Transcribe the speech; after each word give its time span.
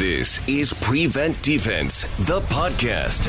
This 0.00 0.48
is 0.48 0.72
Prevent 0.72 1.42
Defense, 1.42 2.04
the 2.20 2.40
podcast. 2.48 3.26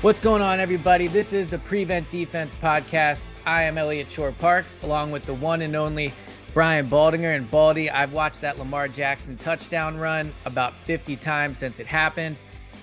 What's 0.00 0.18
going 0.18 0.40
on, 0.40 0.58
everybody? 0.60 1.08
This 1.08 1.34
is 1.34 1.46
the 1.46 1.58
Prevent 1.58 2.10
Defense 2.10 2.54
podcast. 2.62 3.26
I 3.44 3.64
am 3.64 3.76
Eliot 3.76 4.10
Shorr-Parks, 4.10 4.78
along 4.82 5.10
with 5.10 5.26
the 5.26 5.34
one 5.34 5.60
and 5.60 5.76
only 5.76 6.10
Brian 6.54 6.88
Baldinger. 6.88 7.36
And 7.36 7.50
Baldy, 7.50 7.90
I've 7.90 8.14
watched 8.14 8.40
that 8.40 8.58
Lamar 8.58 8.88
Jackson 8.88 9.36
touchdown 9.36 9.98
run 9.98 10.32
about 10.46 10.74
50 10.74 11.16
times 11.16 11.58
since 11.58 11.80
it 11.80 11.86
happened. 11.86 12.38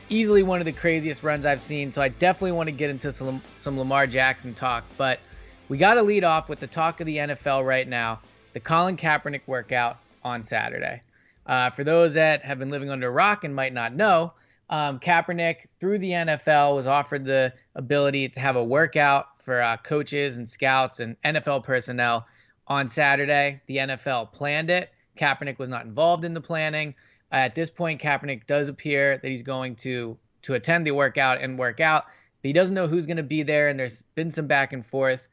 Easily 0.10 0.44
one 0.44 0.60
of 0.60 0.68
the 0.68 0.72
craziest 0.72 1.24
runs 1.24 1.48
I've 1.48 1.60
seen. 1.60 1.92
So 1.92 2.04
I 2.04 2.10
definitely 2.10 2.52
want 2.52 2.68
to 2.68 2.76
get 2.76 2.92
into 2.92 3.12
some, 3.12 3.42
some 3.58 3.80
Lamar 3.80 4.06
Jackson 4.06 4.54
talk. 4.54 4.84
But 4.96 5.22
we 5.70 5.80
got 5.80 5.96
to 5.96 6.04
lead 6.04 6.24
off 6.24 6.50
with 6.50 6.60
the 6.60 6.68
talk 6.68 7.00
of 7.00 7.08
the 7.08 7.18
NFL 7.18 7.66
right 7.66 7.88
now 7.88 8.20
the 8.54 8.60
Colin 8.60 8.98
Kaepernick 8.98 9.42
workout 9.46 10.00
on 10.24 10.42
Saturday. 10.42 11.02
Uh, 11.46 11.70
for 11.70 11.84
those 11.84 12.14
that 12.14 12.44
have 12.44 12.60
been 12.60 12.70
living 12.70 12.90
under 12.90 13.08
a 13.08 13.12
rock 13.12 13.44
and 13.44 13.56
might 13.56 13.74
not 13.74 13.94
know, 13.94 14.34
um, 14.70 15.00
Kaepernick, 15.00 15.68
through 15.80 16.00
the 16.00 16.12
NFL, 16.12 16.76
was 16.76 16.88
offered 16.88 17.24
the 17.24 17.54
ability 17.76 18.28
to 18.30 18.40
have 18.40 18.58
a 18.58 18.64
workout 18.64 19.40
for 19.42 19.62
uh, 19.62 19.78
coaches 19.78 20.38
and 20.38 20.48
scouts 20.48 21.00
and 21.00 21.16
NFL 21.24 21.64
personnel 21.64 22.28
on 22.68 22.88
Saturday. 22.88 23.62
The 23.68 23.78
NFL 23.78 24.34
planned 24.34 24.70
it. 24.70 24.92
Kaepernick 25.18 25.58
was 25.58 25.70
not 25.70 25.86
involved 25.86 26.26
in 26.26 26.34
the 26.34 26.42
planning. 26.42 26.94
At 27.32 27.56
this 27.56 27.72
point, 27.72 28.02
Kaepernick 28.02 28.46
does 28.46 28.68
appear 28.68 29.18
that 29.18 29.28
he's 29.28 29.44
going 29.44 29.76
to 29.78 30.18
to 30.44 30.54
attend 30.54 30.86
the 30.86 30.92
workout 30.92 31.42
and 31.42 31.58
work 31.58 31.80
out, 31.80 32.06
but 32.06 32.48
he 32.48 32.54
doesn't 32.54 32.76
know 32.76 32.88
who's 32.88 33.06
going 33.06 33.18
to 33.18 33.24
be 33.24 33.44
there. 33.44 33.68
And 33.68 33.78
there's 33.78 34.02
been 34.16 34.32
some 34.32 34.48
back 34.48 34.72
and 34.72 34.86
forth 34.86 35.28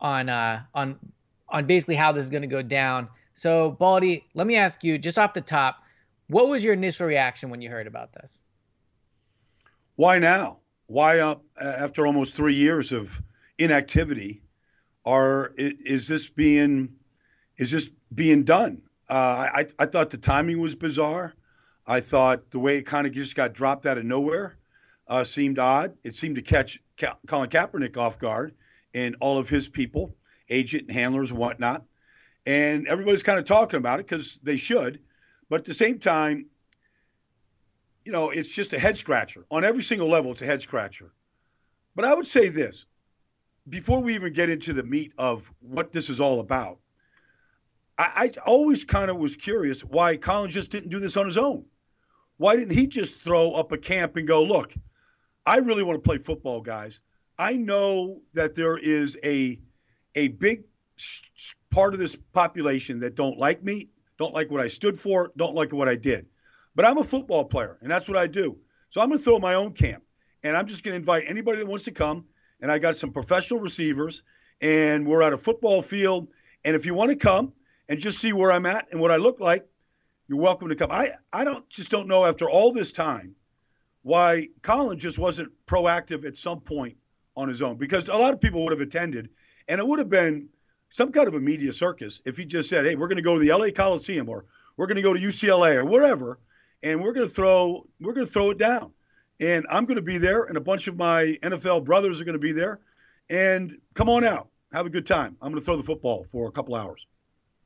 on 0.00 0.28
uh, 0.28 0.62
on 0.74 0.98
on 1.48 1.66
basically 1.66 1.96
how 1.96 2.12
this 2.12 2.24
is 2.24 2.30
going 2.30 2.42
to 2.42 2.48
go 2.48 2.62
down. 2.62 3.08
So, 3.34 3.72
Baldy, 3.72 4.26
let 4.34 4.46
me 4.46 4.56
ask 4.56 4.84
you 4.84 4.98
just 4.98 5.18
off 5.18 5.32
the 5.32 5.40
top, 5.40 5.82
what 6.28 6.48
was 6.48 6.62
your 6.62 6.74
initial 6.74 7.06
reaction 7.06 7.50
when 7.50 7.60
you 7.60 7.70
heard 7.70 7.86
about 7.86 8.12
this? 8.12 8.42
Why 9.96 10.18
now? 10.18 10.58
Why 10.86 11.20
up 11.20 11.44
after 11.60 12.06
almost 12.06 12.34
three 12.34 12.54
years 12.54 12.92
of 12.92 13.20
inactivity? 13.58 14.42
Are 15.04 15.52
is 15.56 16.08
this 16.08 16.28
being 16.28 16.94
is 17.56 17.70
this 17.70 17.90
being 18.14 18.44
done? 18.44 18.82
Uh, 19.08 19.48
I 19.52 19.66
I 19.78 19.86
thought 19.86 20.10
the 20.10 20.18
timing 20.18 20.60
was 20.60 20.74
bizarre. 20.74 21.34
I 21.86 22.00
thought 22.00 22.50
the 22.50 22.58
way 22.58 22.78
it 22.78 22.86
kind 22.86 23.06
of 23.06 23.12
just 23.12 23.34
got 23.34 23.52
dropped 23.52 23.86
out 23.86 23.98
of 23.98 24.04
nowhere 24.04 24.56
uh, 25.08 25.24
seemed 25.24 25.58
odd. 25.58 25.96
It 26.04 26.14
seemed 26.14 26.36
to 26.36 26.42
catch 26.42 26.78
Colin 27.26 27.48
Kaepernick 27.48 27.96
off 27.96 28.18
guard 28.18 28.54
and 28.94 29.16
all 29.20 29.38
of 29.38 29.48
his 29.48 29.68
people, 29.68 30.16
agent 30.48 30.84
and 30.88 30.92
handlers 30.92 31.30
and 31.30 31.38
whatnot 31.38 31.84
and 32.46 32.86
everybody's 32.86 33.22
kind 33.22 33.38
of 33.38 33.44
talking 33.44 33.78
about 33.78 34.00
it 34.00 34.06
because 34.06 34.38
they 34.42 34.56
should. 34.56 35.00
But 35.48 35.60
at 35.60 35.64
the 35.66 35.74
same 35.74 35.98
time, 35.98 36.46
you 38.04 38.12
know, 38.12 38.30
it's 38.30 38.54
just 38.54 38.72
a 38.72 38.78
head 38.78 38.96
scratcher 38.96 39.44
on 39.50 39.64
every 39.64 39.82
single 39.82 40.08
level. 40.08 40.30
It's 40.32 40.42
a 40.42 40.46
head 40.46 40.62
scratcher. 40.62 41.12
But 41.94 42.04
I 42.04 42.14
would 42.14 42.26
say 42.26 42.48
this 42.48 42.86
before 43.68 44.00
we 44.00 44.14
even 44.14 44.32
get 44.32 44.48
into 44.48 44.72
the 44.72 44.82
meat 44.82 45.12
of 45.18 45.52
what 45.60 45.92
this 45.92 46.08
is 46.08 46.20
all 46.20 46.40
about. 46.40 46.78
I, 47.98 48.30
I 48.36 48.40
always 48.46 48.84
kind 48.84 49.10
of 49.10 49.18
was 49.18 49.36
curious 49.36 49.82
why 49.82 50.16
Colin 50.16 50.50
just 50.50 50.70
didn't 50.70 50.90
do 50.90 50.98
this 50.98 51.16
on 51.16 51.26
his 51.26 51.36
own. 51.36 51.66
Why 52.38 52.56
didn't 52.56 52.74
he 52.74 52.86
just 52.86 53.20
throw 53.20 53.52
up 53.52 53.72
a 53.72 53.78
camp 53.78 54.16
and 54.16 54.26
go, 54.26 54.42
look, 54.42 54.74
I 55.44 55.58
really 55.58 55.82
want 55.82 56.02
to 56.02 56.08
play 56.08 56.16
football, 56.16 56.62
guys. 56.62 57.00
I 57.38 57.56
know 57.56 58.20
that 58.34 58.54
there 58.54 58.78
is 58.78 59.18
a 59.24 59.58
a 60.14 60.28
big 60.28 60.64
part 61.70 61.94
of 61.94 62.00
this 62.00 62.16
population 62.32 63.00
that 63.00 63.14
don't 63.14 63.38
like 63.38 63.62
me, 63.62 63.88
don't 64.18 64.34
like 64.34 64.50
what 64.50 64.60
I 64.60 64.68
stood 64.68 64.98
for, 64.98 65.32
don't 65.36 65.54
like 65.54 65.72
what 65.72 65.88
I 65.88 65.96
did. 65.96 66.26
But 66.74 66.84
I'm 66.84 66.98
a 66.98 67.04
football 67.04 67.44
player, 67.44 67.78
and 67.80 67.90
that's 67.90 68.08
what 68.08 68.16
I 68.16 68.26
do. 68.26 68.58
So 68.90 69.00
I'm 69.00 69.08
going 69.08 69.18
to 69.18 69.24
throw 69.24 69.38
my 69.38 69.54
own 69.54 69.72
camp, 69.72 70.02
and 70.42 70.56
I'm 70.56 70.66
just 70.66 70.82
going 70.84 70.92
to 70.92 70.98
invite 70.98 71.24
anybody 71.26 71.58
that 71.58 71.66
wants 71.66 71.84
to 71.86 71.92
come. 71.92 72.24
And 72.60 72.70
I 72.70 72.78
got 72.78 72.96
some 72.96 73.12
professional 73.12 73.60
receivers, 73.60 74.22
and 74.60 75.06
we're 75.06 75.22
at 75.22 75.32
a 75.32 75.38
football 75.38 75.80
field. 75.80 76.28
And 76.64 76.76
if 76.76 76.84
you 76.84 76.92
want 76.92 77.10
to 77.10 77.16
come 77.16 77.52
and 77.88 77.98
just 77.98 78.18
see 78.18 78.32
where 78.32 78.52
I'm 78.52 78.66
at 78.66 78.88
and 78.90 79.00
what 79.00 79.10
I 79.10 79.16
look 79.16 79.40
like, 79.40 79.66
you're 80.28 80.38
welcome 80.38 80.68
to 80.68 80.76
come. 80.76 80.90
I, 80.90 81.12
I 81.32 81.44
don't 81.44 81.68
just 81.70 81.90
don't 81.90 82.06
know 82.06 82.26
after 82.26 82.48
all 82.48 82.72
this 82.72 82.92
time 82.92 83.34
why 84.02 84.48
Colin 84.62 84.98
just 84.98 85.18
wasn't 85.18 85.52
proactive 85.66 86.24
at 86.26 86.36
some 86.36 86.60
point 86.60 86.96
on 87.36 87.48
his 87.48 87.62
own 87.62 87.76
because 87.76 88.08
a 88.08 88.16
lot 88.16 88.34
of 88.34 88.40
people 88.40 88.62
would 88.62 88.72
have 88.72 88.80
attended, 88.80 89.30
and 89.68 89.80
it 89.80 89.86
would 89.86 89.98
have 89.98 90.10
been– 90.10 90.48
some 90.90 91.12
kind 91.12 91.28
of 91.28 91.34
a 91.34 91.40
media 91.40 91.72
circus 91.72 92.20
if 92.24 92.36
he 92.36 92.44
just 92.44 92.68
said, 92.68 92.84
"Hey, 92.84 92.96
we're 92.96 93.08
going 93.08 93.16
to 93.16 93.22
go 93.22 93.38
to 93.38 93.44
the 93.44 93.56
LA 93.56 93.70
Coliseum 93.70 94.28
or 94.28 94.44
we're 94.76 94.86
going 94.86 94.96
to 94.96 95.02
go 95.02 95.14
to 95.14 95.20
UCLA 95.20 95.76
or 95.76 95.84
wherever, 95.84 96.38
and 96.82 97.00
we're 97.00 97.12
going 97.12 97.26
to 97.26 97.32
throw 97.32 97.86
we're 98.00 98.12
going 98.12 98.26
to 98.26 98.32
throw 98.32 98.50
it 98.50 98.58
down." 98.58 98.92
And 99.40 99.66
I'm 99.70 99.86
going 99.86 99.96
to 99.96 100.02
be 100.02 100.18
there, 100.18 100.44
and 100.44 100.56
a 100.58 100.60
bunch 100.60 100.86
of 100.86 100.98
my 100.98 101.38
NFL 101.42 101.84
brothers 101.84 102.20
are 102.20 102.24
going 102.24 102.34
to 102.34 102.38
be 102.38 102.52
there. 102.52 102.80
And 103.30 103.78
come 103.94 104.10
on 104.10 104.24
out, 104.24 104.48
have 104.72 104.86
a 104.86 104.90
good 104.90 105.06
time. 105.06 105.36
I'm 105.40 105.50
going 105.50 105.60
to 105.60 105.64
throw 105.64 105.76
the 105.76 105.82
football 105.82 106.26
for 106.30 106.48
a 106.48 106.52
couple 106.52 106.74
hours. 106.74 107.06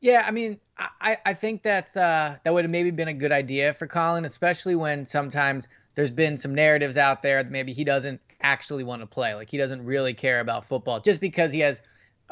Yeah, 0.01 0.23
I 0.27 0.31
mean, 0.33 0.61
I, 0.79 1.17
I 1.25 1.33
think 1.33 1.63
that's 1.63 1.97
uh, 1.97 2.37
that 2.45 2.53
would 2.53 2.65
have 2.65 2.71
maybe 2.71 2.91
been 2.91 3.09
a 3.09 3.15
good 3.15 3.33
idea 3.33 3.73
for 3.73 3.87
Colin, 3.87 4.27
especially 4.27 4.75
when 4.75 5.07
sometimes 5.07 5.67
there's 5.95 6.11
been 6.11 6.37
some 6.37 6.55
narratives 6.55 6.99
out 6.99 7.23
there 7.23 7.43
that 7.43 7.51
maybe 7.51 7.73
he 7.73 7.85
doesn't 7.85 8.21
actually 8.43 8.85
want 8.85 9.01
to 9.01 9.07
play, 9.07 9.35
like 9.35 9.49
he 9.49 9.57
doesn't 9.57 9.85
really 9.85 10.13
care 10.13 10.41
about 10.41 10.67
football, 10.67 11.01
just 11.01 11.21
because 11.21 11.53
he 11.53 11.61
has 11.61 11.81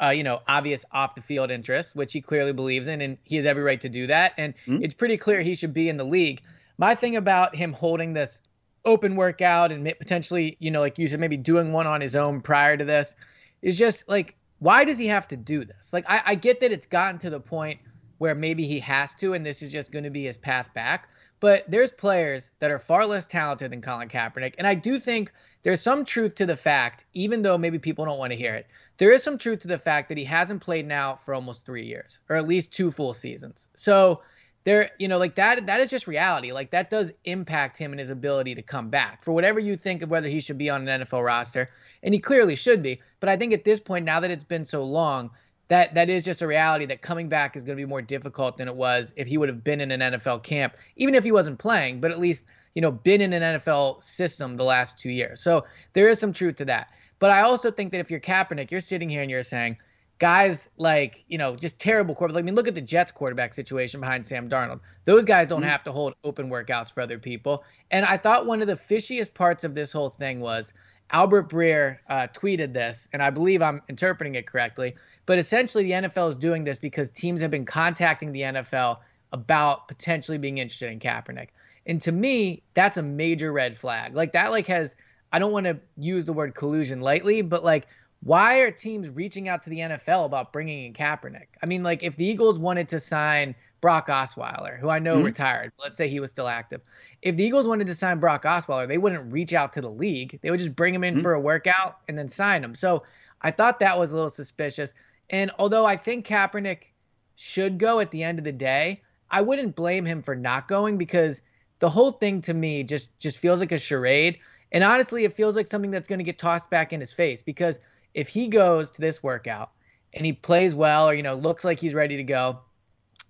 uh, 0.03 0.09
you 0.09 0.23
know, 0.23 0.41
obvious 0.47 0.85
off 0.91 1.15
the 1.15 1.21
field 1.21 1.49
interests, 1.51 1.95
which 1.95 2.13
he 2.13 2.21
clearly 2.21 2.51
believes 2.53 2.87
in, 2.87 3.01
and 3.01 3.17
he 3.23 3.35
has 3.37 3.45
every 3.45 3.63
right 3.63 3.79
to 3.81 3.89
do 3.89 4.07
that. 4.07 4.33
And 4.37 4.53
mm-hmm. 4.65 4.83
it's 4.83 4.93
pretty 4.93 5.17
clear 5.17 5.41
he 5.41 5.55
should 5.55 5.73
be 5.73 5.87
in 5.89 5.97
the 5.97 6.03
league. 6.03 6.41
My 6.77 6.95
thing 6.95 7.15
about 7.15 7.55
him 7.55 7.71
holding 7.71 8.13
this 8.13 8.41
open 8.85 9.15
workout 9.15 9.71
and 9.71 9.85
potentially, 9.97 10.57
you 10.59 10.69
know, 10.69 10.81
like 10.81 10.97
you 10.97 11.07
said, 11.07 11.19
maybe 11.19 11.37
doing 11.37 11.71
one 11.71 11.87
on 11.87 12.01
his 12.01 12.15
own 12.15 12.41
prior 12.41 12.75
to 12.75 12.83
this 12.83 13.15
is 13.61 13.77
just 13.77 14.09
like, 14.09 14.35
why 14.59 14.83
does 14.83 14.97
he 14.97 15.07
have 15.07 15.27
to 15.29 15.37
do 15.37 15.63
this? 15.63 15.93
Like, 15.93 16.05
I, 16.07 16.21
I 16.25 16.35
get 16.35 16.59
that 16.61 16.71
it's 16.71 16.85
gotten 16.85 17.19
to 17.19 17.29
the 17.29 17.39
point 17.39 17.79
where 18.17 18.35
maybe 18.35 18.65
he 18.65 18.79
has 18.79 19.13
to, 19.15 19.33
and 19.33 19.45
this 19.45 19.61
is 19.61 19.71
just 19.71 19.91
going 19.91 20.03
to 20.03 20.09
be 20.09 20.23
his 20.23 20.37
path 20.37 20.73
back. 20.73 21.09
But 21.43 21.69
there's 21.69 21.91
players 21.91 22.53
that 22.59 22.71
are 22.71 22.79
far 22.79 23.05
less 23.05 23.27
talented 23.27 23.73
than 23.73 23.81
Colin 23.81 24.07
Kaepernick. 24.07 24.53
And 24.57 24.65
I 24.65 24.75
do 24.75 24.97
think 24.97 25.29
there's 25.63 25.81
some 25.81 26.05
truth 26.05 26.35
to 26.35 26.45
the 26.45 26.55
fact, 26.55 27.03
even 27.13 27.41
though 27.41 27.57
maybe 27.57 27.77
people 27.77 28.05
don't 28.05 28.17
want 28.17 28.31
to 28.31 28.37
hear 28.37 28.55
it, 28.55 28.65
there 28.95 29.11
is 29.11 29.23
some 29.23 29.37
truth 29.37 29.59
to 29.59 29.67
the 29.67 29.77
fact 29.77 30.07
that 30.07 30.17
he 30.17 30.23
hasn't 30.23 30.61
played 30.61 30.87
now 30.87 31.15
for 31.15 31.33
almost 31.33 31.65
three 31.65 31.83
years, 31.83 32.21
or 32.29 32.37
at 32.37 32.47
least 32.47 32.71
two 32.71 32.91
full 32.91 33.13
seasons. 33.13 33.67
So 33.75 34.21
there, 34.63 34.91
you 34.99 35.09
know, 35.09 35.17
like 35.17 35.35
that, 35.35 35.67
that 35.67 35.81
is 35.81 35.89
just 35.89 36.07
reality. 36.07 36.53
Like 36.53 36.71
that 36.71 36.89
does 36.89 37.11
impact 37.25 37.77
him 37.77 37.91
and 37.91 37.99
his 37.99 38.09
ability 38.09 38.55
to 38.55 38.61
come 38.61 38.89
back 38.89 39.21
for 39.21 39.33
whatever 39.33 39.59
you 39.59 39.75
think 39.75 40.01
of 40.01 40.09
whether 40.09 40.29
he 40.29 40.39
should 40.39 40.57
be 40.57 40.69
on 40.69 40.87
an 40.87 41.01
NFL 41.01 41.25
roster. 41.25 41.69
And 42.03 42.13
he 42.13 42.21
clearly 42.21 42.55
should 42.55 42.81
be. 42.81 43.01
But 43.19 43.27
I 43.27 43.35
think 43.35 43.51
at 43.51 43.65
this 43.65 43.81
point, 43.81 44.05
now 44.05 44.21
that 44.21 44.31
it's 44.31 44.45
been 44.45 44.63
so 44.63 44.81
long, 44.85 45.29
that 45.69 45.93
that 45.93 46.09
is 46.09 46.23
just 46.23 46.41
a 46.41 46.47
reality 46.47 46.85
that 46.85 47.01
coming 47.01 47.29
back 47.29 47.55
is 47.55 47.63
going 47.63 47.77
to 47.77 47.81
be 47.81 47.87
more 47.87 48.01
difficult 48.01 48.57
than 48.57 48.67
it 48.67 48.75
was 48.75 49.13
if 49.15 49.27
he 49.27 49.37
would 49.37 49.49
have 49.49 49.63
been 49.63 49.81
in 49.81 49.91
an 49.91 50.13
NFL 50.13 50.43
camp, 50.43 50.75
even 50.95 51.15
if 51.15 51.23
he 51.23 51.31
wasn't 51.31 51.59
playing, 51.59 52.01
but 52.01 52.11
at 52.11 52.19
least 52.19 52.41
you 52.75 52.81
know 52.81 52.91
been 52.91 53.21
in 53.21 53.33
an 53.33 53.41
NFL 53.57 54.03
system 54.03 54.57
the 54.57 54.63
last 54.63 54.97
two 54.97 55.09
years. 55.09 55.41
So 55.41 55.65
there 55.93 56.07
is 56.07 56.19
some 56.19 56.33
truth 56.33 56.55
to 56.57 56.65
that. 56.65 56.89
But 57.19 57.31
I 57.31 57.41
also 57.41 57.71
think 57.71 57.91
that 57.91 57.99
if 57.99 58.11
you're 58.11 58.19
Kaepernick, 58.19 58.71
you're 58.71 58.81
sitting 58.81 59.09
here 59.09 59.21
and 59.21 59.31
you're 59.31 59.43
saying, 59.43 59.77
guys 60.19 60.69
like 60.77 61.25
you 61.27 61.37
know 61.37 61.55
just 61.55 61.79
terrible 61.79 62.15
quarterback. 62.15 62.41
I 62.41 62.45
mean, 62.45 62.55
look 62.55 62.67
at 62.67 62.75
the 62.75 62.81
Jets 62.81 63.11
quarterback 63.11 63.53
situation 63.53 63.99
behind 63.99 64.25
Sam 64.25 64.49
Darnold. 64.49 64.79
Those 65.05 65.25
guys 65.25 65.47
don't 65.47 65.61
mm-hmm. 65.61 65.69
have 65.69 65.83
to 65.83 65.91
hold 65.91 66.13
open 66.23 66.49
workouts 66.49 66.91
for 66.93 67.01
other 67.01 67.19
people. 67.19 67.63
And 67.91 68.05
I 68.05 68.17
thought 68.17 68.45
one 68.45 68.61
of 68.61 68.67
the 68.67 68.73
fishiest 68.73 69.33
parts 69.33 69.63
of 69.63 69.75
this 69.75 69.91
whole 69.91 70.09
thing 70.09 70.39
was 70.39 70.73
Albert 71.13 71.49
Breer 71.49 71.99
uh, 72.09 72.27
tweeted 72.33 72.73
this, 72.73 73.07
and 73.13 73.21
I 73.21 73.29
believe 73.29 73.61
I'm 73.61 73.81
interpreting 73.87 74.35
it 74.35 74.47
correctly. 74.47 74.95
But 75.25 75.37
essentially, 75.37 75.83
the 75.83 75.91
NFL 75.91 76.29
is 76.29 76.35
doing 76.35 76.63
this 76.63 76.79
because 76.79 77.09
teams 77.11 77.39
have 77.41 77.51
been 77.51 77.65
contacting 77.65 78.31
the 78.31 78.41
NFL 78.41 78.97
about 79.31 79.87
potentially 79.87 80.37
being 80.37 80.57
interested 80.57 80.91
in 80.91 80.99
Kaepernick. 80.99 81.49
And 81.85 82.01
to 82.01 82.11
me, 82.11 82.63
that's 82.73 82.97
a 82.97 83.03
major 83.03 83.53
red 83.53 83.77
flag. 83.77 84.15
Like 84.15 84.33
that, 84.33 84.51
like 84.51 84.67
has 84.67 84.95
I 85.31 85.39
don't 85.39 85.51
want 85.51 85.65
to 85.65 85.79
use 85.97 86.25
the 86.25 86.33
word 86.33 86.55
collusion 86.55 87.01
lightly, 87.01 87.41
but 87.41 87.63
like 87.63 87.87
why 88.23 88.59
are 88.59 88.71
teams 88.71 89.09
reaching 89.09 89.49
out 89.49 89.63
to 89.63 89.69
the 89.69 89.79
NFL 89.79 90.25
about 90.25 90.53
bringing 90.53 90.85
in 90.85 90.93
Kaepernick? 90.93 91.47
I 91.61 91.65
mean, 91.65 91.83
like 91.83 92.03
if 92.03 92.15
the 92.15 92.25
Eagles 92.25 92.57
wanted 92.57 92.87
to 92.89 92.99
sign 92.99 93.53
Brock 93.83 94.07
Osweiler, 94.07 94.79
who 94.79 94.87
I 94.87 94.99
know 94.99 95.17
mm-hmm. 95.17 95.25
retired, 95.25 95.73
let's 95.77 95.97
say 95.97 96.07
he 96.07 96.21
was 96.21 96.29
still 96.29 96.47
active. 96.47 96.79
If 97.21 97.35
the 97.35 97.43
Eagles 97.43 97.67
wanted 97.67 97.85
to 97.87 97.93
sign 97.93 98.17
Brock 98.17 98.43
Osweiler, 98.43 98.87
they 98.87 98.97
wouldn't 98.97 99.29
reach 99.29 99.53
out 99.53 99.73
to 99.73 99.81
the 99.81 99.91
league. 99.91 100.39
They 100.41 100.51
would 100.51 100.59
just 100.61 100.73
bring 100.73 100.95
him 100.95 101.03
in 101.03 101.15
mm-hmm. 101.15 101.21
for 101.21 101.33
a 101.33 101.39
workout 101.41 101.97
and 102.07 102.17
then 102.17 102.29
sign 102.29 102.63
him. 102.63 102.75
So 102.75 103.03
I 103.41 103.51
thought 103.51 103.79
that 103.79 103.99
was 103.99 104.13
a 104.13 104.15
little 104.15 104.29
suspicious. 104.29 104.93
And 105.29 105.51
although 105.59 105.85
I 105.85 105.97
think 105.97 106.25
Kaepernick 106.25 106.93
should 107.35 107.77
go 107.77 107.99
at 107.99 108.09
the 108.11 108.23
end 108.23 108.39
of 108.39 108.45
the 108.45 108.53
day, 108.53 109.01
I 109.29 109.41
wouldn't 109.41 109.75
blame 109.75 110.05
him 110.05 110.21
for 110.21 110.33
not 110.33 110.69
going 110.69 110.97
because 110.97 111.41
the 111.79 111.89
whole 111.89 112.11
thing 112.11 112.39
to 112.39 112.53
me 112.53 112.85
just 112.85 113.09
just 113.19 113.37
feels 113.37 113.59
like 113.59 113.73
a 113.73 113.77
charade. 113.77 114.39
And 114.71 114.81
honestly, 114.81 115.25
it 115.25 115.33
feels 115.33 115.57
like 115.57 115.65
something 115.65 115.91
that's 115.91 116.07
going 116.07 116.19
to 116.19 116.23
get 116.23 116.39
tossed 116.39 116.69
back 116.69 116.93
in 116.93 117.01
his 117.01 117.11
face 117.11 117.43
because 117.43 117.81
if 118.13 118.29
he 118.29 118.47
goes 118.47 118.91
to 118.91 119.01
this 119.01 119.21
workout 119.21 119.71
and 120.13 120.25
he 120.25 120.31
plays 120.31 120.73
well 120.73 121.09
or 121.09 121.13
you 121.13 121.23
know 121.23 121.33
looks 121.33 121.65
like 121.65 121.81
he's 121.81 121.93
ready 121.93 122.15
to 122.15 122.23
go, 122.23 122.61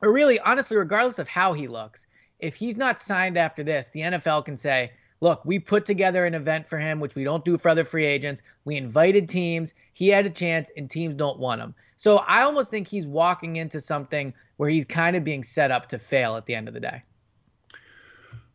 or 0.03 0.13
really, 0.13 0.38
honestly, 0.41 0.75
regardless 0.75 1.17
of 1.17 1.29
how 1.29 1.53
he 1.53 1.67
looks, 1.67 2.07
if 2.39 2.55
he's 2.55 2.75
not 2.75 3.00
signed 3.00 3.38
after 3.38 3.63
this, 3.63 3.89
the 3.91 4.01
NFL 4.01 4.44
can 4.44 4.57
say, 4.57 4.91
look, 5.21 5.44
we 5.45 5.57
put 5.57 5.85
together 5.85 6.25
an 6.25 6.33
event 6.33 6.67
for 6.67 6.77
him, 6.77 7.00
which 7.00 7.15
we 7.15 7.23
don't 7.23 7.45
do 7.45 7.57
for 7.57 7.69
other 7.69 7.85
free 7.85 8.05
agents. 8.05 8.41
We 8.65 8.75
invited 8.75 9.29
teams. 9.29 9.73
He 9.94 10.09
had 10.09 10.25
a 10.25 10.29
chance, 10.29 10.69
and 10.75 10.89
teams 10.89 11.15
don't 11.15 11.39
want 11.39 11.61
him. 11.61 11.73
So 11.95 12.17
I 12.27 12.41
almost 12.41 12.69
think 12.69 12.85
he's 12.85 13.07
walking 13.07 13.55
into 13.55 13.79
something 13.79 14.33
where 14.57 14.69
he's 14.69 14.83
kind 14.83 15.15
of 15.15 15.23
being 15.23 15.41
set 15.41 15.71
up 15.71 15.88
to 15.88 15.97
fail 15.97 16.35
at 16.35 16.45
the 16.45 16.53
end 16.53 16.67
of 16.67 16.73
the 16.73 16.81
day. 16.81 17.01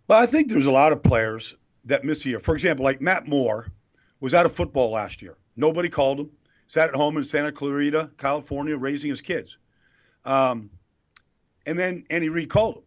Well, 0.06 0.21
I 0.21 0.27
think 0.27 0.49
there's 0.49 0.67
a 0.67 0.71
lot 0.71 0.93
of 0.93 1.03
players 1.03 1.55
that 1.87 2.05
miss 2.05 2.27
year. 2.27 2.41
For 2.41 2.55
example, 2.55 2.85
like 2.85 3.00
Matt 3.00 3.27
Moore 3.27 3.73
was 4.21 4.35
out 4.35 4.45
of 4.45 4.53
football 4.53 4.91
last 4.91 5.23
year. 5.23 5.39
Nobody 5.56 5.89
called 5.89 6.21
him. 6.21 6.31
Sat 6.67 6.91
at 6.91 6.95
home 6.95 7.17
in 7.17 7.25
Santa 7.25 7.50
Clarita, 7.50 8.11
California, 8.19 8.77
raising 8.77 9.09
his 9.09 9.23
kids. 9.23 9.56
Um, 10.27 10.69
and 11.69 11.79
then 11.79 12.05
Andy 12.11 12.29
Reid 12.29 12.50
called 12.50 12.76
him 12.76 12.82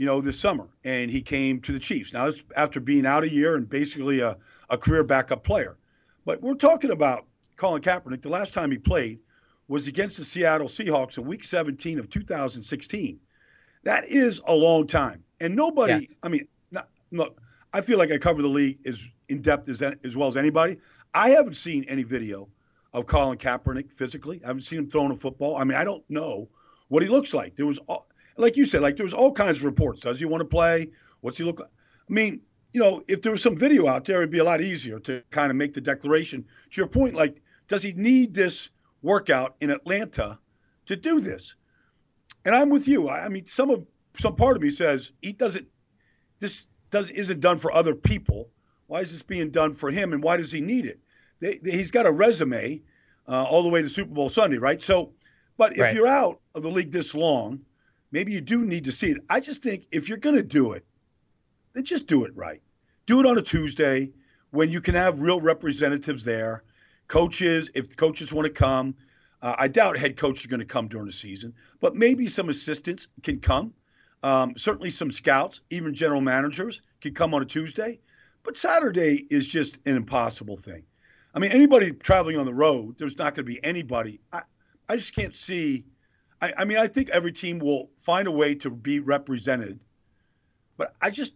you 0.00 0.06
know, 0.06 0.22
this 0.22 0.40
summer, 0.40 0.66
and 0.82 1.10
he 1.10 1.20
came 1.20 1.60
to 1.60 1.72
the 1.72 1.78
Chiefs. 1.78 2.14
Now, 2.14 2.24
that's 2.24 2.42
after 2.56 2.80
being 2.80 3.04
out 3.04 3.22
a 3.22 3.28
year 3.28 3.56
and 3.56 3.68
basically 3.68 4.20
a, 4.20 4.38
a 4.70 4.78
career 4.78 5.04
backup 5.04 5.44
player. 5.44 5.76
But 6.24 6.40
we're 6.40 6.54
talking 6.54 6.90
about 6.90 7.26
Colin 7.56 7.82
Kaepernick. 7.82 8.22
The 8.22 8.30
last 8.30 8.54
time 8.54 8.70
he 8.70 8.78
played 8.78 9.18
was 9.68 9.88
against 9.88 10.16
the 10.16 10.24
Seattle 10.24 10.68
Seahawks 10.68 11.18
in 11.18 11.24
Week 11.26 11.44
17 11.44 11.98
of 11.98 12.08
2016. 12.08 13.20
That 13.82 14.06
is 14.06 14.40
a 14.46 14.54
long 14.54 14.86
time, 14.86 15.22
and 15.38 15.54
nobody. 15.54 15.92
Yes. 15.92 16.16
I 16.22 16.30
mean, 16.30 16.48
not, 16.70 16.88
look, 17.10 17.38
I 17.74 17.82
feel 17.82 17.98
like 17.98 18.10
I 18.10 18.16
cover 18.16 18.40
the 18.40 18.48
league 18.48 18.78
as 18.86 19.06
in 19.28 19.42
depth 19.42 19.68
as 19.68 19.82
as 19.82 20.16
well 20.16 20.28
as 20.28 20.38
anybody. 20.38 20.78
I 21.12 21.28
haven't 21.28 21.56
seen 21.56 21.84
any 21.88 22.04
video 22.04 22.48
of 22.94 23.06
Colin 23.06 23.36
Kaepernick 23.36 23.92
physically. 23.92 24.40
I 24.42 24.46
haven't 24.46 24.62
seen 24.62 24.78
him 24.78 24.88
throwing 24.88 25.12
a 25.12 25.14
football. 25.14 25.58
I 25.58 25.64
mean, 25.64 25.76
I 25.76 25.84
don't 25.84 26.08
know 26.08 26.48
what 26.88 27.02
he 27.02 27.10
looks 27.10 27.34
like. 27.34 27.54
There 27.54 27.66
was 27.66 27.78
like 28.40 28.56
you 28.56 28.64
said, 28.64 28.82
like 28.82 28.96
there 28.96 29.04
was 29.04 29.14
all 29.14 29.32
kinds 29.32 29.58
of 29.58 29.64
reports. 29.64 30.00
Does 30.02 30.18
he 30.18 30.24
want 30.24 30.40
to 30.40 30.46
play? 30.46 30.90
What's 31.20 31.38
he 31.38 31.44
look 31.44 31.60
like? 31.60 31.68
I 31.68 32.12
mean, 32.12 32.40
you 32.72 32.80
know, 32.80 33.02
if 33.08 33.22
there 33.22 33.32
was 33.32 33.42
some 33.42 33.56
video 33.56 33.86
out 33.86 34.04
there, 34.04 34.18
it'd 34.18 34.30
be 34.30 34.38
a 34.38 34.44
lot 34.44 34.60
easier 34.60 34.98
to 35.00 35.22
kind 35.30 35.50
of 35.50 35.56
make 35.56 35.74
the 35.74 35.80
declaration. 35.80 36.44
To 36.70 36.80
your 36.80 36.88
point, 36.88 37.14
like, 37.14 37.42
does 37.68 37.82
he 37.82 37.92
need 37.92 38.34
this 38.34 38.68
workout 39.02 39.56
in 39.60 39.70
Atlanta 39.70 40.38
to 40.86 40.96
do 40.96 41.20
this? 41.20 41.54
And 42.44 42.54
I'm 42.54 42.70
with 42.70 42.88
you. 42.88 43.08
I, 43.08 43.26
I 43.26 43.28
mean, 43.28 43.46
some 43.46 43.70
of 43.70 43.86
some 44.14 44.36
part 44.36 44.56
of 44.56 44.62
me 44.62 44.70
says 44.70 45.12
he 45.22 45.32
doesn't. 45.32 45.66
This 46.38 46.66
does 46.90 47.10
isn't 47.10 47.40
done 47.40 47.58
for 47.58 47.72
other 47.72 47.94
people. 47.94 48.48
Why 48.86 49.00
is 49.00 49.12
this 49.12 49.22
being 49.22 49.50
done 49.50 49.72
for 49.72 49.90
him, 49.90 50.12
and 50.12 50.22
why 50.22 50.36
does 50.36 50.50
he 50.50 50.60
need 50.60 50.86
it? 50.86 50.98
They, 51.40 51.58
they, 51.62 51.72
he's 51.72 51.90
got 51.90 52.06
a 52.06 52.12
resume 52.12 52.82
uh, 53.28 53.44
all 53.44 53.62
the 53.62 53.68
way 53.68 53.82
to 53.82 53.88
Super 53.88 54.12
Bowl 54.12 54.28
Sunday, 54.28 54.58
right? 54.58 54.82
So, 54.82 55.12
but 55.56 55.72
if 55.72 55.80
right. 55.80 55.94
you're 55.94 56.08
out 56.08 56.40
of 56.54 56.62
the 56.62 56.70
league 56.70 56.90
this 56.90 57.14
long, 57.14 57.60
maybe 58.12 58.32
you 58.32 58.40
do 58.40 58.64
need 58.64 58.84
to 58.84 58.92
see 58.92 59.10
it. 59.10 59.18
I 59.28 59.40
just 59.40 59.62
think 59.62 59.86
if 59.90 60.08
you're 60.08 60.18
going 60.18 60.36
to 60.36 60.42
do 60.42 60.72
it, 60.72 60.84
then 61.72 61.84
just 61.84 62.06
do 62.06 62.24
it 62.24 62.34
right. 62.36 62.62
Do 63.06 63.20
it 63.20 63.26
on 63.26 63.38
a 63.38 63.42
Tuesday 63.42 64.12
when 64.50 64.70
you 64.70 64.80
can 64.80 64.94
have 64.94 65.20
real 65.20 65.40
representatives 65.40 66.24
there. 66.24 66.64
Coaches, 67.08 67.70
if 67.74 67.90
the 67.90 67.96
coaches 67.96 68.32
want 68.32 68.46
to 68.46 68.52
come, 68.52 68.94
uh, 69.42 69.54
I 69.58 69.68
doubt 69.68 69.96
head 69.96 70.16
coaches 70.16 70.44
are 70.44 70.48
going 70.48 70.60
to 70.60 70.66
come 70.66 70.88
during 70.88 71.06
the 71.06 71.12
season, 71.12 71.54
but 71.80 71.94
maybe 71.94 72.26
some 72.28 72.48
assistants 72.48 73.08
can 73.22 73.40
come. 73.40 73.72
Um, 74.22 74.54
certainly 74.56 74.90
some 74.90 75.10
scouts, 75.10 75.62
even 75.70 75.94
general 75.94 76.20
managers 76.20 76.82
can 77.00 77.14
come 77.14 77.32
on 77.32 77.42
a 77.42 77.46
Tuesday. 77.46 78.00
But 78.42 78.56
Saturday 78.56 79.26
is 79.30 79.48
just 79.48 79.78
an 79.86 79.96
impossible 79.96 80.56
thing. 80.56 80.84
I 81.34 81.38
mean, 81.38 81.52
anybody 81.52 81.92
traveling 81.92 82.36
on 82.36 82.46
the 82.46 82.54
road, 82.54 82.96
there's 82.98 83.16
not 83.16 83.34
going 83.34 83.46
to 83.46 83.52
be 83.52 83.62
anybody. 83.64 84.20
I, 84.32 84.42
I 84.88 84.96
just 84.96 85.14
can't 85.14 85.34
see 85.34 85.84
I, 86.40 86.52
I 86.58 86.64
mean, 86.64 86.78
I 86.78 86.86
think 86.86 87.10
every 87.10 87.32
team 87.32 87.58
will 87.58 87.90
find 87.96 88.26
a 88.26 88.32
way 88.32 88.54
to 88.56 88.70
be 88.70 89.00
represented, 89.00 89.80
but 90.76 90.94
I 91.00 91.10
just 91.10 91.32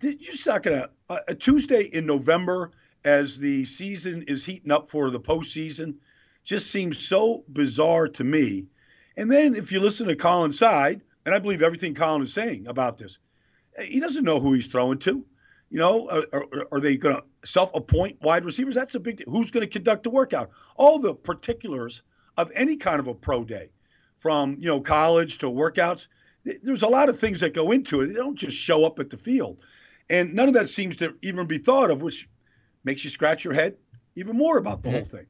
you're 0.00 0.14
just 0.14 0.46
not 0.46 0.62
gonna 0.62 0.88
uh, 1.08 1.18
a 1.28 1.34
Tuesday 1.34 1.82
in 1.82 2.06
November 2.06 2.72
as 3.04 3.38
the 3.38 3.64
season 3.64 4.22
is 4.22 4.44
heating 4.44 4.70
up 4.70 4.88
for 4.88 5.10
the 5.10 5.20
postseason 5.20 5.96
just 6.44 6.70
seems 6.70 6.98
so 6.98 7.44
bizarre 7.52 8.08
to 8.08 8.24
me. 8.24 8.66
And 9.16 9.30
then 9.30 9.54
if 9.54 9.70
you 9.70 9.80
listen 9.80 10.06
to 10.06 10.16
Colin's 10.16 10.58
side, 10.58 11.02
and 11.24 11.34
I 11.34 11.38
believe 11.38 11.62
everything 11.62 11.94
Colin 11.94 12.22
is 12.22 12.32
saying 12.32 12.66
about 12.66 12.96
this, 12.96 13.18
he 13.84 14.00
doesn't 14.00 14.24
know 14.24 14.40
who 14.40 14.54
he's 14.54 14.66
throwing 14.66 14.98
to. 15.00 15.24
You 15.70 15.78
know, 15.78 16.08
are, 16.10 16.46
are, 16.52 16.66
are 16.72 16.80
they 16.80 16.96
going 16.96 17.16
to 17.16 17.24
self-appoint 17.48 18.20
wide 18.22 18.44
receivers? 18.44 18.74
That's 18.74 18.94
a 18.94 19.00
big. 19.00 19.24
Who's 19.26 19.50
going 19.50 19.66
to 19.66 19.72
conduct 19.72 20.04
the 20.04 20.10
workout? 20.10 20.50
All 20.76 20.98
the 20.98 21.14
particulars 21.14 22.02
of 22.36 22.50
any 22.54 22.76
kind 22.76 23.00
of 23.00 23.06
a 23.06 23.14
pro 23.14 23.44
day 23.44 23.70
from 24.22 24.56
you 24.60 24.68
know 24.68 24.80
college 24.80 25.38
to 25.38 25.46
workouts. 25.46 26.06
There's 26.62 26.82
a 26.82 26.88
lot 26.88 27.08
of 27.08 27.18
things 27.18 27.40
that 27.40 27.54
go 27.54 27.72
into 27.72 28.00
it. 28.00 28.06
They 28.06 28.14
don't 28.14 28.36
just 28.36 28.56
show 28.56 28.84
up 28.84 29.00
at 29.00 29.10
the 29.10 29.16
field, 29.16 29.60
and 30.08 30.32
none 30.32 30.46
of 30.46 30.54
that 30.54 30.68
seems 30.68 30.96
to 30.98 31.16
even 31.22 31.46
be 31.46 31.58
thought 31.58 31.90
of, 31.90 32.02
which 32.02 32.28
makes 32.84 33.02
you 33.02 33.10
scratch 33.10 33.44
your 33.44 33.52
head 33.52 33.76
even 34.14 34.36
more 34.36 34.58
about 34.58 34.82
the 34.82 34.88
mm-hmm. 34.88 34.98
whole 34.98 35.04
thing. 35.04 35.26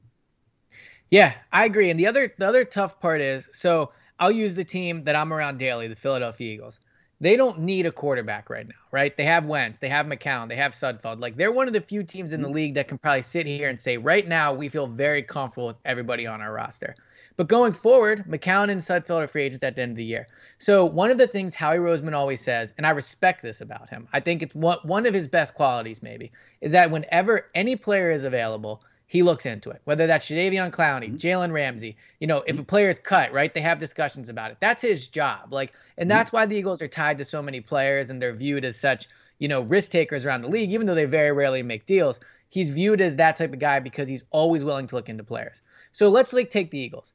Yeah, 1.11 1.33
I 1.53 1.65
agree. 1.65 1.91
And 1.91 1.99
the 1.99 2.07
other 2.07 2.35
the 2.39 2.47
other 2.47 2.65
tough 2.65 3.01
part 3.01 3.23
is 3.23 3.49
so 3.53 3.93
I'll 4.19 4.31
use 4.31 4.55
the 4.55 4.65
team 4.65 5.03
that 5.05 5.17
I'm 5.17 5.33
around 5.33 5.59
daily, 5.59 5.89
the 5.89 5.97
Philadelphia 5.97 6.53
Eagles. 6.53 6.81
They 7.21 7.37
don't 7.37 7.61
need 7.61 7.87
a 7.87 7.93
quarterback 7.93 8.51
right 8.51 8.67
now, 8.67 8.75
right? 8.91 9.17
They 9.17 9.25
have 9.25 9.47
Wentz, 9.47 9.79
they 9.79 9.89
have 9.89 10.07
McCown, 10.07 10.49
they 10.49 10.57
have 10.57 10.73
Sudfeld. 10.73 11.21
Like 11.21 11.37
they're 11.37 11.53
one 11.53 11.67
of 11.69 11.73
the 11.73 11.81
few 11.81 12.03
teams 12.03 12.33
in 12.33 12.43
the 12.43 12.49
mm-hmm. 12.49 12.57
league 12.57 12.75
that 12.75 12.89
can 12.89 12.99
probably 12.99 13.23
sit 13.23 13.47
here 13.47 13.69
and 13.69 13.79
say, 13.79 13.97
right 13.97 14.27
now 14.27 14.53
we 14.53 14.69
feel 14.69 14.87
very 14.87 15.23
comfortable 15.23 15.69
with 15.69 15.79
everybody 15.85 16.27
on 16.27 16.41
our 16.41 16.53
roster. 16.53 16.97
But 17.37 17.49
going 17.49 17.73
forward, 17.73 18.25
McCown 18.29 18.71
and 18.71 18.81
Sudfeld 18.81 19.23
are 19.23 19.27
free 19.27 19.45
agents 19.45 19.65
at 19.65 19.77
the 19.77 19.83
end 19.83 19.93
of 19.93 19.97
the 19.97 20.05
year. 20.05 20.29
So 20.59 20.85
one 20.85 21.11
of 21.11 21.19
the 21.19 21.27
things 21.27 21.55
Howie 21.55 21.79
Roseman 21.79 22.15
always 22.15 22.41
says, 22.41 22.75
and 22.77 22.87
I 22.87 22.91
respect 22.91 23.43
this 23.43 23.61
about 23.61 23.89
him, 23.89 24.09
I 24.13 24.21
think 24.21 24.43
it's 24.43 24.55
one 24.55 24.79
one 24.83 25.07
of 25.07 25.15
his 25.15 25.29
best 25.29 25.55
qualities 25.55 26.03
maybe, 26.03 26.31
is 26.61 26.73
that 26.73 26.91
whenever 26.91 27.49
any 27.55 27.77
player 27.77 28.11
is 28.11 28.25
available, 28.25 28.83
he 29.13 29.23
looks 29.23 29.45
into 29.45 29.69
it. 29.69 29.83
Whether 29.85 30.07
that's 30.07 30.27
Jadeveon 30.27 30.71
Clowney, 30.71 31.09
mm-hmm. 31.09 31.17
Jalen 31.17 31.53
Ramsey, 31.53 31.97
you 32.19 32.27
know, 32.27 32.43
if 32.47 32.59
a 32.59 32.65
player 32.65 32.89
is 32.89 32.99
cut, 32.99 33.31
right, 33.31 33.53
they 33.53 33.61
have 33.61 33.79
discussions 33.79 34.31
about 34.31 34.53
it. 34.53 34.57
That's 34.59 34.81
his 34.81 35.09
job. 35.09 35.53
Like, 35.53 35.75
and 35.99 36.09
mm-hmm. 36.09 36.17
that's 36.17 36.33
why 36.33 36.47
the 36.47 36.57
Eagles 36.57 36.81
are 36.81 36.89
tied 36.89 37.19
to 37.19 37.25
so 37.27 37.43
many 37.43 37.61
players 37.61 38.09
and 38.09 38.23
they're 38.23 38.33
viewed 38.33 38.65
as 38.65 38.81
such, 38.81 39.09
you 39.39 39.49
know, 39.49 39.61
risk 39.61 39.93
takers 39.93 40.25
around 40.25 40.41
the 40.41 40.49
league, 40.49 40.73
even 40.73 40.87
though 40.87 40.95
they 40.95 41.05
very 41.05 41.31
rarely 41.33 41.63
make 41.63 41.85
deals. 41.85 42.21
He's 42.49 42.71
viewed 42.71 43.03
as 43.03 43.17
that 43.17 43.37
type 43.37 43.53
of 43.53 43.59
guy 43.59 43.81
because 43.81 44.09
he's 44.09 44.25
always 44.31 44.65
willing 44.65 44.87
to 44.87 44.95
look 44.95 45.11
into 45.11 45.25
players. 45.25 45.61
So 45.93 46.09
let's 46.09 46.33
like 46.33 46.49
take 46.49 46.71
the 46.71 46.79
Eagles. 46.79 47.13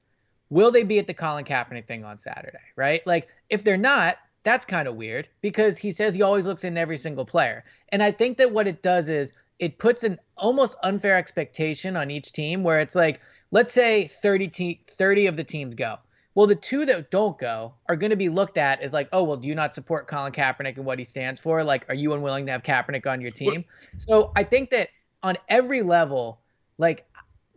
Will 0.49 0.71
they 0.71 0.83
be 0.83 0.99
at 0.99 1.07
the 1.07 1.13
Colin 1.13 1.45
Kaepernick 1.45 1.87
thing 1.87 2.03
on 2.05 2.17
Saturday? 2.17 2.57
Right? 2.75 3.05
Like, 3.05 3.27
if 3.49 3.63
they're 3.63 3.77
not, 3.77 4.17
that's 4.43 4.65
kind 4.65 4.87
of 4.87 4.95
weird 4.95 5.27
because 5.41 5.77
he 5.77 5.91
says 5.91 6.15
he 6.15 6.21
always 6.21 6.47
looks 6.47 6.63
in 6.63 6.77
every 6.77 6.97
single 6.97 7.25
player. 7.25 7.65
And 7.89 8.01
I 8.01 8.11
think 8.11 8.37
that 8.37 8.51
what 8.51 8.67
it 8.67 8.81
does 8.81 9.09
is 9.09 9.33
it 9.59 9.77
puts 9.77 10.03
an 10.03 10.19
almost 10.37 10.77
unfair 10.83 11.17
expectation 11.17 11.97
on 11.97 12.11
each 12.11 12.31
team 12.31 12.63
where 12.63 12.79
it's 12.79 12.95
like, 12.95 13.19
let's 13.51 13.71
say 13.71 14.07
30, 14.07 14.47
te- 14.47 14.81
30 14.87 15.27
of 15.27 15.35
the 15.35 15.43
teams 15.43 15.75
go. 15.75 15.97
Well, 16.35 16.47
the 16.47 16.55
two 16.55 16.85
that 16.85 17.09
don't 17.09 17.37
go 17.39 17.73
are 17.89 17.95
going 17.95 18.11
to 18.11 18.15
be 18.15 18.29
looked 18.29 18.57
at 18.57 18.79
as 18.81 18.93
like, 18.93 19.09
oh, 19.11 19.23
well, 19.23 19.37
do 19.37 19.47
you 19.47 19.55
not 19.55 19.73
support 19.73 20.07
Colin 20.07 20.31
Kaepernick 20.31 20.77
and 20.77 20.85
what 20.85 20.99
he 20.99 21.03
stands 21.03 21.39
for? 21.39 21.63
Like, 21.63 21.85
are 21.89 21.95
you 21.95 22.13
unwilling 22.13 22.45
to 22.45 22.51
have 22.51 22.61
Kaepernick 22.61 23.11
on 23.11 23.21
your 23.21 23.31
team? 23.31 23.65
So 23.97 24.31
I 24.35 24.43
think 24.43 24.69
that 24.69 24.89
on 25.23 25.35
every 25.49 25.81
level, 25.81 26.39
like 26.77 27.05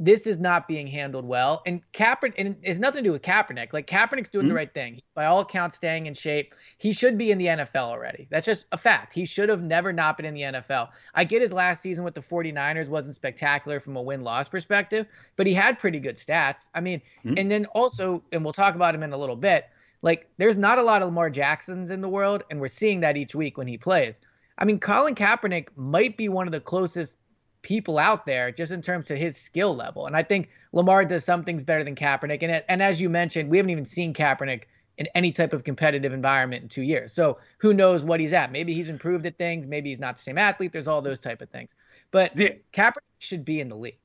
this 0.00 0.26
is 0.26 0.38
not 0.38 0.66
being 0.66 0.87
handled 0.87 1.26
well. 1.26 1.62
And 1.66 1.83
Kaepernick, 1.92 2.35
and 2.38 2.57
it's 2.62 2.80
nothing 2.80 3.04
to 3.04 3.09
do 3.09 3.12
with 3.12 3.21
Kaepernick. 3.21 3.75
Like 3.75 3.87
Kaepernick's 3.87 4.30
doing 4.30 4.45
mm-hmm. 4.45 4.49
the 4.49 4.54
right 4.54 4.73
thing. 4.73 5.02
By 5.14 5.26
all 5.26 5.40
accounts, 5.40 5.76
staying 5.76 6.07
in 6.07 6.14
shape. 6.14 6.54
He 6.78 6.95
should 6.95 7.19
be 7.19 7.30
in 7.30 7.37
the 7.37 7.47
NFL 7.47 7.83
already. 7.83 8.26
That's 8.30 8.47
just 8.47 8.66
a 8.73 8.78
fact. 8.78 9.12
He 9.12 9.26
should 9.26 9.50
have 9.50 9.62
never 9.62 9.92
not 9.92 10.16
been 10.16 10.25
in 10.25 10.35
the 10.35 10.40
NFL. 10.40 10.88
I 11.14 11.25
get 11.25 11.42
his 11.42 11.52
last 11.52 11.83
season 11.83 12.02
with 12.02 12.14
the 12.14 12.23
49ers 12.23 12.88
wasn't 12.88 13.14
spectacular 13.14 13.78
from 13.78 13.95
a 13.97 14.02
win 14.02 14.25
loss 14.25 14.49
perspective, 14.49 15.07
but 15.37 15.47
he 15.47 15.52
had 15.52 15.78
pretty 15.78 16.00
good 16.00 16.16
stats. 16.16 16.71
I 16.75 16.80
mean, 16.80 17.02
mm-hmm. 17.23 17.35
and 17.37 17.50
then 17.50 17.66
also, 17.66 18.23
and 18.33 18.42
we'll 18.42 18.54
talk 18.54 18.75
about 18.75 18.95
him 18.95 19.02
in 19.02 19.12
a 19.12 19.19
little 19.19 19.37
bit, 19.37 19.69
like 20.00 20.30
there's 20.38 20.57
not 20.57 20.78
a 20.78 20.83
lot 20.83 21.02
of 21.02 21.09
Lamar 21.09 21.28
Jacksons 21.28 21.90
in 21.90 22.00
the 22.00 22.09
world, 22.09 22.42
and 22.50 22.59
we're 22.59 22.69
seeing 22.69 23.00
that 23.00 23.19
each 23.19 23.35
week 23.35 23.59
when 23.59 23.66
he 23.66 23.76
plays. 23.76 24.23
I 24.57 24.64
mean, 24.64 24.80
Colin 24.80 25.14
Kaepernick 25.14 25.69
might 25.76 26.16
be 26.16 26.30
one 26.30 26.47
of 26.49 26.52
the 26.52 26.61
closest 26.61 27.19
people 27.62 27.99
out 27.99 28.26
there 28.26 28.50
just 28.50 28.73
in 28.73 28.83
terms 28.83 29.11
of 29.11 29.19
his 29.19 29.37
skill 29.37 29.75
level. 29.75 30.07
And 30.07 30.17
I 30.17 30.23
think 30.23 30.50
Lamar 30.73 31.05
does 31.05 31.25
some 31.25 31.45
things 31.45 31.62
better 31.62 31.85
than 31.85 31.95
Kaepernick. 31.95 32.43
And, 32.43 32.64
and 32.69 32.83
as 32.83 33.00
you 33.00 33.09
mentioned, 33.09 33.50
we 33.50 33.57
haven't 33.57 33.71
even 33.71 33.85
seen 33.85 34.14
Kaepernick 34.14 34.64
in 34.99 35.07
any 35.14 35.33
type 35.33 35.52
of 35.52 35.64
competitive 35.64 36.12
environment 36.12 36.62
in 36.62 36.69
two 36.69 36.83
years. 36.83 37.12
So 37.12 37.38
who 37.59 37.73
knows 37.73 38.05
what 38.05 38.21
he's 38.21 38.33
at? 38.33 38.52
Maybe 38.52 38.73
he's 38.73 38.90
improved 38.90 39.25
at 39.26 39.38
things. 39.38 39.67
Maybe 39.67 39.88
he's 39.88 40.00
not 40.00 40.17
the 40.17 40.23
same 40.23 40.38
athlete. 40.38 40.73
There's 40.73 40.88
all 40.88 41.02
those 41.02 41.21
type 41.21 41.40
of 41.40 41.49
things. 41.49 41.75
But 42.11 42.35
the, 42.35 42.61
Kaepernick 42.73 43.00
should 43.19 43.45
be 43.45 43.61
in 43.61 43.69
the 43.69 43.76
league. 43.76 43.99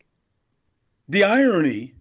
The 1.10 1.24
irony 1.24 1.94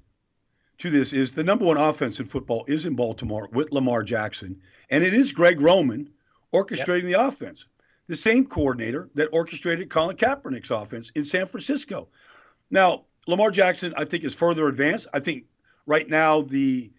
to 0.79 0.91
this 0.91 1.13
is 1.13 1.35
the 1.35 1.45
number 1.45 1.65
one 1.65 1.77
offense 1.77 2.21
in 2.21 2.27
football 2.27 2.65
is 2.69 2.87
in 2.87 2.95
Baltimore 2.95 3.49
with 3.53 3.73
Lamar 3.73 4.03
Jackson, 4.03 4.61
and 4.91 5.05
it 5.05 5.15
is 5.15 5.33
Greg 5.33 5.61
Roman 5.61 6.11
orchestrating 6.53 7.09
yep. 7.09 7.19
the 7.19 7.27
offense 7.29 7.67
the 8.07 8.17
same 8.17 8.47
coordinator 8.47 9.09
that 9.15 9.29
orchestrated 9.33 9.91
Colin 9.91 10.17
Kaepernick's 10.17 10.71
offense 10.71 11.11
in 11.15 11.25
San 11.25 11.47
Francisco. 11.47 12.09
Now, 12.71 13.07
Lamar 13.27 13.51
Jackson, 13.51 13.95
I 13.97 14.05
think, 14.05 14.25
is 14.25 14.35
further 14.35 14.69
advanced. 14.69 15.07
I 15.15 15.21
think 15.21 15.45
right 15.87 16.09
now 16.09 16.43
the 16.43 16.91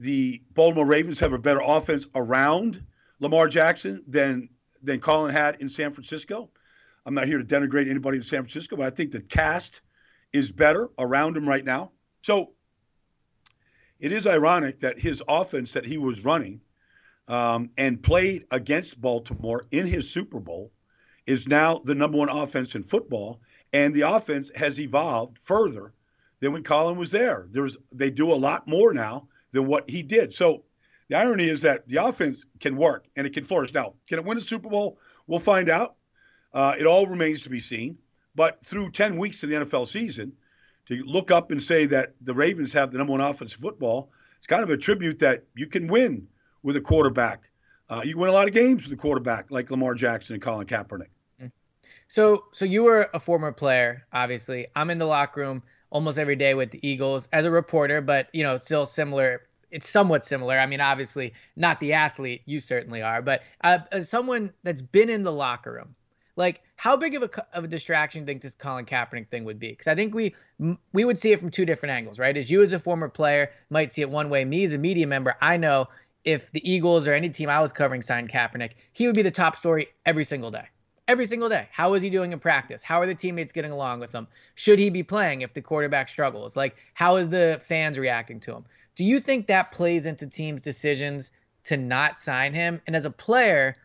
the 0.00 0.42
Baltimore 0.54 0.86
Ravens 0.86 1.18
have 1.20 1.32
a 1.32 1.38
better 1.38 1.60
offense 1.62 2.06
around 2.14 2.82
Lamar 3.20 3.48
Jackson 3.48 4.04
than 4.06 4.48
than 4.82 5.00
Colin 5.00 5.32
had 5.32 5.56
in 5.60 5.68
San 5.68 5.90
Francisco. 5.90 6.50
I'm 7.04 7.14
not 7.14 7.26
here 7.26 7.38
to 7.38 7.44
denigrate 7.44 7.88
anybody 7.88 8.18
in 8.18 8.22
San 8.22 8.42
Francisco, 8.42 8.76
but 8.76 8.86
I 8.86 8.90
think 8.90 9.10
the 9.10 9.20
cast 9.20 9.80
is 10.32 10.52
better 10.52 10.88
around 10.98 11.36
him 11.36 11.48
right 11.48 11.64
now. 11.64 11.92
So 12.22 12.52
it 13.98 14.12
is 14.12 14.26
ironic 14.26 14.80
that 14.80 14.98
his 14.98 15.22
offense 15.26 15.72
that 15.72 15.86
he 15.86 15.98
was 15.98 16.24
running 16.24 16.60
um, 17.28 17.70
and 17.76 18.02
played 18.02 18.46
against 18.50 19.00
Baltimore 19.00 19.66
in 19.70 19.86
his 19.86 20.10
Super 20.10 20.40
Bowl 20.40 20.72
is 21.26 21.46
now 21.46 21.78
the 21.78 21.94
number 21.94 22.16
one 22.16 22.30
offense 22.30 22.74
in 22.74 22.82
football, 22.82 23.40
and 23.72 23.94
the 23.94 24.00
offense 24.00 24.50
has 24.56 24.80
evolved 24.80 25.38
further 25.38 25.92
than 26.40 26.52
when 26.52 26.62
Colin 26.62 26.96
was 26.96 27.10
there. 27.10 27.46
There's 27.50 27.76
they 27.92 28.10
do 28.10 28.32
a 28.32 28.34
lot 28.34 28.66
more 28.66 28.94
now 28.94 29.28
than 29.52 29.66
what 29.66 29.88
he 29.88 30.02
did. 30.02 30.32
So 30.32 30.64
the 31.08 31.16
irony 31.16 31.48
is 31.48 31.62
that 31.62 31.86
the 31.86 31.96
offense 31.96 32.44
can 32.60 32.76
work 32.76 33.06
and 33.16 33.26
it 33.26 33.34
can 33.34 33.44
flourish. 33.44 33.74
Now, 33.74 33.94
can 34.08 34.18
it 34.18 34.24
win 34.24 34.38
a 34.38 34.40
Super 34.40 34.68
Bowl? 34.70 34.98
We'll 35.26 35.38
find 35.38 35.68
out. 35.68 35.96
Uh, 36.52 36.74
it 36.78 36.86
all 36.86 37.06
remains 37.06 37.42
to 37.42 37.50
be 37.50 37.60
seen. 37.60 37.98
But 38.34 38.64
through 38.64 38.92
10 38.92 39.16
weeks 39.18 39.42
of 39.42 39.50
the 39.50 39.56
NFL 39.56 39.86
season, 39.88 40.32
to 40.86 41.02
look 41.04 41.30
up 41.30 41.50
and 41.50 41.62
say 41.62 41.86
that 41.86 42.14
the 42.22 42.32
Ravens 42.32 42.72
have 42.72 42.90
the 42.90 42.98
number 42.98 43.10
one 43.10 43.20
offense 43.20 43.54
in 43.54 43.60
football, 43.60 44.10
it's 44.38 44.46
kind 44.46 44.62
of 44.62 44.70
a 44.70 44.76
tribute 44.76 45.18
that 45.18 45.44
you 45.54 45.66
can 45.66 45.88
win 45.88 46.26
with 46.68 46.76
a 46.76 46.80
quarterback. 46.82 47.50
Uh, 47.88 48.02
you 48.04 48.18
win 48.18 48.28
a 48.28 48.32
lot 48.32 48.46
of 48.46 48.52
games 48.52 48.84
with 48.84 48.92
a 48.92 49.00
quarterback 49.00 49.50
like 49.50 49.70
Lamar 49.70 49.94
Jackson 49.94 50.34
and 50.34 50.42
Colin 50.42 50.66
Kaepernick. 50.66 51.08
So, 52.08 52.44
so 52.52 52.66
you 52.66 52.84
were 52.84 53.08
a 53.14 53.20
former 53.20 53.52
player, 53.52 54.06
obviously. 54.12 54.66
I'm 54.76 54.90
in 54.90 54.98
the 54.98 55.06
locker 55.06 55.40
room 55.40 55.62
almost 55.88 56.18
every 56.18 56.36
day 56.36 56.52
with 56.52 56.70
the 56.70 56.86
Eagles 56.86 57.26
as 57.32 57.46
a 57.46 57.50
reporter, 57.50 58.02
but 58.02 58.28
you 58.34 58.42
know, 58.42 58.58
still 58.58 58.84
similar. 58.84 59.46
It's 59.70 59.88
somewhat 59.88 60.26
similar. 60.26 60.58
I 60.58 60.66
mean, 60.66 60.82
obviously 60.82 61.32
not 61.56 61.80
the 61.80 61.94
athlete. 61.94 62.42
You 62.44 62.60
certainly 62.60 63.00
are, 63.00 63.22
but 63.22 63.42
uh, 63.64 63.78
as 63.90 64.10
someone 64.10 64.52
that's 64.62 64.82
been 64.82 65.08
in 65.08 65.22
the 65.22 65.32
locker 65.32 65.72
room, 65.72 65.94
like 66.36 66.62
how 66.76 66.96
big 66.96 67.14
of 67.14 67.22
a 67.22 67.56
of 67.56 67.64
a 67.64 67.68
distraction 67.68 68.20
do 68.20 68.22
you 68.22 68.26
think 68.26 68.42
this 68.42 68.54
Colin 68.54 68.84
Kaepernick 68.86 69.28
thing 69.28 69.44
would 69.44 69.58
be? 69.58 69.70
Because 69.70 69.88
I 69.88 69.94
think 69.94 70.14
we 70.14 70.34
we 70.92 71.04
would 71.04 71.18
see 71.18 71.32
it 71.32 71.40
from 71.40 71.50
two 71.50 71.66
different 71.66 71.94
angles, 71.94 72.18
right? 72.18 72.36
As 72.36 72.50
you 72.50 72.62
as 72.62 72.72
a 72.72 72.78
former 72.78 73.08
player 73.08 73.50
might 73.70 73.92
see 73.92 74.02
it 74.02 74.08
one 74.08 74.30
way. 74.30 74.44
Me 74.44 74.64
as 74.64 74.72
a 74.72 74.78
media 74.78 75.06
member, 75.06 75.34
I 75.40 75.56
know 75.56 75.88
if 76.28 76.52
the 76.52 76.70
Eagles 76.70 77.08
or 77.08 77.14
any 77.14 77.30
team 77.30 77.48
I 77.48 77.60
was 77.60 77.72
covering 77.72 78.02
signed 78.02 78.30
Kaepernick, 78.30 78.72
he 78.92 79.06
would 79.06 79.14
be 79.14 79.22
the 79.22 79.30
top 79.30 79.56
story 79.56 79.88
every 80.04 80.24
single 80.24 80.50
day 80.50 80.68
every 81.08 81.24
single 81.24 81.48
day. 81.48 81.66
How 81.72 81.94
is 81.94 82.02
he 82.02 82.10
doing 82.10 82.32
in 82.32 82.38
practice? 82.38 82.82
How 82.82 83.00
are 83.00 83.06
the 83.06 83.14
teammates 83.14 83.50
getting 83.52 83.72
along 83.72 84.00
with 84.00 84.14
him? 84.14 84.28
Should 84.54 84.78
he 84.78 84.90
be 84.90 85.02
playing 85.02 85.40
if 85.40 85.54
the 85.54 85.62
quarterback 85.62 86.08
struggles? 86.08 86.54
Like, 86.54 86.76
how 86.92 87.16
is 87.16 87.30
the 87.30 87.58
fans 87.62 87.98
reacting 87.98 88.40
to 88.40 88.52
him? 88.54 88.66
Do 88.94 89.04
you 89.04 89.18
think 89.18 89.46
that 89.46 89.72
plays 89.72 90.04
into 90.04 90.26
teams' 90.26 90.60
decisions 90.60 91.32
to 91.64 91.78
not 91.78 92.18
sign 92.18 92.52
him? 92.52 92.80
And 92.86 92.94
as 92.94 93.06
a 93.06 93.10
player, 93.10 93.76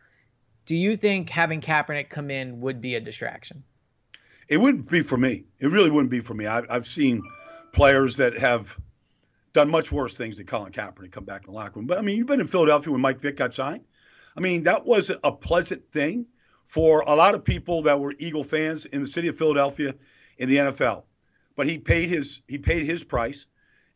do 0.66 0.76
you 0.76 0.96
think 0.98 1.30
having 1.30 1.62
Kaepernick 1.62 2.10
come 2.10 2.30
in 2.30 2.60
would 2.60 2.82
be 2.82 2.94
a 2.94 3.00
distraction? 3.00 3.64
It 4.48 4.58
wouldn't 4.58 4.90
be 4.90 5.00
for 5.00 5.16
me. 5.16 5.44
It 5.58 5.68
really 5.68 5.90
wouldn't 5.90 6.10
be 6.10 6.20
for 6.20 6.34
me. 6.34 6.46
I've, 6.46 6.66
I've 6.68 6.86
seen 6.86 7.22
players 7.72 8.16
that 8.16 8.38
have 8.38 8.78
done 9.54 9.70
much 9.70 9.90
worse 9.90 10.16
things 10.16 10.36
than 10.36 10.44
Colin 10.44 10.72
Kaepernick 10.72 11.12
come 11.12 11.24
back 11.24 11.46
in 11.46 11.50
the 11.50 11.56
locker 11.56 11.78
room. 11.78 11.86
But 11.86 11.96
I 11.96 12.02
mean, 12.02 12.18
you've 12.18 12.26
been 12.26 12.40
in 12.40 12.46
Philadelphia 12.46 12.92
when 12.92 13.00
Mike 13.00 13.20
Vick 13.20 13.36
got 13.36 13.54
signed. 13.54 13.84
I 14.36 14.40
mean, 14.40 14.64
that 14.64 14.84
wasn't 14.84 15.20
a 15.24 15.32
pleasant 15.32 15.90
thing 15.92 16.26
for 16.66 17.04
a 17.06 17.14
lot 17.14 17.34
of 17.34 17.44
people 17.44 17.82
that 17.82 17.98
were 17.98 18.14
Eagle 18.18 18.44
fans 18.44 18.84
in 18.84 19.00
the 19.00 19.06
city 19.06 19.28
of 19.28 19.38
Philadelphia 19.38 19.94
in 20.38 20.48
the 20.48 20.56
NFL. 20.56 21.04
But 21.56 21.68
he 21.68 21.78
paid 21.78 22.08
his 22.08 22.42
he 22.48 22.58
paid 22.58 22.84
his 22.84 23.04
price, 23.04 23.46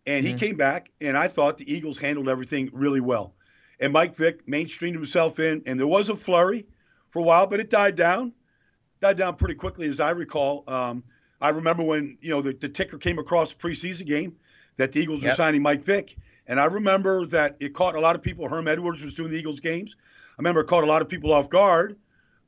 and 0.06 0.24
he 0.24 0.30
mm-hmm. 0.30 0.38
came 0.38 0.56
back, 0.56 0.92
and 1.00 1.18
I 1.18 1.26
thought 1.26 1.58
the 1.58 1.70
Eagles 1.70 1.98
handled 1.98 2.28
everything 2.28 2.70
really 2.72 3.00
well. 3.00 3.34
And 3.80 3.92
Mike 3.92 4.14
Vick 4.14 4.46
mainstreamed 4.46 4.94
himself 4.94 5.40
in, 5.40 5.62
and 5.66 5.78
there 5.78 5.86
was 5.88 6.08
a 6.08 6.14
flurry 6.14 6.66
for 7.10 7.18
a 7.18 7.22
while, 7.22 7.46
but 7.46 7.58
it 7.58 7.68
died 7.68 7.96
down, 7.96 8.32
died 9.00 9.16
down 9.16 9.34
pretty 9.34 9.54
quickly, 9.54 9.88
as 9.88 9.98
I 9.98 10.10
recall. 10.10 10.62
Um, 10.68 11.02
I 11.40 11.50
remember 11.50 11.82
when 11.82 12.16
you 12.20 12.30
know 12.30 12.42
the, 12.42 12.52
the 12.52 12.68
ticker 12.68 12.96
came 12.98 13.18
across 13.18 13.52
the 13.52 13.58
preseason 13.58 14.06
game 14.06 14.36
that 14.78 14.92
the 14.92 15.00
Eagles 15.00 15.22
yep. 15.22 15.32
were 15.32 15.36
signing 15.36 15.62
Mike 15.62 15.84
Vick, 15.84 16.16
and 16.46 16.58
I 16.58 16.64
remember 16.64 17.26
that 17.26 17.56
it 17.60 17.74
caught 17.74 17.94
a 17.94 18.00
lot 18.00 18.16
of 18.16 18.22
people. 18.22 18.48
Herm 18.48 18.66
Edwards 18.66 19.02
was 19.02 19.14
doing 19.14 19.30
the 19.30 19.36
Eagles 19.36 19.60
games. 19.60 19.94
I 20.00 20.34
remember 20.38 20.60
it 20.62 20.66
caught 20.66 20.82
a 20.82 20.86
lot 20.86 21.02
of 21.02 21.08
people 21.08 21.32
off 21.32 21.48
guard 21.48 21.96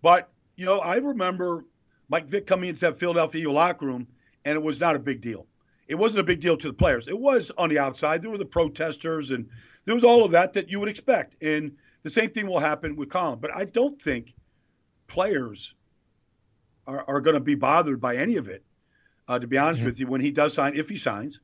but, 0.03 0.31
you 0.57 0.65
know, 0.65 0.79
I 0.79 0.97
remember 0.97 1.65
Mike 2.09 2.29
Vick 2.29 2.47
coming 2.47 2.69
into 2.69 2.81
that 2.83 2.97
Philadelphia 2.97 3.43
Eagle 3.43 3.55
locker 3.55 3.87
room, 3.87 4.07
and 4.45 4.57
it 4.57 4.63
was 4.63 4.81
not 4.81 4.97
a 4.97 4.99
big 4.99 5.21
deal. 5.21 5.47
It 5.89 5.97
wasn't 5.97 6.21
a 6.21 6.25
big 6.25 6.41
deal 6.41 6.57
to 6.57 6.69
the 6.69 6.73
players. 6.73 7.09
It 7.09 7.19
was 7.19 7.51
on 7.59 7.69
the 7.69 7.79
outside. 7.79 8.23
There 8.23 8.31
were 8.31 8.39
the 8.39 8.45
protesters, 8.45 9.33
and 9.33 9.49
there 9.85 9.95
was 9.95 10.05
all 10.05 10.25
of 10.25 10.31
that 10.33 10.53
that 10.53 10.71
you 10.71 10.79
would 10.81 10.89
expect. 10.89 11.43
And 11.43 11.77
the 12.03 12.11
same 12.11 12.31
thing 12.31 12.47
will 12.47 12.61
happen 12.61 12.97
with 12.97 13.11
Colin. 13.11 13.41
But 13.41 13.55
I 13.55 13.65
don't 13.65 14.01
think 14.01 14.35
players 15.09 15.75
are, 16.87 17.05
are 17.09 17.21
going 17.21 17.35
to 17.35 17.43
be 17.43 17.57
bothered 17.57 18.01
by 18.01 18.17
any 18.17 18.37
of 18.37 18.49
it, 18.49 18.65
uh, 19.27 19.39
to 19.39 19.47
be 19.47 19.59
honest 19.59 19.81
mm-hmm. 19.81 19.87
with 19.87 20.01
you, 20.01 20.07
when 20.07 20.21
he 20.21 20.31
does 20.31 20.55
sign, 20.55 20.75
if 20.77 20.89
he 20.89 20.97
signs. 20.97 21.41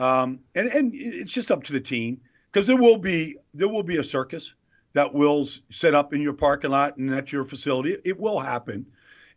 Um, 0.00 0.40
and, 0.54 0.68
and 0.68 0.92
it's 0.94 1.32
just 1.32 1.50
up 1.50 1.64
to 1.64 1.74
the 1.74 1.80
team 1.80 2.22
because 2.50 2.66
there 2.66 2.76
will 2.76 2.96
be 2.96 3.36
there 3.52 3.68
will 3.68 3.82
be 3.82 3.98
a 3.98 4.04
circus 4.04 4.54
that 4.94 5.12
will 5.12 5.46
set 5.70 5.94
up 5.94 6.14
in 6.14 6.22
your 6.22 6.32
parking 6.32 6.70
lot 6.70 6.96
and 6.96 7.12
at 7.14 7.30
your 7.30 7.44
facility. 7.44 7.96
It 8.04 8.18
will 8.18 8.40
happen. 8.40 8.86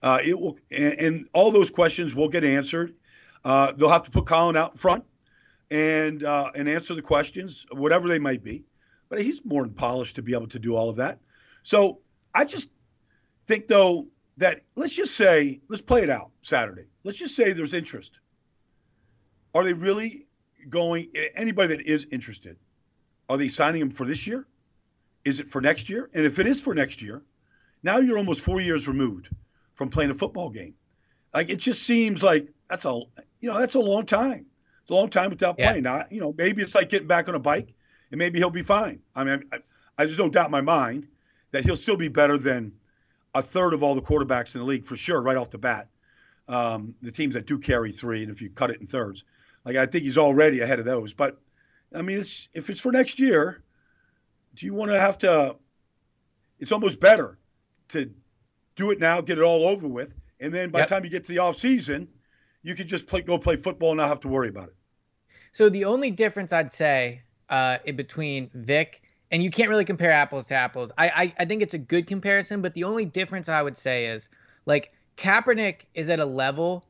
Uh, 0.01 0.19
it 0.23 0.39
will, 0.39 0.57
and, 0.71 0.93
and, 0.93 1.27
all 1.33 1.51
those 1.51 1.69
questions 1.69 2.15
will 2.15 2.27
get 2.27 2.43
answered. 2.43 2.95
Uh, 3.45 3.73
they'll 3.73 3.89
have 3.89 4.03
to 4.03 4.11
put 4.11 4.25
Colin 4.25 4.57
out 4.57 4.71
in 4.71 4.77
front 4.77 5.05
and 5.69 6.23
uh, 6.23 6.51
and 6.55 6.69
answer 6.69 6.95
the 6.95 7.01
questions, 7.01 7.65
whatever 7.71 8.07
they 8.07 8.19
might 8.19 8.41
be. 8.41 8.63
But 9.09 9.21
he's 9.21 9.43
more 9.43 9.63
than 9.63 9.73
polished 9.73 10.15
to 10.15 10.21
be 10.21 10.33
able 10.33 10.47
to 10.47 10.59
do 10.59 10.75
all 10.77 10.89
of 10.89 10.95
that. 10.95 11.19
So 11.63 11.99
I 12.33 12.45
just 12.45 12.69
think, 13.47 13.67
though, 13.67 14.05
that 14.37 14.61
let's 14.75 14.95
just 14.95 15.15
say, 15.15 15.59
let's 15.67 15.81
play 15.81 16.03
it 16.03 16.09
out 16.09 16.31
Saturday. 16.41 16.85
Let's 17.03 17.17
just 17.17 17.35
say 17.35 17.51
there's 17.51 17.73
interest. 17.73 18.13
Are 19.53 19.63
they 19.65 19.73
really 19.73 20.25
going? 20.69 21.11
Anybody 21.35 21.75
that 21.75 21.81
is 21.81 22.07
interested, 22.11 22.57
are 23.29 23.37
they 23.37 23.49
signing 23.49 23.81
him 23.81 23.89
for 23.89 24.05
this 24.05 24.27
year? 24.27 24.47
Is 25.25 25.39
it 25.39 25.47
for 25.47 25.61
next 25.61 25.89
year? 25.89 26.09
And 26.13 26.25
if 26.25 26.39
it 26.39 26.47
is 26.47 26.61
for 26.61 26.75
next 26.75 27.01
year, 27.01 27.23
now 27.81 27.97
you're 27.97 28.17
almost 28.17 28.41
four 28.41 28.61
years 28.61 28.87
removed 28.87 29.29
from 29.73 29.89
playing 29.89 30.11
a 30.11 30.13
football 30.13 30.49
game. 30.49 30.75
Like 31.33 31.49
it 31.49 31.57
just 31.57 31.83
seems 31.83 32.21
like 32.21 32.47
that's 32.69 32.85
a 32.85 33.01
you 33.39 33.51
know 33.51 33.59
that's 33.59 33.75
a 33.75 33.79
long 33.79 34.05
time. 34.05 34.45
It's 34.81 34.91
a 34.91 34.93
long 34.93 35.09
time 35.09 35.29
without 35.29 35.55
yeah. 35.57 35.69
playing. 35.69 35.83
Now 35.83 36.03
you 36.09 36.21
know 36.21 36.33
maybe 36.37 36.61
it's 36.61 36.75
like 36.75 36.89
getting 36.89 37.07
back 37.07 37.27
on 37.27 37.35
a 37.35 37.39
bike, 37.39 37.73
and 38.11 38.19
maybe 38.19 38.39
he'll 38.39 38.49
be 38.49 38.61
fine. 38.61 38.99
I 39.15 39.23
mean, 39.23 39.43
I, 39.51 39.57
I 39.97 40.05
just 40.05 40.17
don't 40.17 40.33
doubt 40.33 40.51
my 40.51 40.61
mind 40.61 41.07
that 41.51 41.63
he'll 41.63 41.75
still 41.75 41.97
be 41.97 42.07
better 42.07 42.37
than 42.37 42.73
a 43.33 43.41
third 43.41 43.73
of 43.73 43.83
all 43.83 43.95
the 43.95 44.01
quarterbacks 44.01 44.55
in 44.55 44.61
the 44.61 44.67
league 44.67 44.85
for 44.85 44.95
sure, 44.95 45.21
right 45.21 45.37
off 45.37 45.49
the 45.49 45.57
bat. 45.57 45.87
Um, 46.47 46.95
the 47.01 47.11
teams 47.11 47.35
that 47.35 47.45
do 47.45 47.57
carry 47.57 47.91
three, 47.91 48.21
and 48.21 48.31
if 48.31 48.41
you 48.41 48.49
cut 48.49 48.69
it 48.69 48.81
in 48.81 48.87
thirds, 48.87 49.23
like 49.65 49.75
I 49.75 49.85
think 49.85 50.03
he's 50.03 50.17
already 50.17 50.61
ahead 50.61 50.79
of 50.79 50.85
those. 50.85 51.13
But 51.13 51.39
I 51.93 52.01
mean, 52.01 52.19
it's 52.19 52.49
if 52.53 52.69
it's 52.69 52.81
for 52.81 52.91
next 52.91 53.19
year, 53.19 53.63
do 54.55 54.65
you 54.65 54.73
want 54.73 54.91
to 54.91 54.99
have 54.99 55.17
to? 55.19 55.55
It's 56.59 56.71
almost 56.71 56.99
better 56.99 57.37
to 57.89 58.09
do 58.75 58.91
it 58.91 58.99
now, 58.99 59.21
get 59.21 59.37
it 59.37 59.43
all 59.43 59.67
over 59.67 59.87
with, 59.87 60.13
and 60.39 60.53
then 60.53 60.69
by 60.69 60.79
yep. 60.79 60.87
the 60.87 60.95
time 60.95 61.03
you 61.03 61.09
get 61.09 61.23
to 61.25 61.31
the 61.31 61.39
off 61.39 61.57
season, 61.57 62.07
you 62.63 62.75
can 62.75 62.87
just 62.87 63.05
play, 63.05 63.21
go 63.21 63.37
play 63.37 63.55
football 63.55 63.91
and 63.91 63.97
not 63.97 64.07
have 64.07 64.19
to 64.21 64.27
worry 64.27 64.49
about 64.49 64.69
it. 64.69 64.75
So 65.51 65.69
the 65.69 65.85
only 65.85 66.09
difference 66.09 66.53
I'd 66.53 66.71
say 66.71 67.21
uh, 67.49 67.77
in 67.85 67.95
between 67.95 68.49
Vick 68.53 69.01
and 69.31 69.43
you 69.43 69.49
can't 69.49 69.69
really 69.69 69.85
compare 69.85 70.11
apples 70.11 70.47
to 70.47 70.55
apples. 70.55 70.91
I, 70.97 71.07
I 71.07 71.33
I 71.39 71.45
think 71.45 71.61
it's 71.61 71.73
a 71.73 71.79
good 71.79 72.07
comparison, 72.07 72.61
but 72.61 72.73
the 72.73 72.83
only 72.83 73.05
difference 73.05 73.49
I 73.49 73.61
would 73.61 73.77
say 73.77 74.05
is 74.05 74.29
like 74.65 74.93
Kaepernick 75.17 75.81
is 75.93 76.09
at 76.09 76.19
a 76.19 76.25
level 76.25 76.85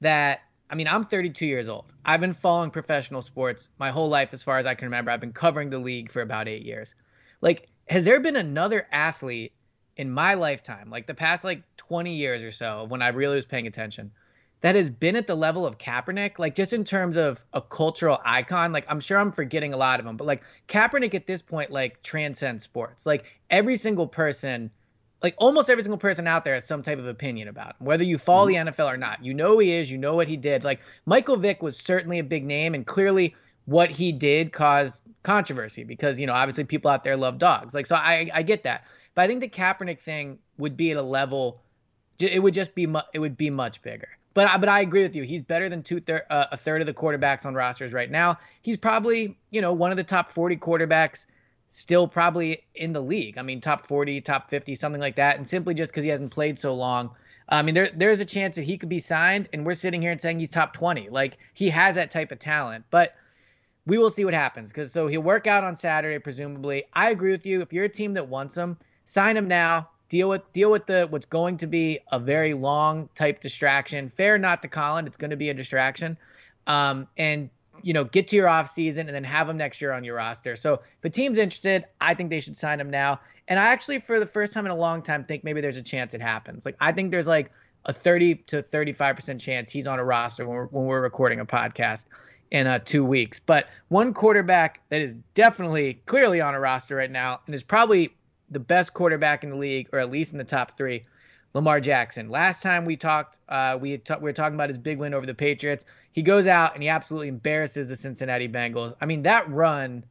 that 0.00 0.42
I 0.74 0.76
mean, 0.76 0.88
I'm 0.88 1.04
32 1.04 1.46
years 1.46 1.68
old. 1.68 1.92
I've 2.04 2.20
been 2.20 2.32
following 2.32 2.72
professional 2.72 3.22
sports 3.22 3.68
my 3.78 3.90
whole 3.90 4.08
life 4.08 4.30
as 4.32 4.42
far 4.42 4.58
as 4.58 4.66
I 4.66 4.74
can 4.74 4.86
remember. 4.86 5.12
I've 5.12 5.20
been 5.20 5.32
covering 5.32 5.70
the 5.70 5.78
league 5.78 6.10
for 6.10 6.20
about 6.20 6.48
8 6.48 6.62
years. 6.62 6.96
Like, 7.40 7.68
has 7.88 8.04
there 8.04 8.18
been 8.18 8.34
another 8.34 8.88
athlete 8.90 9.52
in 9.96 10.10
my 10.10 10.34
lifetime, 10.34 10.90
like 10.90 11.06
the 11.06 11.14
past 11.14 11.44
like 11.44 11.62
20 11.76 12.16
years 12.16 12.42
or 12.42 12.50
so, 12.50 12.86
when 12.88 13.02
I 13.02 13.08
really 13.10 13.36
was 13.36 13.46
paying 13.46 13.68
attention, 13.68 14.10
that 14.62 14.74
has 14.74 14.90
been 14.90 15.14
at 15.14 15.28
the 15.28 15.36
level 15.36 15.64
of 15.64 15.78
Kaepernick? 15.78 16.40
Like, 16.40 16.56
just 16.56 16.72
in 16.72 16.82
terms 16.82 17.16
of 17.16 17.44
a 17.52 17.62
cultural 17.62 18.18
icon, 18.24 18.72
like, 18.72 18.86
I'm 18.88 18.98
sure 18.98 19.20
I'm 19.20 19.30
forgetting 19.30 19.74
a 19.74 19.76
lot 19.76 20.00
of 20.00 20.06
them, 20.06 20.16
but 20.16 20.26
like, 20.26 20.42
Kaepernick 20.66 21.14
at 21.14 21.28
this 21.28 21.40
point, 21.40 21.70
like, 21.70 22.02
transcends 22.02 22.64
sports. 22.64 23.06
Like, 23.06 23.38
every 23.48 23.76
single 23.76 24.08
person 24.08 24.72
like 25.24 25.34
almost 25.38 25.70
every 25.70 25.82
single 25.82 25.96
person 25.96 26.26
out 26.26 26.44
there 26.44 26.52
has 26.52 26.66
some 26.66 26.82
type 26.82 26.98
of 26.98 27.06
opinion 27.06 27.48
about 27.48 27.70
him, 27.70 27.86
whether 27.86 28.04
you 28.04 28.18
follow 28.18 28.46
mm-hmm. 28.46 28.66
the 28.66 28.72
NFL 28.72 28.92
or 28.92 28.98
not. 28.98 29.24
You 29.24 29.32
know 29.32 29.58
he 29.58 29.72
is, 29.72 29.90
you 29.90 29.96
know 29.96 30.14
what 30.14 30.28
he 30.28 30.36
did. 30.36 30.64
Like 30.64 30.82
Michael 31.06 31.38
Vick 31.38 31.62
was 31.62 31.78
certainly 31.78 32.18
a 32.18 32.24
big 32.24 32.44
name, 32.44 32.74
and 32.74 32.86
clearly 32.86 33.34
what 33.64 33.90
he 33.90 34.12
did 34.12 34.52
caused 34.52 35.02
controversy 35.22 35.82
because 35.82 36.20
you 36.20 36.26
know 36.26 36.34
obviously 36.34 36.64
people 36.64 36.90
out 36.90 37.02
there 37.02 37.16
love 37.16 37.38
dogs. 37.38 37.74
Like 37.74 37.86
so, 37.86 37.96
I 37.96 38.30
I 38.34 38.42
get 38.42 38.64
that, 38.64 38.84
but 39.14 39.22
I 39.22 39.26
think 39.26 39.40
the 39.40 39.48
Kaepernick 39.48 39.98
thing 39.98 40.38
would 40.58 40.76
be 40.76 40.90
at 40.90 40.98
a 40.98 41.02
level. 41.02 41.62
It 42.20 42.42
would 42.42 42.54
just 42.54 42.74
be 42.74 42.86
mu- 42.86 43.00
it 43.14 43.18
would 43.18 43.38
be 43.38 43.48
much 43.48 43.80
bigger. 43.80 44.08
but 44.34 44.46
I, 44.46 44.58
but 44.58 44.68
I 44.68 44.80
agree 44.80 45.02
with 45.02 45.16
you. 45.16 45.22
He's 45.22 45.40
better 45.40 45.70
than 45.70 45.82
two 45.82 46.00
thir- 46.00 46.26
uh, 46.28 46.48
a 46.52 46.56
third 46.58 46.82
of 46.82 46.86
the 46.86 46.92
quarterbacks 46.92 47.46
on 47.46 47.54
rosters 47.54 47.94
right 47.94 48.10
now. 48.10 48.36
He's 48.60 48.76
probably 48.76 49.38
you 49.50 49.62
know 49.62 49.72
one 49.72 49.90
of 49.90 49.96
the 49.96 50.04
top 50.04 50.28
40 50.28 50.56
quarterbacks 50.56 51.24
still 51.76 52.06
probably 52.06 52.62
in 52.76 52.92
the 52.92 53.02
league. 53.02 53.36
I 53.36 53.42
mean, 53.42 53.60
top 53.60 53.84
40, 53.84 54.20
top 54.20 54.48
50, 54.48 54.76
something 54.76 55.00
like 55.00 55.16
that. 55.16 55.36
And 55.36 55.46
simply 55.46 55.74
just 55.74 55.90
because 55.90 56.04
he 56.04 56.10
hasn't 56.10 56.30
played 56.30 56.56
so 56.56 56.72
long, 56.72 57.10
I 57.48 57.62
mean, 57.62 57.74
there 57.74 57.88
there's 57.92 58.20
a 58.20 58.24
chance 58.24 58.56
that 58.56 58.62
he 58.62 58.78
could 58.78 58.88
be 58.88 59.00
signed, 59.00 59.48
and 59.52 59.66
we're 59.66 59.74
sitting 59.74 60.00
here 60.00 60.12
and 60.12 60.20
saying 60.20 60.38
he's 60.38 60.50
top 60.50 60.72
20. 60.72 61.10
Like 61.10 61.36
he 61.52 61.68
has 61.70 61.96
that 61.96 62.12
type 62.12 62.30
of 62.30 62.38
talent, 62.38 62.84
but 62.90 63.16
we 63.86 63.98
will 63.98 64.08
see 64.08 64.24
what 64.24 64.34
happens 64.34 64.70
because 64.70 64.92
so 64.92 65.08
he'll 65.08 65.20
work 65.20 65.46
out 65.46 65.64
on 65.64 65.74
Saturday, 65.74 66.18
presumably. 66.20 66.84
I 66.94 67.10
agree 67.10 67.32
with 67.32 67.44
you. 67.44 67.60
If 67.60 67.72
you're 67.72 67.84
a 67.84 67.88
team 67.88 68.14
that 68.14 68.28
wants 68.28 68.56
him, 68.56 68.78
sign 69.04 69.36
him 69.36 69.48
now. 69.48 69.90
Deal 70.08 70.28
with 70.28 70.50
deal 70.52 70.70
with 70.70 70.86
the 70.86 71.08
what's 71.10 71.26
going 71.26 71.56
to 71.58 71.66
be 71.66 71.98
a 72.12 72.20
very 72.20 72.54
long 72.54 73.08
type 73.16 73.40
distraction. 73.40 74.08
Fair 74.08 74.38
not 74.38 74.62
to 74.62 74.68
Colin, 74.68 75.06
it's 75.06 75.16
going 75.16 75.30
to 75.30 75.36
be 75.36 75.50
a 75.50 75.54
distraction. 75.54 76.16
Um, 76.66 77.08
and 77.18 77.50
you 77.84 77.92
know, 77.92 78.04
get 78.04 78.28
to 78.28 78.36
your 78.36 78.48
off 78.48 78.68
season 78.68 79.06
and 79.06 79.14
then 79.14 79.24
have 79.24 79.48
him 79.48 79.56
next 79.56 79.80
year 79.80 79.92
on 79.92 80.04
your 80.04 80.16
roster. 80.16 80.56
So 80.56 80.74
if 80.74 81.04
a 81.04 81.10
team's 81.10 81.38
interested, 81.38 81.84
I 82.00 82.14
think 82.14 82.30
they 82.30 82.40
should 82.40 82.56
sign 82.56 82.80
him 82.80 82.90
now. 82.90 83.20
And 83.46 83.60
I 83.60 83.66
actually, 83.66 83.98
for 83.98 84.18
the 84.18 84.26
first 84.26 84.52
time 84.52 84.64
in 84.64 84.72
a 84.72 84.76
long 84.76 85.02
time, 85.02 85.22
think 85.22 85.44
maybe 85.44 85.60
there's 85.60 85.76
a 85.76 85.82
chance 85.82 86.14
it 86.14 86.22
happens. 86.22 86.64
Like 86.64 86.76
I 86.80 86.92
think 86.92 87.10
there's 87.10 87.26
like 87.26 87.50
a 87.84 87.92
30 87.92 88.36
to 88.36 88.62
35 88.62 89.16
percent 89.16 89.40
chance 89.40 89.70
he's 89.70 89.86
on 89.86 89.98
a 89.98 90.04
roster 90.04 90.46
when 90.46 90.56
we're, 90.56 90.66
when 90.66 90.84
we're 90.86 91.02
recording 91.02 91.40
a 91.40 91.46
podcast 91.46 92.06
in 92.50 92.66
uh, 92.66 92.78
two 92.78 93.04
weeks. 93.04 93.38
But 93.38 93.68
one 93.88 94.14
quarterback 94.14 94.80
that 94.88 95.02
is 95.02 95.14
definitely 95.34 96.00
clearly 96.06 96.40
on 96.40 96.54
a 96.54 96.60
roster 96.60 96.96
right 96.96 97.10
now 97.10 97.40
and 97.46 97.54
is 97.54 97.62
probably 97.62 98.14
the 98.50 98.60
best 98.60 98.94
quarterback 98.94 99.44
in 99.44 99.50
the 99.50 99.56
league, 99.56 99.88
or 99.92 99.98
at 99.98 100.10
least 100.10 100.32
in 100.32 100.38
the 100.38 100.44
top 100.44 100.70
three, 100.70 101.02
Lamar 101.54 101.80
Jackson. 101.80 102.28
Last 102.28 102.62
time 102.62 102.84
we 102.84 102.96
talked, 102.96 103.38
uh, 103.48 103.78
we, 103.80 103.92
we 103.92 104.18
were 104.20 104.32
talking 104.32 104.56
about 104.56 104.68
his 104.68 104.78
big 104.78 104.98
win 104.98 105.14
over 105.14 105.24
the 105.24 105.34
Patriots. 105.34 105.84
He 106.10 106.20
goes 106.20 106.48
out 106.48 106.74
and 106.74 106.82
he 106.82 106.88
absolutely 106.88 107.28
embarrasses 107.28 107.88
the 107.88 107.96
Cincinnati 107.96 108.48
Bengals. 108.48 108.92
I 109.00 109.06
mean, 109.06 109.22
that 109.22 109.48
run 109.48 110.04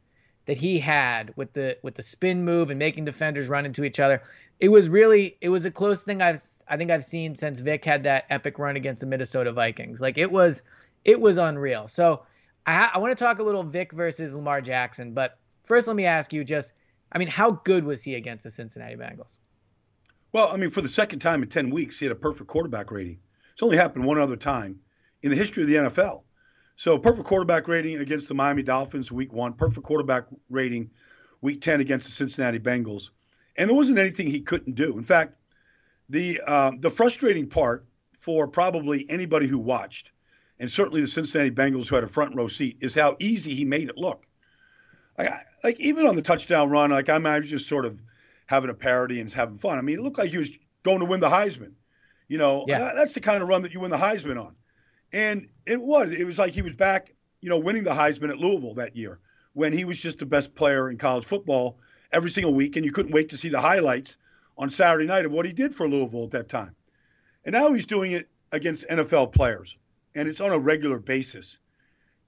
that 0.46 0.58
he 0.58 0.80
had 0.80 1.34
with 1.36 1.54
the 1.54 1.78
with 1.84 1.96
the 1.96 2.02
spin 2.02 2.44
move 2.44 2.70
and 2.70 2.80
making 2.80 3.06
defenders 3.06 3.48
run 3.48 3.66
into 3.66 3.84
each 3.84 4.00
other, 4.00 4.24
it 4.60 4.70
was 4.70 4.90
really 4.90 5.38
it 5.42 5.50
was 5.50 5.64
the 5.64 5.72
closest 5.72 6.06
thing 6.06 6.22
I've 6.22 6.42
I 6.68 6.78
think 6.78 6.92
I've 6.92 7.04
seen 7.04 7.36
since 7.36 7.60
Vick 7.60 7.86
had 7.86 8.04
that 8.04 8.26
epic 8.30 8.60
run 8.60 8.76
against 8.76 9.02
the 9.02 9.08
Minnesota 9.08 9.52
Vikings. 9.52 10.02
Like 10.02 10.18
it 10.18 10.32
was 10.32 10.62
it 11.06 11.20
was 11.20 11.38
unreal. 11.38 11.88
So 11.88 12.24
I, 12.66 12.74
ha- 12.74 12.92
I 12.94 13.00
want 13.00 13.18
to 13.18 13.22
talk 13.22 13.40
a 13.40 13.44
little 13.44 13.64
Vick 13.64 13.92
versus 13.92 14.36
Lamar 14.36 14.62
Jackson, 14.62 15.14
but 15.14 15.38
first 15.66 15.88
let 15.88 15.96
me 15.98 16.06
ask 16.06 16.32
you 16.32 16.46
just, 16.46 16.74
I 17.12 17.18
mean, 17.18 17.28
how 17.28 17.52
good 17.52 17.84
was 17.84 18.02
he 18.04 18.16
against 18.16 18.46
the 18.46 18.50
Cincinnati 18.50 18.96
Bengals? 18.96 19.40
Well, 20.34 20.50
I 20.52 20.58
mean, 20.58 20.72
for 20.72 20.82
the 20.82 20.90
second 20.90 21.20
time 21.20 21.44
in 21.44 21.50
10 21.50 21.70
weeks, 21.70 22.00
he 22.00 22.06
had 22.06 22.12
a 22.12 22.16
perfect 22.16 22.50
quarterback 22.50 22.92
rating. 22.92 23.20
It's 23.54 23.62
only 23.62 23.78
happened 23.78 24.04
one 24.04 24.18
other 24.18 24.36
time 24.36 24.80
in 25.22 25.30
the 25.30 25.36
history 25.36 25.62
of 25.62 25.70
the 25.70 25.75
NFL. 25.75 26.24
So, 26.75 26.98
perfect 26.98 27.28
quarterback 27.28 27.68
rating 27.68 27.98
against 27.98 28.28
the 28.28 28.34
Miami 28.34 28.63
Dolphins 28.63 29.12
week 29.12 29.32
one, 29.32 29.54
perfect 29.54 29.86
quarterback 29.86 30.24
rating 30.50 30.90
week 31.42 31.62
10 31.62 31.82
against 31.82 32.08
the 32.08 32.12
Cincinnati 32.12 32.58
Bengals. 32.58 33.12
And 33.56 33.70
there 33.70 33.78
wasn't 33.78 34.00
anything 34.00 34.25
he 34.25 34.42
couldn't 34.42 34.74
do. 34.74 34.98
In 34.98 35.04
fact, 35.04 35.36
the, 36.10 36.42
uh, 36.48 36.72
the 36.80 36.90
frustrating 36.90 37.48
part 37.48 37.86
for 38.13 38.48
probably 38.48 39.06
anybody 39.10 39.46
who 39.46 39.60
watched, 39.60 40.12
and 40.60 40.72
certainly 40.72 41.02
the 41.02 41.08
Cincinnati 41.08 41.52
Bengals 41.52 41.90
who 41.90 41.96
had 41.96 42.04
a 42.04 42.08
front 42.08 42.36
row 42.36 42.48
seat, 42.48 42.78
is 42.82 42.96
how 42.96 43.16
easy 43.20 43.54
he 43.54 43.66
made 43.66 43.90
it 43.90 43.98
look. 43.98 44.25
I, 45.20 45.30
like, 45.63 45.80
even 45.80 46.08
on 46.08 46.16
the 46.16 46.24
touchdown 46.24 46.72
run, 46.72 46.90
like, 46.90 47.08
I'm, 47.08 47.28
I 47.28 47.40
just 47.42 47.68
sort 47.68 47.86
of 47.86 48.02
having 48.46 48.70
a 48.70 48.74
parody 48.74 49.20
and 49.20 49.32
having 49.32 49.56
fun. 49.56 49.78
I 49.78 49.82
mean, 49.82 50.00
it 50.00 50.02
looked 50.02 50.18
like 50.18 50.30
he 50.30 50.38
was 50.38 50.52
going 50.84 51.00
to 51.00 51.06
win 51.06 51.20
the 51.20 51.30
Heisman. 51.30 51.74
You 52.28 52.38
know, 52.38 52.66
yeah. 52.68 52.80
that, 52.80 52.96
that's 52.96 53.14
the 53.14 53.20
kind 53.20 53.42
of 53.42 53.50
run 53.50 53.62
that 53.64 53.74
you 53.74 53.80
win 53.80 53.92
the 53.92 53.98
Heisman 53.98 54.40
on. 54.40 54.56
And 55.12 55.48
it 55.66 55.80
was. 55.80 56.12
It 56.12 56.26
was 56.26 56.40
like 56.40 56.54
he 56.54 56.62
was 56.62 56.74
back, 56.74 57.14
you 57.42 57.50
know, 57.50 57.60
winning 57.60 57.84
the 57.84 57.92
Heisman 57.92 58.30
at 58.30 58.38
Louisville 58.38 58.76
that 58.76 58.96
year 58.96 59.20
when 59.54 59.72
he 59.72 59.86
was 59.86 60.00
just 60.00 60.20
the 60.20 60.26
best 60.26 60.56
player 60.56 60.90
in 60.90 60.98
college 60.98 61.26
football 61.26 61.78
every 62.12 62.30
single 62.30 62.54
week, 62.54 62.76
and 62.76 62.86
you 62.86 62.92
couldn't 62.92 63.12
wait 63.12 63.30
to 63.30 63.38
see 63.38 63.50
the 63.50 63.62
highlights 63.62 64.18
on 64.58 64.70
Saturday 64.70 65.06
night 65.06 65.26
of 65.26 65.32
what 65.32 65.46
he 65.46 65.54
did 65.54 65.74
for 65.74 65.88
Louisville 65.88 66.26
at 66.26 66.32
that 66.32 66.50
time. 66.50 66.76
And 67.46 67.54
now 67.54 67.74
he's 67.74 67.86
doing 67.86 68.12
it 68.12 68.30
against 68.52 68.88
NFL 68.88 69.34
players, 69.34 69.78
and 70.15 70.28
it's 70.28 70.41
on 70.41 70.52
a 70.52 70.60
regular 70.60 71.00
basis. 71.00 71.58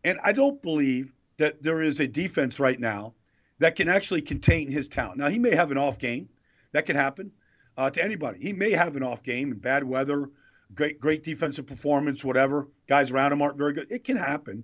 And 0.04 0.20
I 0.24 0.32
don't 0.32 0.62
believe 0.62 1.14
that 1.38 1.62
there 1.62 1.82
is 1.82 2.00
a 2.00 2.08
defense 2.08 2.60
right 2.60 2.80
now 2.80 3.14
that 3.60 3.76
can 3.76 3.88
actually 3.88 4.22
contain 4.22 4.70
his 4.70 4.88
talent. 4.88 5.18
Now, 5.18 5.30
he 5.30 5.40
may 5.40 5.56
have 5.56 5.72
an 5.72 5.78
off 5.78 5.98
game. 5.98 6.30
That 6.74 6.86
can 6.86 6.96
happen 6.96 7.32
uh, 7.78 7.90
to 7.90 8.04
anybody. 8.04 8.40
He 8.42 8.54
may 8.54 8.72
have 8.72 8.96
an 8.96 9.04
off 9.04 9.24
game 9.24 9.52
in 9.52 9.60
bad 9.60 9.84
weather, 9.84 10.30
great, 10.74 11.00
great 11.00 11.24
defensive 11.24 11.66
performance, 11.66 12.24
whatever. 12.24 12.68
Guys 12.88 13.12
around 13.12 13.32
him 13.32 13.42
aren't 13.42 13.58
very 13.58 13.74
good. 13.74 13.92
It 13.92 14.04
can 14.04 14.18
happen, 14.18 14.64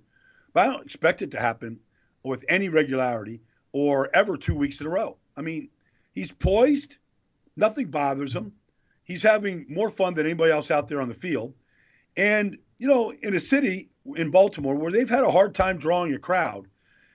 but 0.52 0.68
I 0.68 0.72
don't 0.72 0.84
expect 0.84 1.22
it 1.22 1.30
to 1.30 1.40
happen 1.40 1.80
with 2.22 2.44
any 2.48 2.68
regularity 2.68 3.40
or 3.72 4.10
ever 4.14 4.36
two 4.36 4.54
weeks 4.54 4.80
in 4.80 4.86
a 4.86 4.90
row. 4.90 5.16
I 5.36 5.42
mean, 5.42 5.70
he's 6.12 6.30
poised. 6.30 6.96
Nothing 7.56 7.90
bothers 7.90 8.34
him. 8.34 8.52
He's 9.04 9.22
having 9.22 9.66
more 9.68 9.90
fun 9.90 10.14
than 10.14 10.26
anybody 10.26 10.52
else 10.52 10.70
out 10.70 10.88
there 10.88 11.00
on 11.00 11.08
the 11.08 11.14
field. 11.14 11.54
And, 12.16 12.58
you 12.78 12.88
know, 12.88 13.12
in 13.22 13.34
a 13.34 13.40
city 13.40 13.88
in 14.16 14.30
Baltimore 14.30 14.76
where 14.76 14.92
they've 14.92 15.08
had 15.08 15.24
a 15.24 15.30
hard 15.30 15.54
time 15.54 15.78
drawing 15.78 16.14
a 16.14 16.18
crowd, 16.18 16.68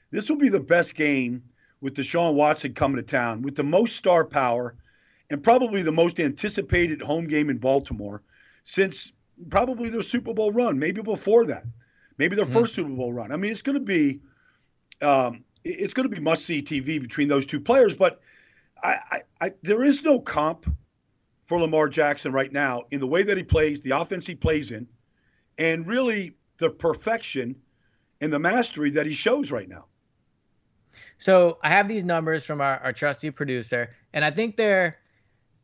this 0.09 0.29
will 0.29 0.37
be 0.37 0.49
the 0.49 0.59
best 0.59 0.95
game 0.95 1.43
with 1.81 1.95
Deshaun 1.95 2.33
Watson 2.33 2.73
coming 2.73 2.97
to 2.97 3.03
town, 3.03 3.41
with 3.41 3.55
the 3.55 3.63
most 3.63 3.95
star 3.95 4.25
power 4.25 4.75
and 5.29 5.43
probably 5.43 5.81
the 5.81 5.91
most 5.91 6.19
anticipated 6.19 7.01
home 7.01 7.25
game 7.27 7.49
in 7.49 7.57
Baltimore 7.57 8.23
since 8.63 9.11
probably 9.49 9.89
their 9.89 10.01
Super 10.01 10.33
Bowl 10.33 10.51
run, 10.51 10.79
maybe 10.79 11.01
before 11.01 11.45
that, 11.45 11.63
maybe 12.17 12.35
their 12.35 12.45
mm-hmm. 12.45 12.53
first 12.53 12.73
Super 12.73 12.89
Bowl 12.89 13.13
run. 13.13 13.31
I 13.31 13.37
mean, 13.37 13.51
it's 13.51 13.61
going 13.61 13.77
to 13.77 13.83
be 13.83 14.19
um, 15.01 15.43
it's 15.63 15.93
going 15.93 16.09
to 16.09 16.15
be 16.15 16.21
must 16.21 16.45
see 16.45 16.61
TV 16.61 17.01
between 17.01 17.27
those 17.27 17.45
two 17.45 17.59
players. 17.59 17.95
But 17.95 18.19
I, 18.83 18.97
I, 19.11 19.21
I, 19.41 19.51
there 19.63 19.83
is 19.83 20.03
no 20.03 20.19
comp 20.19 20.65
for 21.43 21.59
Lamar 21.59 21.89
Jackson 21.89 22.31
right 22.31 22.51
now 22.51 22.83
in 22.91 22.99
the 22.99 23.07
way 23.07 23.23
that 23.23 23.37
he 23.37 23.43
plays, 23.43 23.81
the 23.81 23.91
offense 23.91 24.25
he 24.25 24.35
plays 24.35 24.71
in, 24.71 24.87
and 25.57 25.87
really 25.87 26.35
the 26.57 26.69
perfection 26.69 27.55
and 28.21 28.33
the 28.33 28.39
mastery 28.39 28.91
that 28.91 29.05
he 29.05 29.13
shows 29.13 29.51
right 29.51 29.69
now. 29.69 29.85
So 31.17 31.57
I 31.63 31.69
have 31.69 31.87
these 31.87 32.03
numbers 32.03 32.45
from 32.45 32.61
our, 32.61 32.77
our 32.79 32.93
trusty 32.93 33.31
producer, 33.31 33.95
and 34.13 34.23
I 34.23 34.31
think 34.31 34.57
they're 34.57 34.97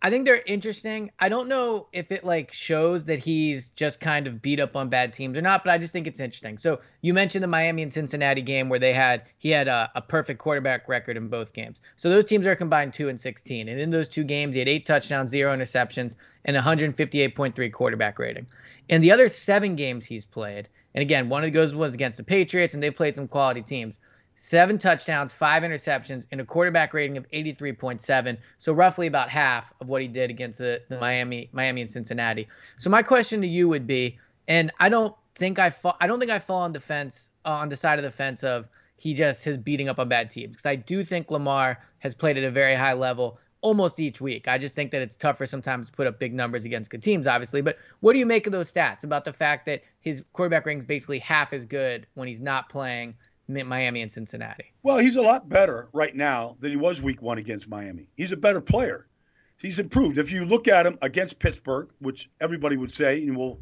I 0.05 0.09
think 0.09 0.25
they're 0.25 0.43
interesting. 0.45 1.11
I 1.17 1.29
don't 1.29 1.47
know 1.47 1.87
if 1.93 2.11
it 2.11 2.25
like 2.25 2.51
shows 2.51 3.05
that 3.05 3.19
he's 3.19 3.69
just 3.69 4.01
kind 4.01 4.27
of 4.27 4.41
beat 4.41 4.59
up 4.59 4.75
on 4.75 4.89
bad 4.89 5.13
teams 5.13 5.37
or 5.37 5.41
not, 5.41 5.63
but 5.63 5.71
I 5.71 5.77
just 5.77 5.93
think 5.93 6.07
it's 6.07 6.19
interesting. 6.19 6.57
So 6.57 6.79
you 7.01 7.13
mentioned 7.13 7.41
the 7.41 7.47
Miami 7.47 7.83
and 7.83 7.93
Cincinnati 7.93 8.41
game 8.41 8.67
where 8.67 8.79
they 8.79 8.91
had 8.91 9.23
he 9.37 9.49
had 9.49 9.69
a, 9.69 9.89
a 9.95 10.01
perfect 10.01 10.39
quarterback 10.39 10.89
record 10.89 11.15
in 11.15 11.29
both 11.29 11.53
games. 11.53 11.81
So 11.95 12.09
those 12.09 12.25
teams 12.25 12.45
are 12.45 12.55
combined 12.55 12.93
two 12.93 13.07
and 13.07 13.17
sixteen, 13.17 13.69
and 13.69 13.79
in 13.79 13.91
those 13.91 14.09
two 14.09 14.25
games 14.25 14.55
he 14.55 14.59
had 14.59 14.67
eight 14.67 14.85
touchdowns, 14.85 15.31
zero 15.31 15.55
interceptions, 15.55 16.15
and 16.43 16.57
158.3 16.57 17.71
quarterback 17.71 18.19
rating. 18.19 18.45
In 18.89 18.99
the 18.99 19.13
other 19.13 19.29
seven 19.29 19.77
games 19.77 20.05
he's 20.05 20.25
played, 20.25 20.67
and 20.93 21.01
again 21.01 21.29
one 21.29 21.45
of 21.45 21.53
those 21.53 21.73
was 21.73 21.93
against 21.93 22.17
the 22.17 22.25
Patriots, 22.25 22.73
and 22.73 22.83
they 22.83 22.91
played 22.91 23.15
some 23.15 23.29
quality 23.29 23.61
teams 23.61 23.99
seven 24.35 24.77
touchdowns, 24.77 25.31
five 25.31 25.63
interceptions, 25.63 26.25
and 26.31 26.41
a 26.41 26.45
quarterback 26.45 26.93
rating 26.93 27.17
of 27.17 27.29
83.7. 27.31 28.37
So 28.57 28.73
roughly 28.73 29.07
about 29.07 29.29
half 29.29 29.73
of 29.79 29.87
what 29.87 30.01
he 30.01 30.07
did 30.07 30.29
against 30.29 30.59
the, 30.59 30.81
the 30.89 30.99
Miami, 30.99 31.49
Miami 31.51 31.81
and 31.81 31.91
Cincinnati. 31.91 32.47
So 32.77 32.89
my 32.89 33.01
question 33.01 33.41
to 33.41 33.47
you 33.47 33.69
would 33.69 33.87
be, 33.87 34.17
and 34.47 34.71
I 34.79 34.89
don't 34.89 35.15
think 35.35 35.59
I 35.59 35.69
fall, 35.69 35.97
I 35.99 36.07
don't 36.07 36.19
think 36.19 36.31
I 36.31 36.39
fall 36.39 36.63
on 36.63 36.71
defense 36.71 37.31
uh, 37.45 37.51
on 37.51 37.69
the 37.69 37.75
side 37.75 37.99
of 37.99 38.03
the 38.03 38.11
fence 38.11 38.43
of 38.43 38.67
he 38.97 39.13
just 39.13 39.45
is 39.47 39.57
beating 39.57 39.89
up 39.89 39.99
on 39.99 40.07
bad 40.07 40.29
teams 40.29 40.51
because 40.51 40.65
I 40.65 40.75
do 40.75 41.03
think 41.03 41.31
Lamar 41.31 41.81
has 41.99 42.13
played 42.13 42.37
at 42.37 42.43
a 42.43 42.51
very 42.51 42.75
high 42.75 42.93
level 42.93 43.39
almost 43.61 43.99
each 43.99 44.21
week. 44.21 44.47
I 44.47 44.57
just 44.57 44.75
think 44.75 44.91
that 44.91 45.01
it's 45.01 45.15
tougher 45.15 45.45
sometimes 45.45 45.89
to 45.89 45.95
put 45.95 46.05
up 46.05 46.19
big 46.19 46.33
numbers 46.33 46.65
against 46.65 46.91
good 46.91 47.01
teams, 47.01 47.27
obviously. 47.27 47.61
But 47.61 47.79
what 48.01 48.13
do 48.13 48.19
you 48.19 48.25
make 48.25 48.45
of 48.45 48.51
those 48.51 48.71
stats 48.71 49.03
about 49.03 49.23
the 49.23 49.33
fact 49.33 49.65
that 49.65 49.83
his 50.01 50.23
quarterback 50.33 50.65
rating 50.65 50.79
is 50.79 50.85
basically 50.85 51.19
half 51.19 51.53
as 51.53 51.65
good 51.65 52.05
when 52.13 52.27
he's 52.27 52.41
not 52.41 52.69
playing 52.69 53.15
Miami 53.47 54.01
and 54.01 54.11
Cincinnati. 54.11 54.73
Well, 54.83 54.99
he's 54.99 55.15
a 55.15 55.21
lot 55.21 55.49
better 55.49 55.89
right 55.93 56.15
now 56.15 56.55
than 56.59 56.71
he 56.71 56.77
was 56.77 57.01
week 57.01 57.21
one 57.21 57.37
against 57.37 57.67
Miami. 57.67 58.07
He's 58.15 58.31
a 58.31 58.37
better 58.37 58.61
player. 58.61 59.07
He's 59.57 59.79
improved. 59.79 60.17
If 60.17 60.31
you 60.31 60.45
look 60.45 60.67
at 60.67 60.85
him 60.85 60.97
against 61.01 61.39
Pittsburgh, 61.39 61.89
which 61.99 62.29
everybody 62.41 62.77
would 62.77 62.91
say, 62.91 63.23
and 63.23 63.37
we'll, 63.37 63.59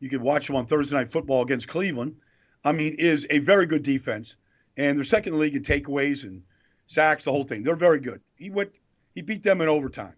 you 0.00 0.08
could 0.08 0.20
watch 0.20 0.48
him 0.48 0.56
on 0.56 0.66
Thursday 0.66 0.96
Night 0.96 1.08
Football 1.08 1.42
against 1.42 1.68
Cleveland. 1.68 2.16
I 2.64 2.72
mean, 2.72 2.96
is 2.98 3.26
a 3.30 3.38
very 3.38 3.66
good 3.66 3.82
defense, 3.84 4.36
and 4.76 4.96
they're 4.96 5.04
second 5.04 5.34
in 5.34 5.38
the 5.38 5.42
league 5.42 5.56
in 5.56 5.62
takeaways 5.62 6.24
and 6.24 6.42
sacks, 6.88 7.24
the 7.24 7.30
whole 7.30 7.44
thing. 7.44 7.62
They're 7.62 7.76
very 7.76 8.00
good. 8.00 8.20
He 8.34 8.50
went, 8.50 8.72
he 9.14 9.22
beat 9.22 9.42
them 9.42 9.60
in 9.60 9.68
overtime, 9.68 10.14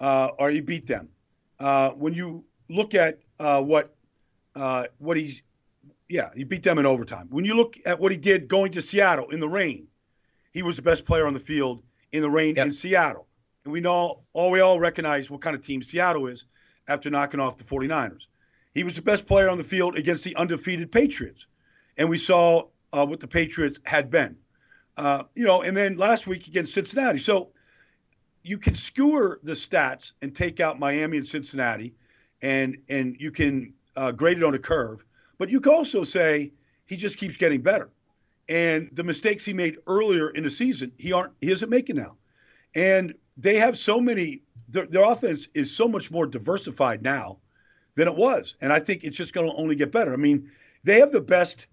uh, 0.00 0.30
or 0.38 0.50
he 0.50 0.60
beat 0.60 0.86
them. 0.86 1.08
Uh, 1.58 1.90
when 1.90 2.14
you 2.14 2.44
look 2.68 2.94
at 2.94 3.18
uh, 3.40 3.62
what 3.62 3.94
uh, 4.54 4.86
what 4.98 5.16
he's 5.16 5.42
yeah, 6.12 6.28
he 6.36 6.44
beat 6.44 6.62
them 6.62 6.78
in 6.78 6.84
overtime. 6.84 7.28
When 7.30 7.46
you 7.46 7.54
look 7.54 7.78
at 7.86 7.98
what 7.98 8.12
he 8.12 8.18
did 8.18 8.46
going 8.46 8.72
to 8.72 8.82
Seattle 8.82 9.30
in 9.30 9.40
the 9.40 9.48
rain, 9.48 9.88
he 10.52 10.62
was 10.62 10.76
the 10.76 10.82
best 10.82 11.06
player 11.06 11.26
on 11.26 11.32
the 11.32 11.40
field 11.40 11.82
in 12.12 12.20
the 12.20 12.28
rain 12.28 12.54
yep. 12.54 12.66
in 12.66 12.72
Seattle. 12.74 13.26
And 13.64 13.72
we 13.72 13.80
know 13.80 14.22
all 14.34 14.50
we 14.50 14.60
all 14.60 14.78
recognize 14.78 15.30
what 15.30 15.40
kind 15.40 15.56
of 15.56 15.64
team 15.64 15.82
Seattle 15.82 16.26
is 16.26 16.44
after 16.86 17.08
knocking 17.08 17.40
off 17.40 17.56
the 17.56 17.64
49ers. 17.64 18.26
He 18.74 18.84
was 18.84 18.94
the 18.94 19.02
best 19.02 19.24
player 19.24 19.48
on 19.48 19.56
the 19.56 19.64
field 19.64 19.96
against 19.96 20.22
the 20.22 20.36
undefeated 20.36 20.92
Patriots, 20.92 21.46
and 21.96 22.10
we 22.10 22.18
saw 22.18 22.64
uh, 22.92 23.06
what 23.06 23.20
the 23.20 23.28
Patriots 23.28 23.80
had 23.84 24.10
been. 24.10 24.36
Uh, 24.98 25.24
you 25.34 25.44
know, 25.44 25.62
and 25.62 25.74
then 25.74 25.96
last 25.96 26.26
week 26.26 26.46
against 26.46 26.74
Cincinnati. 26.74 27.20
So 27.20 27.52
you 28.42 28.58
can 28.58 28.74
skewer 28.74 29.40
the 29.42 29.52
stats 29.52 30.12
and 30.20 30.36
take 30.36 30.60
out 30.60 30.78
Miami 30.78 31.16
and 31.16 31.26
Cincinnati, 31.26 31.94
and 32.42 32.76
and 32.90 33.16
you 33.18 33.30
can 33.30 33.72
uh, 33.96 34.12
grade 34.12 34.36
it 34.36 34.44
on 34.44 34.54
a 34.54 34.58
curve. 34.58 35.02
But 35.42 35.50
you 35.50 35.60
can 35.60 35.72
also 35.72 36.04
say 36.04 36.52
he 36.86 36.96
just 36.96 37.18
keeps 37.18 37.36
getting 37.36 37.62
better, 37.62 37.90
and 38.48 38.88
the 38.92 39.02
mistakes 39.02 39.44
he 39.44 39.52
made 39.52 39.76
earlier 39.88 40.30
in 40.30 40.44
the 40.44 40.50
season 40.52 40.92
he 40.98 41.12
aren't 41.12 41.34
he 41.40 41.50
isn't 41.50 41.68
making 41.68 41.96
now, 41.96 42.16
and 42.76 43.12
they 43.36 43.56
have 43.56 43.76
so 43.76 44.00
many. 44.00 44.44
Their, 44.68 44.86
their 44.86 45.02
offense 45.02 45.48
is 45.52 45.74
so 45.74 45.88
much 45.88 46.12
more 46.12 46.28
diversified 46.28 47.02
now 47.02 47.40
than 47.96 48.06
it 48.06 48.14
was, 48.14 48.54
and 48.60 48.72
I 48.72 48.78
think 48.78 49.02
it's 49.02 49.16
just 49.16 49.32
going 49.32 49.50
to 49.50 49.56
only 49.56 49.74
get 49.74 49.90
better. 49.90 50.12
I 50.12 50.16
mean, 50.16 50.48
they 50.84 51.00
have 51.00 51.10
the 51.10 51.20
best 51.20 51.66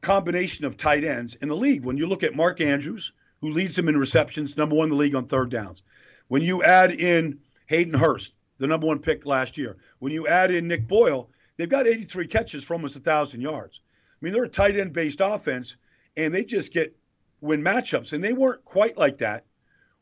combination 0.00 0.64
of 0.64 0.76
tight 0.76 1.04
ends 1.04 1.36
in 1.36 1.46
the 1.46 1.54
league. 1.54 1.84
When 1.84 1.96
you 1.96 2.08
look 2.08 2.24
at 2.24 2.34
Mark 2.34 2.60
Andrews, 2.60 3.12
who 3.42 3.50
leads 3.50 3.76
them 3.76 3.88
in 3.88 3.96
receptions, 3.96 4.56
number 4.56 4.74
one 4.74 4.86
in 4.86 4.90
the 4.90 4.96
league 4.96 5.14
on 5.14 5.26
third 5.26 5.50
downs. 5.50 5.82
When 6.26 6.42
you 6.42 6.64
add 6.64 6.90
in 6.90 7.38
Hayden 7.66 7.94
Hurst, 7.94 8.32
the 8.58 8.66
number 8.66 8.88
one 8.88 8.98
pick 8.98 9.24
last 9.24 9.56
year, 9.56 9.76
when 10.00 10.12
you 10.12 10.26
add 10.26 10.50
in 10.50 10.66
Nick 10.66 10.88
Boyle, 10.88 11.30
they've 11.56 11.68
got 11.68 11.86
83 11.86 12.26
catches 12.26 12.64
for 12.64 12.74
almost 12.74 12.96
1,000 12.96 13.40
yards. 13.40 13.80
I 14.12 14.24
mean, 14.24 14.32
they're 14.32 14.44
a 14.44 14.48
tight 14.48 14.76
end 14.76 14.92
based 14.92 15.20
offense, 15.20 15.76
and 16.16 16.32
they 16.32 16.44
just 16.44 16.72
get 16.72 16.96
win 17.40 17.62
matchups. 17.62 18.12
And 18.12 18.22
they 18.22 18.32
weren't 18.32 18.64
quite 18.64 18.96
like 18.96 19.18
that 19.18 19.44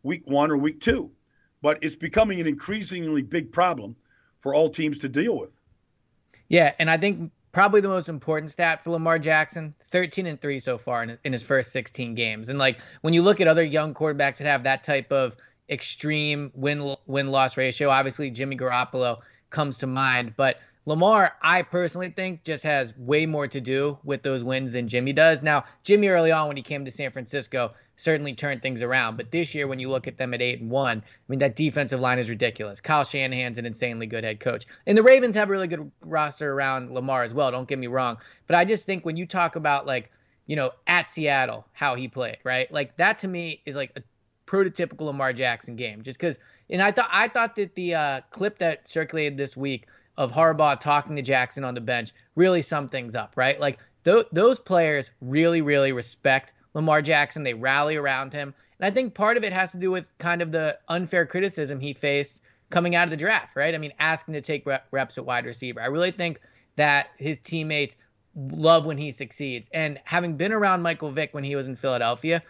week 0.02 0.22
one 0.26 0.50
or 0.50 0.56
week 0.56 0.80
two, 0.80 1.10
but 1.62 1.82
it's 1.82 1.96
becoming 1.96 2.40
an 2.40 2.46
increasingly 2.46 3.22
big 3.22 3.50
problem 3.50 3.96
for 4.38 4.54
all 4.54 4.68
teams 4.68 4.98
to 5.00 5.08
deal 5.08 5.38
with. 5.38 5.54
Yeah, 6.48 6.72
and 6.78 6.90
I 6.90 6.98
think 6.98 7.32
probably 7.52 7.80
the 7.80 7.88
most 7.88 8.08
important 8.08 8.50
stat 8.50 8.84
for 8.84 8.90
Lamar 8.90 9.18
Jackson 9.18 9.74
13 9.84 10.26
and 10.26 10.40
3 10.40 10.58
so 10.58 10.76
far 10.76 11.02
in, 11.02 11.16
in 11.24 11.32
his 11.32 11.42
first 11.42 11.72
16 11.72 12.14
games. 12.14 12.48
And 12.48 12.58
like 12.58 12.80
when 13.00 13.14
you 13.14 13.22
look 13.22 13.40
at 13.40 13.48
other 13.48 13.64
young 13.64 13.94
quarterbacks 13.94 14.38
that 14.38 14.46
have 14.46 14.64
that 14.64 14.82
type 14.82 15.10
of 15.12 15.36
extreme 15.70 16.52
win 16.54 16.94
win 17.06 17.28
loss 17.28 17.56
ratio, 17.56 17.88
obviously 17.88 18.30
Jimmy 18.30 18.56
Garoppolo 18.56 19.20
comes 19.50 19.78
to 19.78 19.86
mind, 19.86 20.34
but 20.36 20.58
Lamar, 20.86 21.34
I 21.40 21.62
personally 21.62 22.10
think, 22.10 22.44
just 22.44 22.62
has 22.64 22.96
way 22.98 23.24
more 23.24 23.46
to 23.46 23.60
do 23.60 23.98
with 24.04 24.22
those 24.22 24.44
wins 24.44 24.72
than 24.72 24.86
Jimmy 24.86 25.14
does. 25.14 25.42
Now, 25.42 25.64
Jimmy 25.82 26.08
early 26.08 26.30
on 26.30 26.48
when 26.48 26.56
he 26.56 26.62
came 26.62 26.84
to 26.84 26.90
San 26.90 27.10
Francisco 27.10 27.72
certainly 27.96 28.34
turned 28.34 28.62
things 28.62 28.82
around, 28.82 29.16
but 29.16 29.30
this 29.30 29.54
year 29.54 29.66
when 29.66 29.78
you 29.78 29.88
look 29.88 30.06
at 30.06 30.18
them 30.18 30.34
at 30.34 30.42
eight 30.42 30.60
and 30.60 30.70
one, 30.70 30.98
I 30.98 31.02
mean 31.28 31.38
that 31.38 31.56
defensive 31.56 32.00
line 32.00 32.18
is 32.18 32.28
ridiculous. 32.28 32.80
Kyle 32.80 33.04
Shanahan's 33.04 33.56
an 33.56 33.64
insanely 33.64 34.06
good 34.06 34.24
head 34.24 34.40
coach, 34.40 34.66
and 34.86 34.98
the 34.98 35.02
Ravens 35.02 35.36
have 35.36 35.48
a 35.48 35.52
really 35.52 35.68
good 35.68 35.90
roster 36.04 36.52
around 36.52 36.90
Lamar 36.90 37.22
as 37.22 37.32
well. 37.32 37.50
Don't 37.50 37.68
get 37.68 37.78
me 37.78 37.86
wrong, 37.86 38.18
but 38.46 38.56
I 38.56 38.64
just 38.64 38.84
think 38.84 39.04
when 39.04 39.16
you 39.16 39.26
talk 39.26 39.56
about 39.56 39.86
like 39.86 40.10
you 40.46 40.56
know 40.56 40.72
at 40.86 41.08
Seattle 41.08 41.66
how 41.72 41.94
he 41.94 42.08
played, 42.08 42.38
right? 42.44 42.70
Like 42.70 42.96
that 42.96 43.18
to 43.18 43.28
me 43.28 43.62
is 43.64 43.76
like 43.76 43.92
a 43.96 44.02
prototypical 44.46 45.02
Lamar 45.02 45.32
Jackson 45.32 45.76
game, 45.76 46.02
just 46.02 46.18
because. 46.18 46.38
And 46.70 46.80
I 46.80 46.90
thought 46.92 47.10
I 47.12 47.28
thought 47.28 47.56
that 47.56 47.74
the 47.74 47.94
uh, 47.94 48.20
clip 48.30 48.58
that 48.58 48.88
circulated 48.88 49.36
this 49.36 49.56
week 49.56 49.86
of 50.16 50.32
Harbaugh 50.32 50.78
talking 50.78 51.16
to 51.16 51.22
Jackson 51.22 51.64
on 51.64 51.74
the 51.74 51.80
bench 51.80 52.12
really 52.36 52.62
sum 52.62 52.88
things 52.88 53.16
up, 53.16 53.34
right? 53.36 53.58
Like 53.58 53.78
th- 54.04 54.26
those 54.32 54.60
players 54.60 55.10
really, 55.20 55.60
really 55.60 55.92
respect 55.92 56.52
Lamar 56.74 57.02
Jackson. 57.02 57.42
They 57.42 57.54
rally 57.54 57.96
around 57.96 58.32
him. 58.32 58.54
And 58.78 58.86
I 58.86 58.90
think 58.90 59.14
part 59.14 59.36
of 59.36 59.44
it 59.44 59.52
has 59.52 59.72
to 59.72 59.78
do 59.78 59.90
with 59.90 60.16
kind 60.18 60.42
of 60.42 60.52
the 60.52 60.78
unfair 60.88 61.26
criticism 61.26 61.80
he 61.80 61.92
faced 61.92 62.42
coming 62.70 62.96
out 62.96 63.04
of 63.04 63.10
the 63.10 63.16
draft, 63.16 63.56
right? 63.56 63.74
I 63.74 63.78
mean, 63.78 63.92
asking 63.98 64.34
to 64.34 64.40
take 64.40 64.66
reps 64.90 65.18
at 65.18 65.24
wide 65.24 65.46
receiver. 65.46 65.80
I 65.80 65.86
really 65.86 66.10
think 66.10 66.40
that 66.76 67.10
his 67.16 67.38
teammates 67.38 67.96
love 68.34 68.84
when 68.84 68.98
he 68.98 69.10
succeeds. 69.10 69.68
And 69.72 70.00
having 70.04 70.36
been 70.36 70.52
around 70.52 70.82
Michael 70.82 71.10
Vick 71.10 71.34
when 71.34 71.44
he 71.44 71.54
was 71.54 71.66
in 71.66 71.76
Philadelphia, 71.76 72.42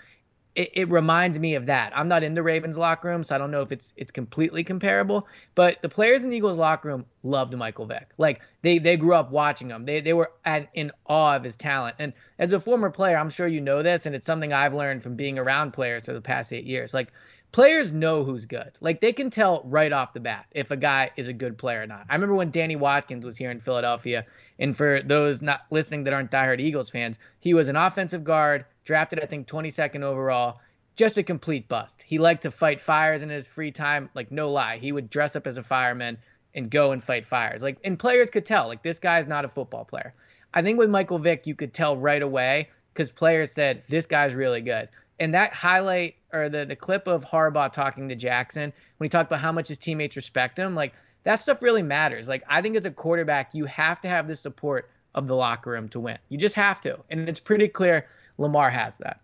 it, 0.54 0.70
it, 0.74 0.88
reminds 0.88 1.38
me 1.38 1.54
of 1.54 1.66
that. 1.66 1.92
I'm 1.96 2.06
not 2.06 2.22
in 2.22 2.34
the 2.34 2.42
Ravens 2.42 2.78
locker 2.78 3.08
room, 3.08 3.24
so 3.24 3.34
I 3.34 3.38
don't 3.38 3.50
know 3.50 3.62
if 3.62 3.72
it's 3.72 3.92
it's 3.96 4.12
completely 4.12 4.62
comparable. 4.62 5.26
But 5.54 5.82
the 5.82 5.88
players 5.88 6.24
in 6.24 6.30
the 6.30 6.36
Eagles 6.36 6.58
locker 6.58 6.88
room 6.88 7.06
loved 7.22 7.56
Michael 7.56 7.86
Vick. 7.86 8.10
Like 8.18 8.40
they 8.62 8.78
they 8.78 8.96
grew 8.96 9.14
up 9.14 9.30
watching 9.30 9.70
him. 9.70 9.84
They 9.84 10.00
they 10.00 10.12
were 10.12 10.30
at, 10.44 10.68
in 10.74 10.92
awe 11.06 11.36
of 11.36 11.44
his 11.44 11.56
talent. 11.56 11.96
And 11.98 12.12
as 12.38 12.52
a 12.52 12.60
former 12.60 12.90
player, 12.90 13.16
I'm 13.16 13.30
sure 13.30 13.48
you 13.48 13.60
know 13.60 13.82
this, 13.82 14.06
and 14.06 14.14
it's 14.14 14.26
something 14.26 14.52
I've 14.52 14.74
learned 14.74 15.02
from 15.02 15.16
being 15.16 15.38
around 15.38 15.72
players 15.72 16.06
for 16.06 16.12
the 16.12 16.20
past 16.20 16.52
eight 16.52 16.64
years. 16.64 16.94
Like 16.94 17.12
players 17.54 17.92
know 17.92 18.24
who's 18.24 18.46
good. 18.46 18.72
Like 18.80 19.00
they 19.00 19.12
can 19.12 19.30
tell 19.30 19.62
right 19.64 19.92
off 19.92 20.12
the 20.12 20.20
bat 20.20 20.46
if 20.50 20.72
a 20.72 20.76
guy 20.76 21.10
is 21.16 21.28
a 21.28 21.32
good 21.32 21.56
player 21.56 21.82
or 21.82 21.86
not. 21.86 22.04
I 22.08 22.14
remember 22.14 22.34
when 22.34 22.50
Danny 22.50 22.74
Watkins 22.74 23.24
was 23.24 23.36
here 23.36 23.50
in 23.50 23.60
Philadelphia, 23.60 24.26
and 24.58 24.76
for 24.76 25.00
those 25.00 25.42
not 25.42 25.62
listening 25.70 26.04
that 26.04 26.12
aren't 26.12 26.30
diehard 26.30 26.60
Eagles 26.60 26.90
fans, 26.90 27.18
he 27.40 27.54
was 27.54 27.68
an 27.68 27.76
offensive 27.76 28.24
guard 28.24 28.64
drafted 28.84 29.22
I 29.22 29.26
think 29.26 29.46
22nd 29.48 30.02
overall. 30.02 30.60
Just 30.96 31.18
a 31.18 31.24
complete 31.24 31.68
bust. 31.68 32.02
He 32.02 32.18
liked 32.18 32.42
to 32.42 32.52
fight 32.52 32.80
fires 32.80 33.22
in 33.22 33.28
his 33.28 33.48
free 33.48 33.72
time, 33.72 34.10
like 34.14 34.30
no 34.30 34.50
lie. 34.50 34.76
He 34.76 34.92
would 34.92 35.10
dress 35.10 35.34
up 35.34 35.46
as 35.46 35.58
a 35.58 35.62
fireman 35.62 36.18
and 36.54 36.70
go 36.70 36.92
and 36.92 37.02
fight 37.02 37.24
fires. 37.24 37.62
Like 37.62 37.78
and 37.84 37.98
players 37.98 38.30
could 38.30 38.46
tell, 38.46 38.68
like 38.68 38.82
this 38.82 39.00
guy's 39.00 39.26
not 39.26 39.44
a 39.44 39.48
football 39.48 39.84
player. 39.84 40.14
I 40.52 40.62
think 40.62 40.78
with 40.78 40.90
Michael 40.90 41.18
Vick, 41.18 41.48
you 41.48 41.56
could 41.56 41.74
tell 41.74 41.96
right 41.96 42.22
away 42.22 42.68
because 42.92 43.10
players 43.10 43.50
said 43.50 43.82
this 43.88 44.06
guy's 44.06 44.36
really 44.36 44.60
good. 44.60 44.88
And 45.18 45.34
that 45.34 45.52
highlight 45.52 46.14
or 46.32 46.48
the 46.48 46.64
the 46.64 46.76
clip 46.76 47.08
of 47.08 47.24
Harbaugh 47.24 47.72
talking 47.72 48.08
to 48.08 48.14
Jackson 48.14 48.72
when 48.98 49.06
he 49.06 49.08
talked 49.08 49.30
about 49.30 49.40
how 49.40 49.52
much 49.52 49.68
his 49.68 49.78
teammates 49.78 50.14
respect 50.14 50.56
him, 50.56 50.76
like 50.76 50.94
that 51.24 51.42
stuff 51.42 51.62
really 51.62 51.82
matters. 51.82 52.28
Like 52.28 52.44
I 52.48 52.62
think 52.62 52.76
as 52.76 52.84
a 52.84 52.90
quarterback, 52.90 53.54
you 53.54 53.64
have 53.66 54.00
to 54.02 54.08
have 54.08 54.28
the 54.28 54.36
support 54.36 54.90
of 55.14 55.26
the 55.26 55.34
locker 55.34 55.70
room 55.70 55.88
to 55.90 56.00
win. 56.00 56.18
You 56.28 56.38
just 56.38 56.54
have 56.54 56.80
to, 56.82 56.98
and 57.10 57.28
it's 57.28 57.40
pretty 57.40 57.68
clear 57.68 58.06
Lamar 58.38 58.70
has 58.70 58.98
that. 58.98 59.20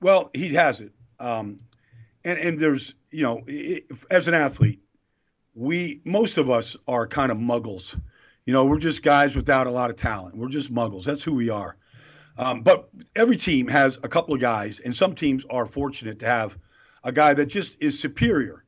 Well, 0.00 0.30
he 0.34 0.54
has 0.54 0.80
it. 0.80 0.92
Um, 1.20 1.60
and, 2.24 2.38
and 2.38 2.58
there's, 2.58 2.94
you 3.10 3.22
know, 3.22 3.42
as 4.10 4.28
an 4.28 4.34
athlete, 4.34 4.80
we, 5.54 6.00
most 6.04 6.38
of 6.38 6.50
us 6.50 6.76
are 6.88 7.06
kind 7.06 7.30
of 7.30 7.38
muggles. 7.38 7.98
You 8.46 8.52
know, 8.52 8.64
we're 8.64 8.78
just 8.78 9.02
guys 9.02 9.36
without 9.36 9.66
a 9.66 9.70
lot 9.70 9.90
of 9.90 9.96
talent. 9.96 10.36
We're 10.36 10.48
just 10.48 10.72
muggles. 10.72 11.04
That's 11.04 11.22
who 11.22 11.34
we 11.34 11.50
are. 11.50 11.76
Um, 12.36 12.62
but 12.62 12.88
every 13.14 13.36
team 13.36 13.68
has 13.68 13.98
a 14.02 14.08
couple 14.08 14.34
of 14.34 14.40
guys, 14.40 14.80
and 14.80 14.96
some 14.96 15.14
teams 15.14 15.44
are 15.50 15.66
fortunate 15.66 16.18
to 16.20 16.26
have 16.26 16.58
a 17.04 17.12
guy 17.12 17.34
that 17.34 17.46
just 17.46 17.76
is 17.80 18.00
superior 18.00 18.64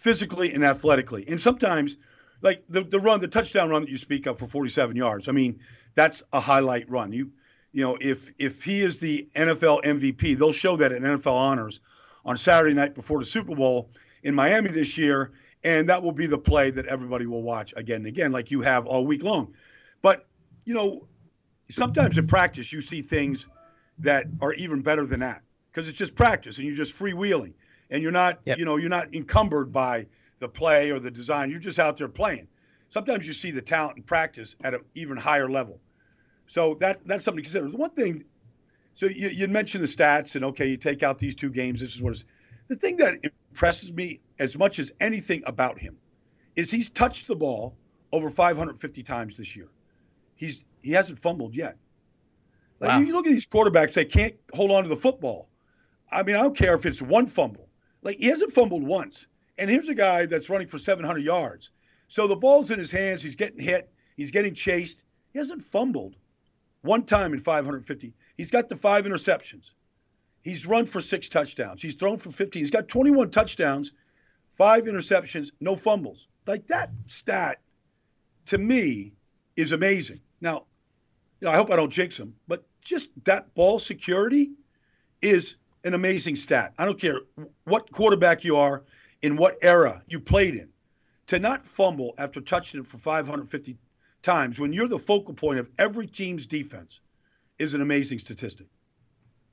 physically 0.00 0.54
and 0.54 0.64
athletically. 0.64 1.26
And 1.28 1.40
sometimes, 1.40 1.96
like 2.40 2.64
the, 2.70 2.82
the 2.82 2.98
run, 2.98 3.20
the 3.20 3.28
touchdown 3.28 3.68
run 3.68 3.82
that 3.82 3.90
you 3.90 3.98
speak 3.98 4.26
of 4.26 4.38
for 4.38 4.46
47 4.46 4.96
yards, 4.96 5.28
I 5.28 5.32
mean, 5.32 5.60
that's 5.94 6.22
a 6.32 6.40
highlight 6.40 6.88
run. 6.90 7.12
You 7.12 7.32
you 7.72 7.84
know, 7.84 7.98
if 8.00 8.32
if 8.38 8.64
he 8.64 8.80
is 8.80 8.98
the 8.98 9.28
NFL 9.36 9.84
MVP, 9.84 10.38
they'll 10.38 10.52
show 10.52 10.76
that 10.76 10.90
at 10.90 11.02
NFL 11.02 11.34
Honors 11.34 11.80
on 12.24 12.38
Saturday 12.38 12.74
night 12.74 12.94
before 12.94 13.20
the 13.20 13.26
Super 13.26 13.54
Bowl 13.54 13.90
in 14.22 14.34
Miami 14.34 14.70
this 14.70 14.96
year, 14.96 15.32
and 15.62 15.88
that 15.90 16.02
will 16.02 16.12
be 16.12 16.26
the 16.26 16.38
play 16.38 16.70
that 16.70 16.86
everybody 16.86 17.26
will 17.26 17.42
watch 17.42 17.74
again 17.76 17.98
and 17.98 18.06
again, 18.06 18.32
like 18.32 18.50
you 18.50 18.62
have 18.62 18.86
all 18.86 19.04
week 19.06 19.22
long. 19.22 19.54
But 20.00 20.26
you 20.64 20.72
know, 20.72 21.06
sometimes 21.68 22.16
in 22.16 22.26
practice 22.26 22.72
you 22.72 22.80
see 22.80 23.02
things 23.02 23.46
that 23.98 24.24
are 24.40 24.54
even 24.54 24.80
better 24.80 25.04
than 25.04 25.20
that 25.20 25.42
because 25.70 25.88
it's 25.88 25.98
just 25.98 26.14
practice 26.14 26.56
and 26.56 26.66
you're 26.66 26.74
just 26.76 26.98
freewheeling 26.98 27.52
and 27.90 28.02
you're 28.02 28.12
not, 28.12 28.40
yep. 28.44 28.58
you 28.58 28.64
know, 28.64 28.76
you're 28.76 28.88
not 28.88 29.14
encumbered 29.14 29.72
by 29.72 30.06
the 30.38 30.48
play 30.48 30.90
or 30.90 30.98
the 30.98 31.10
design. 31.10 31.50
You're 31.50 31.60
just 31.60 31.78
out 31.78 31.96
there 31.96 32.08
playing. 32.08 32.48
Sometimes 32.88 33.26
you 33.26 33.32
see 33.32 33.50
the 33.50 33.62
talent 33.62 33.98
in 33.98 34.02
practice 34.02 34.56
at 34.64 34.74
an 34.74 34.80
even 34.94 35.16
higher 35.16 35.48
level. 35.48 35.80
So 36.46 36.74
that 36.80 37.06
that's 37.06 37.22
something 37.24 37.44
to 37.44 37.48
consider. 37.48 37.68
The 37.68 37.76
one 37.76 37.90
thing, 37.90 38.24
so 38.94 39.06
you, 39.06 39.28
you 39.28 39.46
mentioned 39.46 39.84
the 39.84 39.88
stats, 39.88 40.34
and 40.34 40.44
okay, 40.46 40.66
you 40.66 40.76
take 40.76 41.04
out 41.04 41.18
these 41.18 41.36
two 41.36 41.50
games. 41.50 41.78
This 41.78 41.94
is 41.94 42.02
what 42.02 42.12
is 42.12 42.24
the 42.66 42.74
thing 42.74 42.96
that 42.96 43.14
impresses 43.52 43.92
me 43.92 44.20
as 44.40 44.58
much 44.58 44.80
as 44.80 44.90
anything 45.00 45.42
about 45.46 45.78
him 45.78 45.96
is 46.56 46.70
he's 46.70 46.90
touched 46.90 47.28
the 47.28 47.36
ball 47.36 47.76
over 48.12 48.30
550 48.30 49.02
times 49.04 49.36
this 49.36 49.54
year. 49.54 49.68
He's 50.34 50.64
he 50.82 50.90
hasn't 50.90 51.18
fumbled 51.18 51.54
yet. 51.54 51.76
Like 52.80 52.90
wow. 52.90 52.98
you 52.98 53.12
look 53.12 53.26
at 53.26 53.32
these 53.32 53.46
quarterbacks, 53.46 53.92
they 53.92 54.04
can't 54.04 54.34
hold 54.52 54.72
on 54.72 54.82
to 54.82 54.88
the 54.88 54.96
football. 54.96 55.48
I 56.10 56.24
mean, 56.24 56.34
I 56.34 56.40
don't 56.40 56.56
care 56.56 56.74
if 56.74 56.84
it's 56.86 57.00
one 57.00 57.26
fumble. 57.26 57.68
Like 58.02 58.18
he 58.18 58.26
hasn't 58.26 58.52
fumbled 58.52 58.82
once. 58.82 59.26
And 59.58 59.68
here's 59.68 59.88
a 59.88 59.94
guy 59.94 60.26
that's 60.26 60.48
running 60.48 60.68
for 60.68 60.78
700 60.78 61.18
yards. 61.18 61.70
So 62.08 62.26
the 62.26 62.36
ball's 62.36 62.70
in 62.70 62.78
his 62.78 62.90
hands. 62.90 63.22
He's 63.22 63.36
getting 63.36 63.60
hit. 63.60 63.90
He's 64.16 64.30
getting 64.30 64.54
chased. 64.54 65.02
He 65.32 65.38
hasn't 65.38 65.62
fumbled 65.62 66.16
one 66.82 67.04
time 67.04 67.32
in 67.32 67.38
550. 67.38 68.14
He's 68.36 68.50
got 68.50 68.68
the 68.68 68.76
five 68.76 69.04
interceptions. 69.04 69.70
He's 70.42 70.66
run 70.66 70.86
for 70.86 71.00
six 71.00 71.28
touchdowns. 71.28 71.82
He's 71.82 71.94
thrown 71.94 72.16
for 72.16 72.30
15. 72.30 72.60
He's 72.60 72.70
got 72.70 72.88
21 72.88 73.30
touchdowns, 73.30 73.92
five 74.50 74.84
interceptions, 74.84 75.50
no 75.60 75.76
fumbles. 75.76 76.28
Like 76.46 76.66
that 76.68 76.90
stat 77.06 77.60
to 78.46 78.58
me 78.58 79.12
is 79.56 79.72
amazing. 79.72 80.20
Now, 80.40 80.64
you 81.40 81.46
know, 81.46 81.52
I 81.52 81.56
hope 81.56 81.70
I 81.70 81.76
don't 81.76 81.92
jinx 81.92 82.18
him, 82.18 82.34
but 82.48 82.64
just 82.82 83.08
that 83.24 83.54
ball 83.54 83.78
security 83.78 84.52
is 85.20 85.56
an 85.84 85.94
amazing 85.94 86.36
stat. 86.36 86.74
I 86.78 86.84
don't 86.84 87.00
care 87.00 87.20
what 87.64 87.90
quarterback 87.90 88.44
you 88.44 88.56
are, 88.56 88.84
in 89.22 89.36
what 89.36 89.56
era 89.62 90.02
you 90.06 90.20
played 90.20 90.54
in. 90.54 90.68
To 91.28 91.38
not 91.38 91.66
fumble 91.66 92.14
after 92.18 92.40
touching 92.40 92.80
it 92.80 92.86
for 92.86 92.98
550 92.98 93.78
times 94.22 94.58
when 94.58 94.72
you're 94.72 94.88
the 94.88 94.98
focal 94.98 95.34
point 95.34 95.58
of 95.58 95.70
every 95.78 96.06
team's 96.06 96.46
defense 96.46 97.00
is 97.58 97.74
an 97.74 97.82
amazing 97.82 98.18
statistic. 98.18 98.66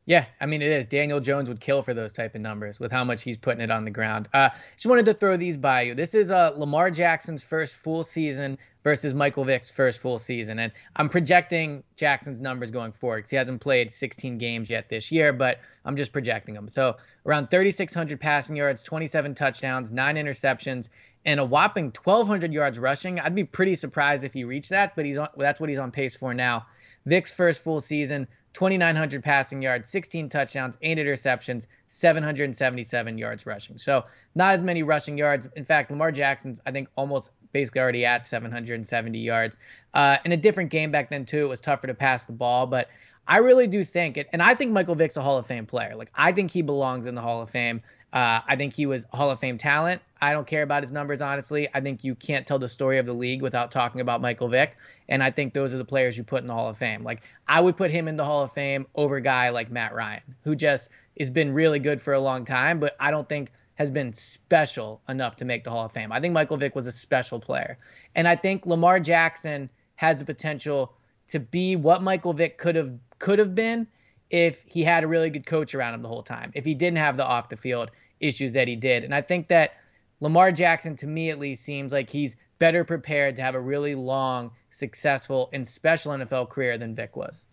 Yeah, 0.08 0.26
I 0.39 0.46
mean 0.46 0.62
it 0.62 0.72
is. 0.72 0.86
Daniel 0.86 1.20
Jones 1.20 1.50
would 1.50 1.60
kill 1.60 1.84
for 1.84 1.93
those 1.93 2.13
type 2.13 2.34
of 2.34 2.39
numbers 2.39 2.80
with 2.80 2.93
how 2.93 3.04
much 3.04 3.24
he's 3.24 3.36
putting 3.36 3.60
it 3.60 3.70
on 3.70 3.84
the 3.84 3.91
ground. 3.91 4.30
Uh, 4.34 4.50
just 4.78 4.86
wanted 4.86 5.04
to 5.04 5.13
throw 5.13 5.36
these 5.36 5.58
by 5.58 5.82
you. 5.82 5.96
This 5.96 6.15
is 6.15 6.32
uh, 6.32 6.54
Lamar 6.56 6.89
Jackson's 6.89 7.43
first 7.43 7.76
full 7.76 8.04
season 8.04 8.58
versus 8.86 9.13
Michael 9.13 9.43
Vick's 9.43 9.70
first 9.70 10.00
full 10.00 10.17
season, 10.17 10.60
and 10.60 10.72
I'm 10.96 11.10
projecting 11.10 11.84
Jackson's 11.98 12.39
numbers 12.39 12.72
going 12.72 12.93
forward 12.93 13.17
because 13.17 13.32
he 13.32 13.36
hasn't 13.36 13.60
played 13.60 13.91
16 13.91 14.38
games 14.38 14.70
yet 14.70 14.88
this 14.88 15.12
year, 15.12 15.34
but 15.34 15.60
I'm 15.84 15.98
just 15.98 16.13
projecting 16.13 16.56
them. 16.56 16.70
So 16.70 16.96
around 17.26 17.50
3,600 17.52 18.17
passing 18.17 18.56
yards, 18.56 18.82
27 18.84 19.34
touchdowns, 19.34 19.91
nine 19.91 20.15
interceptions, 20.15 20.88
and 21.26 21.41
a 21.41 21.46
whopping 21.46 21.91
1,200 22.02 22.54
yards 22.54 22.80
rushing. 22.80 23.20
I'd 23.20 23.36
be 23.36 23.43
pretty 23.43 23.76
surprised 23.76 24.24
if 24.24 24.34
he 24.34 24.46
reached 24.46 24.70
that, 24.70 24.96
but 24.96 25.04
he's 25.04 25.17
on, 25.17 25.28
that's 25.36 25.60
what 25.60 25.70
he's 25.70 25.80
on 25.80 25.91
pace 25.91 26.15
for 26.15 26.34
now. 26.34 26.65
Vick's 27.06 27.34
first 27.34 27.62
full 27.62 27.82
season, 27.82 28.26
2,900 28.58 29.22
passing 29.22 29.62
yards, 29.62 29.88
16 29.88 30.30
touchdowns, 30.30 30.80
8 30.82 30.98
interceptions, 30.98 31.67
777 31.89 33.15
yards 33.20 33.46
rushing. 33.46 33.78
So 33.78 34.06
not 34.34 34.56
as 34.56 34.63
many 34.63 34.82
rushing 34.82 35.15
yards. 35.15 35.48
In 35.56 35.63
fact, 35.63 35.91
Lamar 35.91 36.12
Jackson's, 36.12 36.60
I 36.65 36.72
think, 36.72 36.89
almost 36.96 37.30
basically 37.54 37.82
already 37.82 38.04
at 38.04 38.26
770 38.26 39.20
yards. 39.20 39.60
Uh, 39.93 40.17
in 40.26 40.32
a 40.32 40.38
different 40.38 40.72
game 40.72 40.89
back 40.89 41.08
then, 41.12 41.24
too, 41.24 41.46
it 41.46 41.50
was 41.50 41.62
tougher 41.62 41.86
to 41.86 41.93
pass 41.93 42.26
the 42.26 42.34
ball. 42.34 42.65
But 42.65 42.89
I 43.28 43.38
really 43.38 43.67
do 43.67 43.84
think 43.84 44.17
it, 44.17 44.28
and 44.34 44.41
I 44.41 44.56
think 44.56 44.72
Michael 44.72 44.96
Vick's 44.96 45.17
a 45.17 45.22
Hall 45.22 45.38
of 45.38 45.46
Fame 45.46 45.67
player. 45.67 45.96
Like, 45.96 46.10
I 46.15 46.32
think 46.32 46.50
he 46.50 46.63
belongs 46.63 47.06
in 47.06 47.13
the 47.13 47.22
Hall 47.22 47.43
of 47.43 47.52
Fame. 47.52 47.84
Uh, 48.12 48.41
I 48.48 48.56
think 48.56 48.76
he 48.76 48.88
was 48.88 49.06
Hall 49.13 49.30
of 49.30 49.39
Fame 49.39 49.60
talent. 49.60 50.02
I 50.21 50.32
don't 50.32 50.47
care 50.47 50.63
about 50.63 50.84
his 50.84 50.91
numbers, 50.91 51.21
honestly. 51.21 51.67
I 51.73 51.80
think 51.80 52.03
you 52.03 52.15
can't 52.15 52.45
tell 52.45 52.60
the 52.60 52.67
story 52.67 52.97
of 52.97 53.06
the 53.06 53.13
league 53.13 53.41
without 53.41 53.71
talking 53.71 54.01
about 54.01 54.21
Michael 54.21 54.47
Vick. 54.47 54.77
And 55.10 55.23
I 55.23 55.32
think 55.32 55.53
those 55.53 55.73
are 55.73 55.77
the 55.77 55.86
players 55.86 56.17
you 56.17 56.23
put 56.23 56.41
in 56.41 56.47
the 56.47 56.53
Hall 56.53 56.69
of 56.69 56.77
Fame. 56.77 57.03
Like, 57.03 57.23
I 57.47 57.62
would 57.62 57.77
put 57.77 57.91
him 57.91 58.08
in 58.08 58.15
the 58.15 58.25
Hall 58.25 58.43
of 58.43 58.51
Fame 58.51 58.88
over 58.95 59.17
a 59.17 59.21
guy 59.21 59.49
like 59.49 59.71
Matt 59.71 59.93
Ryan, 59.93 60.21
who 60.43 60.56
just 60.56 60.89
has 61.19 61.30
been 61.30 61.53
really 61.53 61.80
good 61.80 62.01
for 62.01 62.13
a 62.13 62.19
long 62.19 62.45
time, 62.45 62.80
but 62.80 62.95
I 62.99 63.12
don't 63.12 63.27
think 63.27 63.51
has 63.75 63.91
been 63.91 64.12
special 64.12 65.01
enough 65.08 65.36
to 65.36 65.45
make 65.45 65.63
the 65.63 65.69
Hall 65.69 65.86
of 65.86 65.91
Fame. 65.91 66.12
I 66.12 66.19
think 66.19 66.34
Michael 66.34 66.58
Vick 66.58 66.75
was 66.75 66.88
a 66.88 66.91
special 66.91 67.39
player. 67.39 67.77
And 68.15 68.27
I 68.27 68.36
think 68.36 68.65
Lamar 68.65 68.99
Jackson 68.99 69.69
has 69.95 70.19
the 70.19 70.25
potential 70.25 70.93
to 71.27 71.39
be 71.39 71.75
what 71.75 72.01
Michael 72.01 72.34
Vick 72.34 72.58
could 72.58 72.75
have 72.75 72.93
could 73.19 73.39
have 73.39 73.53
been 73.53 73.88
if 74.30 74.63
he 74.67 74.84
had 74.84 75.03
a 75.03 75.08
really 75.08 75.30
good 75.30 75.45
coach 75.45 75.73
around 75.73 75.93
him 75.93 76.01
the 76.01 76.08
whole 76.08 76.23
time. 76.23 76.51
If 76.56 76.65
he 76.65 76.73
didn't 76.73 76.97
have 76.97 77.17
the 77.17 77.25
off 77.25 77.49
the 77.49 77.58
field 77.58 77.91
issues 78.19 78.53
that 78.53 78.67
he 78.67 78.75
did. 78.75 79.03
And 79.03 79.13
I 79.13 79.21
think 79.21 79.47
that 79.47 79.75
Lamar 80.19 80.51
Jackson, 80.51 80.95
to 80.97 81.08
me 81.08 81.30
at 81.30 81.39
least, 81.39 81.63
seems 81.63 81.93
like 81.93 82.10
he's 82.10 82.36
better 82.60 82.84
prepared 82.84 83.36
to 83.36 83.41
have 83.41 83.56
a 83.56 83.62
really 83.62 83.95
long, 83.95 84.51
successful, 84.71 85.49
and 85.53 85.67
special 85.67 86.12
NFL 86.13 86.49
career 86.49 86.77
than 86.77 86.95
Vick 86.95 87.15
was. 87.15 87.45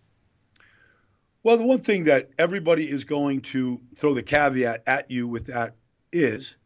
Well, 1.42 1.58
the 1.58 1.66
one 1.66 1.80
thing 1.80 2.04
that 2.04 2.30
everybody 2.38 2.90
is 2.90 3.04
going 3.04 3.42
to 3.42 3.80
throw 3.96 4.14
the 4.14 4.22
caveat 4.22 4.82
at 4.86 5.10
you 5.10 5.28
with 5.28 5.46
that 5.46 5.74
is 6.10 6.56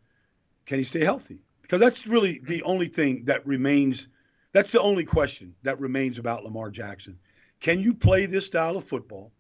can 0.66 0.78
he 0.78 0.84
stay 0.84 1.02
healthy? 1.02 1.40
Because 1.62 1.80
that's 1.80 2.06
really 2.06 2.40
the 2.44 2.62
only 2.62 2.86
thing 2.86 3.24
that 3.24 3.44
remains. 3.46 4.06
That's 4.52 4.70
the 4.70 4.80
only 4.80 5.04
question 5.04 5.54
that 5.62 5.80
remains 5.80 6.18
about 6.18 6.44
Lamar 6.44 6.70
Jackson. 6.70 7.18
Can 7.60 7.80
you 7.80 7.92
play 7.92 8.26
this 8.26 8.46
style 8.46 8.76
of 8.76 8.84
football? 8.84 9.32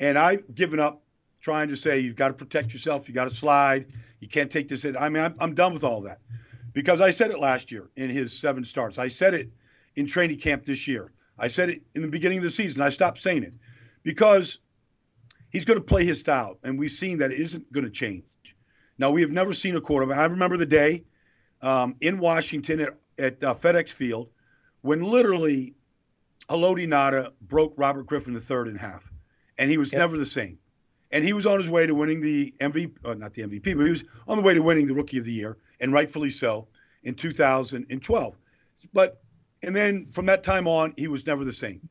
And 0.00 0.18
I've 0.18 0.54
given 0.54 0.80
up 0.80 1.02
trying 1.40 1.68
to 1.68 1.76
say 1.76 2.00
you've 2.00 2.16
got 2.16 2.28
to 2.28 2.34
protect 2.34 2.72
yourself, 2.72 3.08
you 3.08 3.14
got 3.14 3.24
to 3.24 3.34
slide, 3.34 3.86
you 4.20 4.28
can't 4.28 4.50
take 4.50 4.68
this 4.68 4.84
in. 4.84 4.96
I 4.96 5.08
mean, 5.08 5.22
I'm, 5.22 5.34
I'm 5.40 5.54
done 5.54 5.72
with 5.72 5.84
all 5.84 6.00
that 6.02 6.20
because 6.72 7.00
I 7.00 7.10
said 7.10 7.30
it 7.30 7.38
last 7.38 7.70
year 7.70 7.88
in 7.96 8.10
his 8.10 8.36
seven 8.38 8.64
starts. 8.64 8.98
I 8.98 9.08
said 9.08 9.34
it 9.34 9.50
in 9.96 10.06
training 10.06 10.38
camp 10.38 10.64
this 10.64 10.86
year. 10.86 11.12
I 11.38 11.48
said 11.48 11.70
it 11.70 11.82
in 11.94 12.02
the 12.02 12.08
beginning 12.08 12.38
of 12.38 12.44
the 12.44 12.50
season. 12.50 12.82
I 12.82 12.90
stopped 12.90 13.18
saying 13.20 13.44
it 13.44 13.54
because 14.02 14.58
he's 15.50 15.64
going 15.64 15.78
to 15.78 15.84
play 15.84 16.04
his 16.04 16.20
style, 16.20 16.58
and 16.64 16.78
we've 16.78 16.90
seen 16.90 17.18
that 17.18 17.30
it 17.30 17.40
isn't 17.40 17.72
going 17.72 17.84
to 17.84 17.90
change. 17.90 18.24
Now, 18.98 19.10
we 19.10 19.20
have 19.20 19.30
never 19.30 19.52
seen 19.52 19.76
a 19.76 19.80
quarterback. 19.80 20.18
I 20.18 20.24
remember 20.24 20.56
the 20.56 20.66
day 20.66 21.04
um, 21.62 21.96
in 22.00 22.18
Washington 22.18 22.80
at, 22.80 22.88
at 23.18 23.44
uh, 23.44 23.54
FedEx 23.54 23.90
Field 23.90 24.30
when 24.80 25.02
literally 25.02 25.74
Haloti 26.48 26.86
Ngata 26.86 27.32
broke 27.42 27.74
Robert 27.76 28.06
Griffin 28.06 28.34
III 28.34 28.70
in 28.70 28.76
half, 28.76 29.10
and 29.58 29.70
he 29.70 29.78
was 29.78 29.92
yep. 29.92 30.00
never 30.00 30.16
the 30.16 30.26
same 30.26 30.58
and 31.10 31.24
he 31.24 31.32
was 31.32 31.46
on 31.46 31.58
his 31.58 31.68
way 31.68 31.86
to 31.86 31.94
winning 31.94 32.20
the 32.20 32.54
MVP, 32.60 32.96
uh, 33.04 33.14
not 33.14 33.32
the 33.32 33.42
MVP, 33.42 33.76
but 33.76 33.84
he 33.84 33.90
was 33.90 34.04
on 34.26 34.36
the 34.36 34.42
way 34.42 34.54
to 34.54 34.60
winning 34.60 34.86
the 34.86 34.94
Rookie 34.94 35.18
of 35.18 35.24
the 35.24 35.32
Year, 35.32 35.56
and 35.80 35.92
rightfully 35.92 36.30
so, 36.30 36.68
in 37.02 37.14
2012. 37.14 38.36
But 38.92 39.22
and 39.62 39.74
then 39.74 40.06
from 40.06 40.26
that 40.26 40.44
time 40.44 40.68
on, 40.68 40.94
he 40.96 41.08
was 41.08 41.26
never 41.26 41.44
the 41.44 41.52
same. 41.52 41.88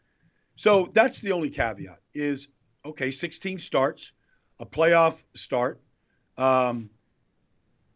So 0.56 0.90
that's 0.94 1.20
the 1.20 1.32
only 1.32 1.50
caveat: 1.50 2.00
is 2.14 2.48
okay, 2.86 3.12
16 3.12 3.60
starts, 3.60 4.12
a 4.60 4.66
playoff 4.66 5.24
start, 5.34 5.82
um, 6.38 6.90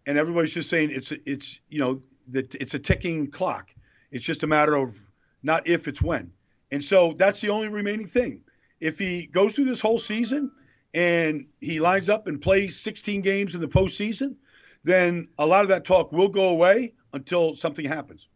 and 0.06 0.18
everybody's 0.18 0.54
just 0.54 0.70
saying 0.70 0.90
it's 0.92 1.12
it's 1.26 1.60
you 1.70 1.80
know 1.80 2.00
that 2.30 2.56
it's 2.56 2.74
a 2.74 2.80
ticking 2.80 3.30
clock. 3.30 3.74
It's 4.12 4.26
just 4.26 4.44
a 4.44 4.48
matter 4.48 4.76
of 4.76 4.98
not 5.44 5.68
if, 5.68 5.88
it's 5.88 6.02
when. 6.02 6.32
And 6.72 6.84
so 6.84 7.14
that's 7.14 7.42
the 7.42 7.50
only 7.50 7.68
remaining 7.68 8.08
thing. 8.08 8.42
If 8.80 9.00
he 9.00 9.26
goes 9.28 9.56
through 9.56 9.66
this 9.66 9.80
whole 9.80 10.00
season 10.00 10.52
and 10.94 11.46
he 11.60 11.80
lines 11.80 12.10
up 12.10 12.28
and 12.28 12.42
plays 12.42 12.80
16 12.80 13.22
games 13.22 13.56
in 13.56 13.62
the 13.62 13.68
postseason, 13.68 14.36
then 14.84 15.28
a 15.38 15.46
lot 15.46 15.62
of 15.62 15.70
that 15.70 15.86
talk 15.86 16.12
will 16.12 16.30
go 16.30 16.50
away 16.50 16.94
until 17.14 17.56
something 17.56 17.86
happens. 17.86 18.28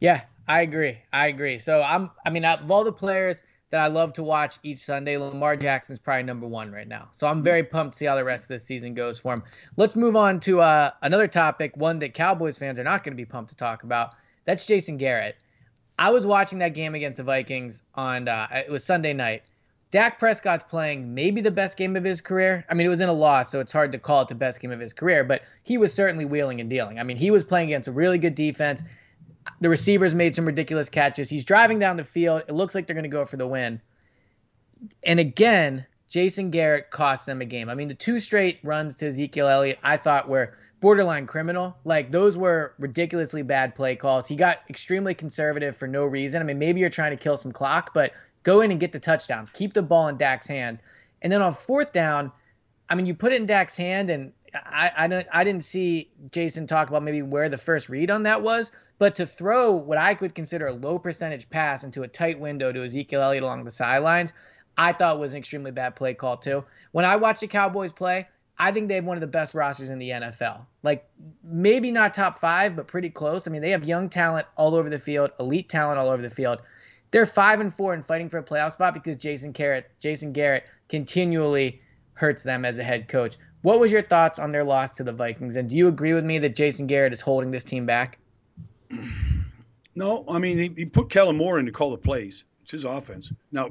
Yeah, 0.00 0.22
I 0.46 0.62
agree. 0.62 0.98
I 1.12 1.28
agree. 1.28 1.58
So 1.58 1.82
I'm, 1.82 2.10
I 2.24 2.30
mean, 2.30 2.44
of 2.44 2.70
all 2.70 2.84
the 2.84 2.92
players 2.92 3.42
that 3.70 3.82
I 3.82 3.88
love 3.88 4.14
to 4.14 4.22
watch 4.22 4.58
each 4.62 4.78
Sunday, 4.78 5.16
Lamar 5.16 5.56
Jackson's 5.56 5.98
probably 5.98 6.22
number 6.22 6.46
one 6.46 6.72
right 6.72 6.88
now. 6.88 7.08
So 7.12 7.26
I'm 7.26 7.42
very 7.42 7.62
pumped 7.62 7.92
to 7.92 7.98
see 7.98 8.06
how 8.06 8.14
the 8.14 8.24
rest 8.24 8.44
of 8.44 8.48
this 8.48 8.64
season 8.64 8.94
goes 8.94 9.20
for 9.20 9.34
him. 9.34 9.42
Let's 9.76 9.94
move 9.94 10.16
on 10.16 10.40
to 10.40 10.60
uh, 10.60 10.90
another 11.02 11.28
topic, 11.28 11.76
one 11.76 11.98
that 11.98 12.14
Cowboys 12.14 12.56
fans 12.56 12.78
are 12.78 12.84
not 12.84 13.04
going 13.04 13.12
to 13.12 13.16
be 13.16 13.26
pumped 13.26 13.50
to 13.50 13.56
talk 13.56 13.82
about. 13.82 14.14
That's 14.44 14.66
Jason 14.66 14.96
Garrett. 14.96 15.36
I 15.98 16.10
was 16.10 16.24
watching 16.24 16.60
that 16.60 16.74
game 16.74 16.94
against 16.94 17.18
the 17.18 17.24
Vikings 17.24 17.82
on, 17.94 18.28
uh, 18.28 18.46
it 18.52 18.70
was 18.70 18.84
Sunday 18.84 19.12
night 19.12 19.42
Dak 19.90 20.18
Prescott's 20.18 20.64
playing 20.64 21.14
maybe 21.14 21.40
the 21.40 21.50
best 21.50 21.78
game 21.78 21.96
of 21.96 22.04
his 22.04 22.20
career. 22.20 22.64
I 22.68 22.74
mean, 22.74 22.86
it 22.86 22.90
was 22.90 23.00
in 23.00 23.08
a 23.08 23.12
loss, 23.14 23.50
so 23.50 23.60
it's 23.60 23.72
hard 23.72 23.92
to 23.92 23.98
call 23.98 24.22
it 24.22 24.28
the 24.28 24.34
best 24.34 24.60
game 24.60 24.70
of 24.70 24.80
his 24.80 24.92
career, 24.92 25.24
but 25.24 25.42
he 25.62 25.78
was 25.78 25.94
certainly 25.94 26.26
wheeling 26.26 26.60
and 26.60 26.68
dealing. 26.68 26.98
I 26.98 27.04
mean, 27.04 27.16
he 27.16 27.30
was 27.30 27.42
playing 27.42 27.68
against 27.68 27.88
a 27.88 27.92
really 27.92 28.18
good 28.18 28.34
defense. 28.34 28.82
The 29.60 29.70
receivers 29.70 30.14
made 30.14 30.34
some 30.34 30.44
ridiculous 30.44 30.90
catches. 30.90 31.30
He's 31.30 31.46
driving 31.46 31.78
down 31.78 31.96
the 31.96 32.04
field. 32.04 32.42
It 32.48 32.52
looks 32.52 32.74
like 32.74 32.86
they're 32.86 32.94
going 32.94 33.04
to 33.04 33.08
go 33.08 33.24
for 33.24 33.38
the 33.38 33.46
win. 33.46 33.80
And 35.02 35.18
again, 35.18 35.86
Jason 36.08 36.50
Garrett 36.50 36.90
cost 36.90 37.24
them 37.24 37.40
a 37.40 37.46
game. 37.46 37.70
I 37.70 37.74
mean, 37.74 37.88
the 37.88 37.94
two 37.94 38.20
straight 38.20 38.58
runs 38.62 38.96
to 38.96 39.06
Ezekiel 39.06 39.48
Elliott, 39.48 39.78
I 39.82 39.96
thought 39.96 40.28
were 40.28 40.54
borderline 40.80 41.26
criminal. 41.26 41.76
Like 41.84 42.10
those 42.10 42.36
were 42.36 42.74
ridiculously 42.78 43.42
bad 43.42 43.74
play 43.74 43.96
calls. 43.96 44.26
He 44.26 44.36
got 44.36 44.58
extremely 44.68 45.14
conservative 45.14 45.76
for 45.76 45.88
no 45.88 46.04
reason. 46.04 46.40
I 46.40 46.44
mean, 46.44 46.58
maybe 46.58 46.80
you're 46.80 46.90
trying 46.90 47.16
to 47.16 47.22
kill 47.22 47.36
some 47.36 47.52
clock, 47.52 47.92
but 47.94 48.12
Go 48.48 48.62
in 48.62 48.70
and 48.70 48.80
get 48.80 48.92
the 48.92 48.98
touchdown. 48.98 49.46
Keep 49.52 49.74
the 49.74 49.82
ball 49.82 50.08
in 50.08 50.16
Dak's 50.16 50.46
hand. 50.46 50.78
And 51.20 51.30
then 51.30 51.42
on 51.42 51.52
fourth 51.52 51.92
down, 51.92 52.32
I 52.88 52.94
mean, 52.94 53.04
you 53.04 53.12
put 53.12 53.34
it 53.34 53.36
in 53.42 53.44
Dak's 53.44 53.76
hand, 53.76 54.08
and 54.08 54.32
I, 54.54 54.90
I, 54.96 55.06
don't, 55.06 55.26
I 55.34 55.44
didn't 55.44 55.64
see 55.64 56.10
Jason 56.30 56.66
talk 56.66 56.88
about 56.88 57.02
maybe 57.02 57.20
where 57.20 57.50
the 57.50 57.58
first 57.58 57.90
read 57.90 58.10
on 58.10 58.22
that 58.22 58.40
was, 58.40 58.72
but 58.98 59.14
to 59.16 59.26
throw 59.26 59.72
what 59.72 59.98
I 59.98 60.14
could 60.14 60.34
consider 60.34 60.66
a 60.66 60.72
low 60.72 60.98
percentage 60.98 61.50
pass 61.50 61.84
into 61.84 62.04
a 62.04 62.08
tight 62.08 62.40
window 62.40 62.72
to 62.72 62.82
Ezekiel 62.82 63.20
Elliott 63.20 63.42
along 63.42 63.64
the 63.64 63.70
sidelines, 63.70 64.32
I 64.78 64.94
thought 64.94 65.18
was 65.18 65.34
an 65.34 65.40
extremely 65.40 65.70
bad 65.70 65.94
play 65.94 66.14
call, 66.14 66.38
too. 66.38 66.64
When 66.92 67.04
I 67.04 67.16
watch 67.16 67.40
the 67.40 67.48
Cowboys 67.48 67.92
play, 67.92 68.26
I 68.58 68.72
think 68.72 68.88
they 68.88 68.94
have 68.94 69.04
one 69.04 69.18
of 69.18 69.20
the 69.20 69.26
best 69.26 69.54
rosters 69.54 69.90
in 69.90 69.98
the 69.98 70.08
NFL. 70.08 70.64
Like 70.82 71.06
maybe 71.44 71.90
not 71.90 72.14
top 72.14 72.38
five, 72.38 72.74
but 72.74 72.88
pretty 72.88 73.10
close. 73.10 73.46
I 73.46 73.50
mean, 73.50 73.60
they 73.60 73.72
have 73.72 73.84
young 73.84 74.08
talent 74.08 74.46
all 74.56 74.74
over 74.74 74.88
the 74.88 74.98
field, 74.98 75.32
elite 75.38 75.68
talent 75.68 75.98
all 75.98 76.08
over 76.08 76.22
the 76.22 76.30
field. 76.30 76.62
They're 77.10 77.26
five 77.26 77.60
and 77.60 77.72
four 77.72 77.94
and 77.94 78.04
fighting 78.04 78.28
for 78.28 78.38
a 78.38 78.42
playoff 78.42 78.72
spot 78.72 78.94
because 78.94 79.16
Jason 79.16 79.52
Garrett, 79.52 79.90
Jason 79.98 80.32
Garrett 80.32 80.64
continually 80.88 81.80
hurts 82.14 82.42
them 82.42 82.64
as 82.64 82.78
a 82.78 82.82
head 82.82 83.08
coach. 83.08 83.36
What 83.62 83.80
was 83.80 83.90
your 83.90 84.02
thoughts 84.02 84.38
on 84.38 84.50
their 84.50 84.64
loss 84.64 84.92
to 84.96 85.04
the 85.04 85.12
Vikings? 85.12 85.56
And 85.56 85.68
do 85.68 85.76
you 85.76 85.88
agree 85.88 86.14
with 86.14 86.24
me 86.24 86.38
that 86.38 86.54
Jason 86.54 86.86
Garrett 86.86 87.12
is 87.12 87.20
holding 87.20 87.50
this 87.50 87.64
team 87.64 87.86
back? 87.86 88.18
No, 89.94 90.24
I 90.28 90.38
mean 90.38 90.58
he, 90.58 90.72
he 90.76 90.84
put 90.84 91.10
Kellen 91.10 91.36
Moore 91.36 91.58
in 91.58 91.66
to 91.66 91.72
call 91.72 91.90
the 91.90 91.98
plays. 91.98 92.44
It's 92.62 92.70
his 92.70 92.84
offense. 92.84 93.32
Now, 93.50 93.70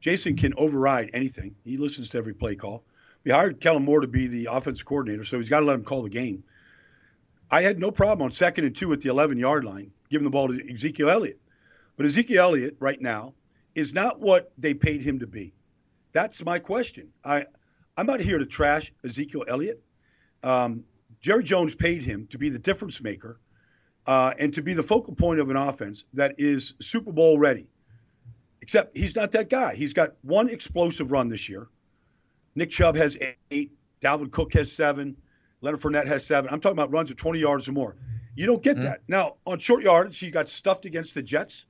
Jason 0.00 0.36
can 0.36 0.54
override 0.56 1.10
anything. 1.12 1.56
He 1.64 1.76
listens 1.76 2.10
to 2.10 2.18
every 2.18 2.34
play 2.34 2.54
call. 2.54 2.84
We 3.24 3.32
hired 3.32 3.60
Kellen 3.60 3.84
Moore 3.84 4.02
to 4.02 4.06
be 4.06 4.28
the 4.28 4.48
offense 4.52 4.82
coordinator, 4.82 5.24
so 5.24 5.38
he's 5.38 5.48
got 5.48 5.60
to 5.60 5.66
let 5.66 5.74
him 5.74 5.82
call 5.82 6.02
the 6.02 6.10
game. 6.10 6.44
I 7.50 7.62
had 7.62 7.80
no 7.80 7.90
problem 7.90 8.24
on 8.24 8.30
second 8.30 8.64
and 8.64 8.76
two 8.76 8.92
at 8.92 9.00
the 9.00 9.08
11 9.08 9.38
yard 9.38 9.64
line, 9.64 9.90
giving 10.10 10.24
the 10.24 10.30
ball 10.30 10.48
to 10.48 10.72
Ezekiel 10.72 11.10
Elliott. 11.10 11.40
But 11.96 12.06
Ezekiel 12.06 12.42
Elliott 12.42 12.76
right 12.78 13.00
now 13.00 13.34
is 13.74 13.92
not 13.92 14.20
what 14.20 14.52
they 14.58 14.74
paid 14.74 15.02
him 15.02 15.18
to 15.20 15.26
be. 15.26 15.54
That's 16.12 16.44
my 16.44 16.58
question. 16.58 17.08
I, 17.24 17.46
I'm 17.96 18.06
not 18.06 18.20
here 18.20 18.38
to 18.38 18.46
trash 18.46 18.92
Ezekiel 19.04 19.44
Elliott. 19.48 19.82
Um, 20.42 20.84
Jerry 21.20 21.44
Jones 21.44 21.74
paid 21.74 22.02
him 22.02 22.26
to 22.30 22.38
be 22.38 22.48
the 22.48 22.58
difference 22.58 23.02
maker 23.02 23.40
uh, 24.06 24.32
and 24.38 24.54
to 24.54 24.62
be 24.62 24.74
the 24.74 24.82
focal 24.82 25.14
point 25.14 25.40
of 25.40 25.50
an 25.50 25.56
offense 25.56 26.04
that 26.14 26.34
is 26.38 26.74
Super 26.80 27.12
Bowl 27.12 27.38
ready. 27.38 27.68
Except 28.62 28.96
he's 28.96 29.14
not 29.14 29.32
that 29.32 29.50
guy. 29.50 29.74
He's 29.74 29.92
got 29.92 30.14
one 30.22 30.48
explosive 30.48 31.10
run 31.10 31.28
this 31.28 31.48
year. 31.48 31.68
Nick 32.54 32.70
Chubb 32.70 32.96
has 32.96 33.16
eight. 33.50 33.72
Dalvin 34.00 34.30
Cook 34.30 34.52
has 34.54 34.72
seven. 34.72 35.16
Leonard 35.60 35.80
Fournette 35.80 36.06
has 36.06 36.24
seven. 36.24 36.50
I'm 36.52 36.60
talking 36.60 36.76
about 36.76 36.92
runs 36.92 37.10
of 37.10 37.16
20 37.16 37.38
yards 37.38 37.68
or 37.68 37.72
more. 37.72 37.96
You 38.34 38.46
don't 38.46 38.62
get 38.62 38.76
mm-hmm. 38.76 38.84
that. 38.84 39.02
Now, 39.08 39.36
on 39.46 39.58
short 39.58 39.82
yards, 39.82 40.18
he 40.18 40.30
got 40.30 40.48
stuffed 40.48 40.84
against 40.84 41.14
the 41.14 41.22
Jets 41.22 41.66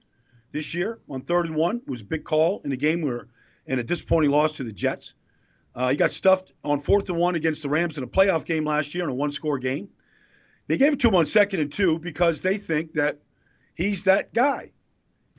this 0.57 0.73
year 0.73 0.99
on 1.11 1.21
third 1.21 1.47
and 1.47 1.55
one. 1.55 1.83
Was 1.87 2.01
a 2.01 2.05
big 2.05 2.25
call 2.25 2.61
in 2.65 2.73
a 2.73 2.77
game 2.77 3.03
where, 3.03 3.29
and 3.67 3.79
a 3.79 3.85
disappointing 3.85 4.31
loss 4.31 4.57
to 4.57 4.65
the 4.65 4.73
Jets. 4.73 5.15
Uh, 5.75 5.91
he 5.91 5.97
got 5.97 6.11
stuffed 6.11 6.53
on 6.65 6.81
fourth 6.81 7.11
and 7.11 7.19
one 7.19 7.35
against 7.35 7.63
the 7.63 7.69
Rams 7.69 7.99
in 7.99 8.05
a 8.05 8.07
playoff 8.07 8.47
game 8.47 8.65
last 8.65 8.95
year 8.95 9.05
in 9.05 9.11
a 9.11 9.15
one 9.15 9.33
score 9.33 9.59
game. 9.59 9.91
They 10.67 10.79
gave 10.79 10.95
it 10.95 11.01
to 11.01 11.09
him 11.09 11.15
on 11.15 11.27
second 11.27 11.61
and 11.61 11.71
two 11.71 11.99
because 11.99 12.41
they 12.41 12.57
think 12.57 12.95
that 12.95 13.19
he's 13.75 14.05
that 14.05 14.33
guy. 14.33 14.73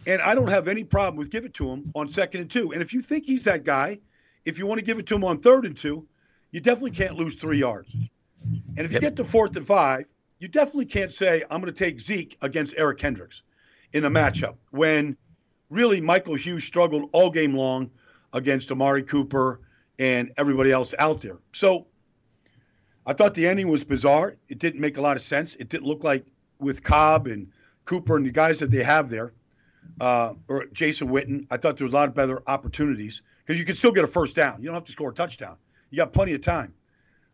And 0.06 0.22
I 0.22 0.36
don't 0.36 0.50
have 0.50 0.68
any 0.68 0.84
problem 0.84 1.18
with 1.18 1.32
giving 1.32 1.50
it 1.50 1.56
to 1.56 1.68
him 1.68 1.92
on 1.96 2.08
second 2.08 2.42
and 2.42 2.52
two. 2.52 2.72
And 2.72 2.84
if 2.84 2.94
you 2.94 3.02
think 3.02 3.26
he's 3.26 3.46
that 3.46 3.64
guy, 3.64 3.98
if 4.46 4.60
you 4.60 4.68
want 4.68 4.80
to 4.80 4.86
give 4.86 5.00
it 5.00 5.08
to 5.08 5.16
him 5.16 5.24
on 5.24 5.40
third 5.40 5.66
and 5.66 5.76
two, 5.76 6.08
you 6.52 6.62
definitely 6.62 6.92
can't 6.92 7.16
lose 7.16 7.36
three 7.36 7.58
yards. 7.58 7.94
And 8.78 8.80
if 8.80 8.94
you 8.94 9.00
get 9.00 9.16
to 9.16 9.26
fourth 9.26 9.58
and 9.58 9.66
five, 9.66 10.06
you 10.38 10.48
definitely 10.48 10.86
can't 10.86 11.12
say, 11.12 11.44
I'm 11.50 11.60
going 11.60 11.74
to 11.74 11.78
take 11.78 12.00
Zeke 12.00 12.38
against 12.42 12.76
Eric 12.78 13.00
Kendricks 13.00 13.42
in 13.94 14.06
a 14.06 14.10
matchup 14.10 14.56
when 14.72 15.18
really 15.70 16.02
Michael 16.02 16.36
Hughes 16.36 16.64
struggled 16.64 17.10
all 17.14 17.30
game 17.30 17.54
long 17.54 17.90
against 18.34 18.72
Amari 18.72 19.04
Cooper 19.04 19.62
and 20.00 20.32
everybody 20.38 20.72
else 20.72 20.94
out 21.00 21.22
there. 21.22 21.38
So 21.54 21.88
I 23.06 23.14
thought 23.14 23.34
the 23.34 23.48
ending 23.48 23.70
was 23.70 23.84
bizarre. 23.84 24.36
It 24.50 24.60
didn't 24.60 24.82
make 24.82 24.98
a 24.98 25.02
lot 25.02 25.16
of 25.16 25.24
sense. 25.24 25.56
It 25.56 25.70
didn't 25.70 25.88
look 25.88 26.04
like 26.04 26.26
with 26.60 26.84
Cobb 26.84 27.28
and 27.28 27.52
Cooper 27.86 28.18
and 28.18 28.26
the 28.26 28.32
guys 28.32 28.60
that 28.60 28.70
they 28.70 28.84
have 28.84 29.10
there, 29.10 29.34
uh, 30.02 30.34
or 30.50 30.66
Jason 30.74 31.08
Witten. 31.08 31.48
I 31.50 31.58
thought 31.58 31.78
there 31.78 31.86
was 31.86 31.94
a 31.94 31.96
lot 31.96 32.10
of 32.10 32.16
better 32.16 32.42
opportunities 32.48 33.22
because 33.46 33.58
you 33.58 33.66
could 33.66 33.78
still 33.78 33.94
get 33.94 34.04
a 34.04 34.08
first 34.08 34.36
down. 34.36 34.62
You 34.62 34.66
don't 34.66 34.74
have 34.74 34.84
to 34.84 34.92
score 34.92 35.12
a 35.12 35.14
touchdown. 35.14 35.56
You 35.90 35.98
got 35.98 36.12
plenty 36.12 36.34
of 36.34 36.42
time. 36.42 36.74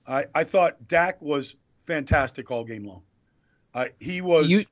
I, 0.08 0.26
I 0.36 0.44
thought 0.44 0.88
Dak 0.88 1.22
was 1.22 1.56
fantastic 1.80 2.52
all 2.52 2.64
game 2.64 2.86
long. 2.86 3.02
Uh, 3.74 3.86
he 4.00 4.22
was. 4.22 4.52
You... 4.52 4.66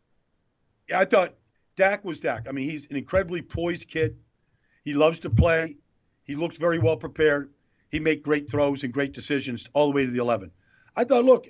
I 0.96 1.06
thought 1.06 1.34
Dak 1.76 2.04
was 2.04 2.20
Dak. 2.20 2.48
I 2.48 2.52
mean, 2.52 2.70
he's 2.70 2.90
an 2.90 2.98
incredibly 2.98 3.42
poised 3.42 3.88
kid. 3.88 4.18
He 4.84 4.94
loves 4.94 5.20
to 5.22 5.30
play. 5.30 5.78
He 6.24 6.36
looks 6.36 6.58
very 6.58 6.80
well 6.80 6.98
prepared. 6.98 7.52
He 7.90 8.00
made 8.00 8.24
great 8.24 8.50
throws 8.50 8.84
and 8.84 8.94
great 8.94 9.14
decisions 9.14 9.68
all 9.74 9.88
the 9.88 9.96
way 9.96 10.06
to 10.06 10.12
the 10.12 10.22
11. 10.22 10.52
I 10.96 11.04
thought, 11.04 11.26
look, 11.26 11.48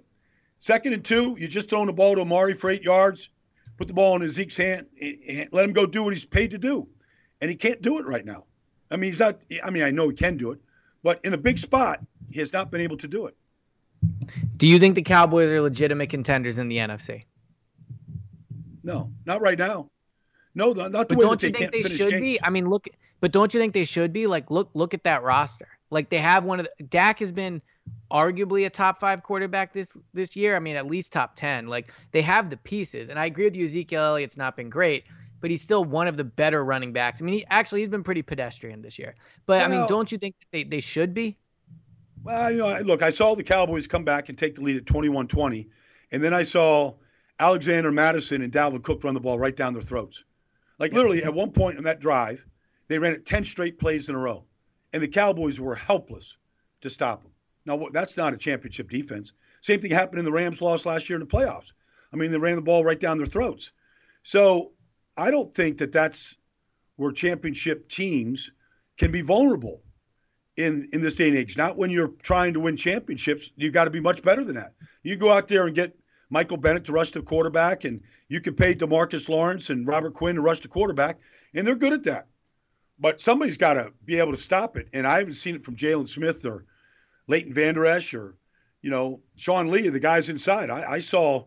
second 0.60 0.94
and 0.94 1.04
two, 1.06 1.36
you're 1.40 1.50
just 1.50 1.70
throwing 1.70 1.88
the 1.88 1.94
ball 1.94 2.16
to 2.16 2.22
Amari 2.22 2.54
for 2.54 2.70
eight 2.70 2.84
yards, 2.84 3.30
put 3.78 3.88
the 3.88 3.94
ball 3.94 4.22
in 4.22 4.30
Zeke's 4.30 4.58
hand, 4.58 4.88
And 5.00 5.50
let 5.52 5.66
him 5.66 5.74
go 5.74 5.86
do 5.86 6.04
what 6.04 6.14
he's 6.14 6.26
paid 6.26 6.52
to 6.52 6.58
do. 6.58 6.88
And 7.42 7.50
he 7.50 7.56
can't 7.56 7.82
do 7.82 8.00
it 8.00 8.06
right 8.06 8.26
now. 8.26 8.46
I 8.90 8.98
mean, 8.98 9.12
he's 9.12 9.20
not, 9.20 9.40
I 9.64 9.70
mean, 9.70 9.84
I 9.84 9.92
know 9.92 10.10
he 10.10 10.16
can 10.16 10.38
do 10.38 10.52
it, 10.52 10.60
but 11.04 11.24
in 11.24 11.34
a 11.34 11.38
big 11.38 11.58
spot, 11.58 12.00
he 12.30 12.40
has 12.40 12.54
not 12.54 12.72
been 12.72 12.82
able 12.82 12.98
to 12.98 13.08
do 13.08 13.28
it. 13.28 13.36
Do 14.58 14.68
you 14.68 14.80
think 14.80 14.96
the 14.96 15.02
Cowboys 15.02 15.52
are 15.52 15.62
legitimate 15.62 16.10
contenders 16.10 16.58
in 16.58 16.68
the 16.68 16.78
NFC? 16.78 17.26
No, 18.84 19.12
not 19.26 19.42
right 19.42 19.58
now. 19.58 19.90
No, 20.54 20.74
not 20.74 20.92
the 20.92 21.06
but 21.16 21.18
way 21.18 21.26
don't 21.26 21.44
you 21.44 21.50
think 21.52 21.72
they 21.72 21.84
should 21.84 22.10
games. 22.12 22.22
be? 22.22 22.40
I 22.44 22.50
mean, 22.50 22.70
look, 22.70 22.88
but 23.20 23.32
don't 23.32 23.54
you 23.54 23.60
think 23.60 23.74
they 23.74 23.84
should 23.84 24.12
be? 24.12 24.28
Like, 24.28 24.52
look, 24.52 24.70
look 24.74 24.94
at 24.94 25.04
that 25.04 25.24
roster. 25.24 25.68
Like 25.90 26.10
they 26.10 26.18
have 26.18 26.44
one 26.44 26.60
of 26.60 26.68
the 26.78 26.84
Dak 26.86 27.20
has 27.20 27.32
been 27.32 27.62
arguably 28.10 28.66
a 28.66 28.70
top 28.70 29.00
five 29.00 29.24
quarterback 29.24 29.74
this 29.74 29.98
this 30.14 30.36
year. 30.36 30.56
I 30.56 30.60
mean, 30.60 30.76
at 30.76 30.88
least 30.88 31.14
top 31.14 31.36
ten. 31.36 31.68
Like 31.68 31.92
they 32.12 32.22
have 32.22 32.50
the 32.50 32.58
pieces, 32.58 33.10
and 33.10 33.20
I 33.20 33.26
agree 33.26 33.46
with 33.46 33.56
you. 33.56 33.66
Ezekiel 33.66 34.04
Elliott's 34.04 34.38
not 34.38 34.56
been 34.56 34.70
great, 34.70 35.06
but 35.40 35.50
he's 35.50 35.62
still 35.62 35.84
one 35.84 36.08
of 36.08 36.18
the 36.18 36.24
better 36.24 36.64
running 36.64 36.94
backs. 36.94 37.22
I 37.22 37.26
mean, 37.26 37.36
he 37.36 37.46
actually 37.50 37.82
he's 37.82 37.90
been 37.90 38.04
pretty 38.04 38.22
pedestrian 38.22 38.82
this 38.82 38.98
year. 38.98 39.16
But 39.46 39.62
well, 39.62 39.66
I 39.66 39.78
mean, 39.78 39.88
don't 39.88 40.12
you 40.12 40.18
think 40.18 40.36
they 40.52 40.64
they 40.64 40.80
should 40.80 41.14
be? 41.14 41.38
Well, 42.24 42.52
you 42.52 42.58
know, 42.58 42.80
look, 42.84 43.02
I 43.02 43.10
saw 43.10 43.36
the 43.36 43.44
Cowboys 43.44 43.88
come 43.88 44.04
back 44.04 44.30
and 44.30 44.38
take 44.38 44.54
the 44.54 44.62
lead 44.62 44.78
at 44.78 44.86
21-20, 44.86 45.68
and 46.12 46.24
then 46.24 46.36
I 46.36 46.44
saw 46.44 46.94
Alexander 47.40 47.92
Mattison 47.92 48.44
and 48.44 48.54
Dalvin 48.54 48.84
Cook 48.84 49.04
run 49.04 49.16
the 49.16 49.20
ball 49.20 49.40
right 49.40 49.56
down 49.56 49.74
their 49.74 49.82
throats. 49.82 50.24
Like 50.82 50.94
literally, 50.94 51.24
at 51.24 51.36
one 51.36 51.52
point 51.52 51.78
in 51.78 51.84
that 51.84 52.00
drive, 52.00 52.44
they 52.88 52.98
ran 52.98 53.14
it 53.14 53.28
10 53.28 53.46
straight 53.46 53.78
plays 53.78 54.10
in 54.10 54.16
a 54.16 54.18
row, 54.18 54.46
and 54.92 55.04
the 55.04 55.08
Cowboys 55.08 55.60
were 55.60 55.76
helpless 55.76 56.36
to 56.82 56.90
stop 56.90 57.22
them. 57.22 57.32
Now, 57.68 57.88
that's 57.94 58.18
not 58.18 58.34
a 58.34 58.38
championship 58.38 58.90
defense. 58.90 59.32
Same 59.62 59.80
thing 59.80 59.92
happened 59.92 60.18
in 60.18 60.26
the 60.26 60.32
Rams' 60.32 60.60
loss 60.60 60.88
last 60.88 61.08
year 61.08 61.18
in 61.18 61.26
the 61.28 61.32
playoffs. 61.32 61.72
I 62.12 62.16
mean, 62.16 62.32
they 62.32 62.40
ran 62.40 62.56
the 62.56 62.64
ball 62.64 62.84
right 62.84 63.00
down 63.00 63.20
their 63.20 63.28
throats. 63.28 63.72
So 64.24 64.72
I 65.16 65.30
don't 65.30 65.54
think 65.54 65.78
that 65.78 65.92
that's 65.92 66.36
where 66.96 67.12
championship 67.12 67.88
teams 67.88 68.50
can 68.98 69.12
be 69.12 69.22
vulnerable 69.22 69.84
in 70.58 70.90
in 70.94 71.02
this 71.02 71.14
day 71.14 71.28
and 71.28 71.38
age. 71.38 71.58
Not 71.58 71.78
when 71.78 71.92
you're 71.92 72.14
trying 72.24 72.54
to 72.54 72.60
win 72.60 72.76
championships. 72.76 73.52
You've 73.56 73.74
got 73.74 73.86
to 73.86 73.92
be 73.92 74.00
much 74.00 74.24
better 74.24 74.44
than 74.44 74.56
that. 74.56 74.74
You 75.04 75.16
go 75.16 75.32
out 75.32 75.48
there 75.48 75.68
and 75.68 75.76
get 75.76 75.96
Michael 76.32 76.58
Bennett 76.58 76.86
to 76.86 76.94
rush 76.94 77.12
the 77.12 77.22
quarterback, 77.22 77.84
and 77.84 78.02
you 78.30 78.40
can 78.40 78.56
pay 78.56 78.74
Demarcus 78.74 79.28
Lawrence 79.30 79.70
and 79.70 79.88
Robert 79.88 80.14
Quinn 80.14 80.36
to 80.36 80.42
rush 80.42 80.62
the 80.62 80.70
quarterback, 80.70 81.20
and 81.54 81.68
they're 81.68 81.76
good 81.76 81.94
at 81.94 82.04
that. 82.04 82.28
But 82.98 83.20
somebody's 83.20 83.58
got 83.58 83.74
to 83.74 83.92
be 84.06 84.18
able 84.18 84.32
to 84.32 84.38
stop 84.38 84.78
it, 84.78 84.88
and 84.94 85.06
I 85.06 85.20
haven't 85.20 85.34
seen 85.34 85.56
it 85.56 85.62
from 85.62 85.76
Jaylon 85.76 86.08
Smith 86.08 86.46
or 86.46 86.66
Leighton 87.28 87.54
Vander 87.54 87.86
Esch 87.86 88.14
or, 88.14 88.38
you 88.82 88.90
know, 88.90 89.22
Sean 89.38 89.70
Lee, 89.70 89.90
the 89.90 90.00
guys 90.00 90.30
inside. 90.30 90.70
I, 90.70 90.94
I 90.94 91.00
saw 91.02 91.46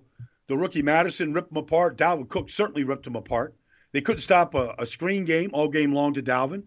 the 0.48 0.56
rookie 0.56 0.82
Mattison 0.82 1.32
rip 1.32 1.48
them 1.48 1.56
apart. 1.56 1.96
Dalvin 1.96 2.28
Cook 2.28 2.50
certainly 2.50 2.84
ripped 2.84 3.04
them 3.04 3.16
apart. 3.16 3.54
They 3.92 4.02
couldn't 4.02 4.20
stop 4.20 4.54
a, 4.54 4.74
a 4.78 4.86
screen 4.86 5.24
game 5.24 5.50
all 5.54 5.68
game 5.68 5.94
long 5.94 6.14
to 6.14 6.22
Dalvin. 6.22 6.54
Um, 6.54 6.64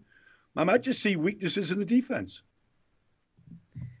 I 0.56 0.64
might 0.64 0.82
just 0.82 1.00
see 1.00 1.14
weaknesses 1.14 1.70
in 1.70 1.78
the 1.78 1.84
defense. 1.84 2.42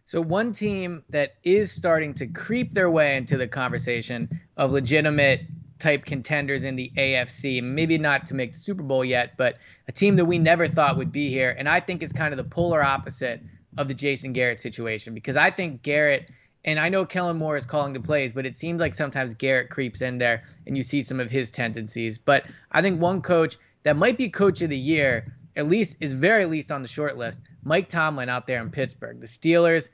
So 0.08 0.22
one 0.22 0.52
team 0.52 1.02
that 1.10 1.34
is 1.42 1.70
starting 1.70 2.14
to 2.14 2.26
creep 2.26 2.72
their 2.72 2.88
way 2.88 3.18
into 3.18 3.36
the 3.36 3.46
conversation 3.46 4.40
of 4.56 4.72
legitimate 4.72 5.42
type 5.78 6.06
contenders 6.06 6.64
in 6.64 6.76
the 6.76 6.90
AFC, 6.96 7.62
maybe 7.62 7.98
not 7.98 8.24
to 8.28 8.34
make 8.34 8.52
the 8.52 8.58
Super 8.58 8.82
Bowl 8.82 9.04
yet, 9.04 9.36
but 9.36 9.58
a 9.86 9.92
team 9.92 10.16
that 10.16 10.24
we 10.24 10.38
never 10.38 10.66
thought 10.66 10.96
would 10.96 11.12
be 11.12 11.28
here, 11.28 11.54
and 11.58 11.68
I 11.68 11.80
think 11.80 12.02
is 12.02 12.10
kind 12.10 12.32
of 12.32 12.38
the 12.38 12.44
polar 12.44 12.82
opposite 12.82 13.42
of 13.76 13.86
the 13.86 13.92
Jason 13.92 14.32
Garrett 14.32 14.60
situation 14.60 15.12
because 15.12 15.36
I 15.36 15.50
think 15.50 15.82
Garrett 15.82 16.30
and 16.64 16.80
I 16.80 16.88
know 16.88 17.04
Kellen 17.04 17.36
Moore 17.36 17.58
is 17.58 17.66
calling 17.66 17.92
the 17.92 18.00
plays, 18.00 18.32
but 18.32 18.46
it 18.46 18.56
seems 18.56 18.80
like 18.80 18.94
sometimes 18.94 19.34
Garrett 19.34 19.68
creeps 19.68 20.00
in 20.00 20.16
there 20.16 20.42
and 20.66 20.74
you 20.74 20.82
see 20.82 21.02
some 21.02 21.20
of 21.20 21.30
his 21.30 21.50
tendencies. 21.50 22.16
But 22.16 22.46
I 22.72 22.80
think 22.80 22.98
one 22.98 23.20
coach 23.20 23.58
that 23.82 23.98
might 23.98 24.16
be 24.16 24.30
coach 24.30 24.62
of 24.62 24.70
the 24.70 24.78
year, 24.78 25.34
at 25.58 25.66
least 25.66 25.96
is 26.00 26.12
very 26.12 26.46
least 26.46 26.70
on 26.70 26.80
the 26.82 26.88
short 26.88 27.18
list, 27.18 27.40
Mike 27.64 27.88
Tomlin 27.88 28.28
out 28.28 28.46
there 28.46 28.62
in 28.62 28.70
Pittsburgh. 28.70 29.20
The 29.20 29.26
Steelers, 29.26 29.90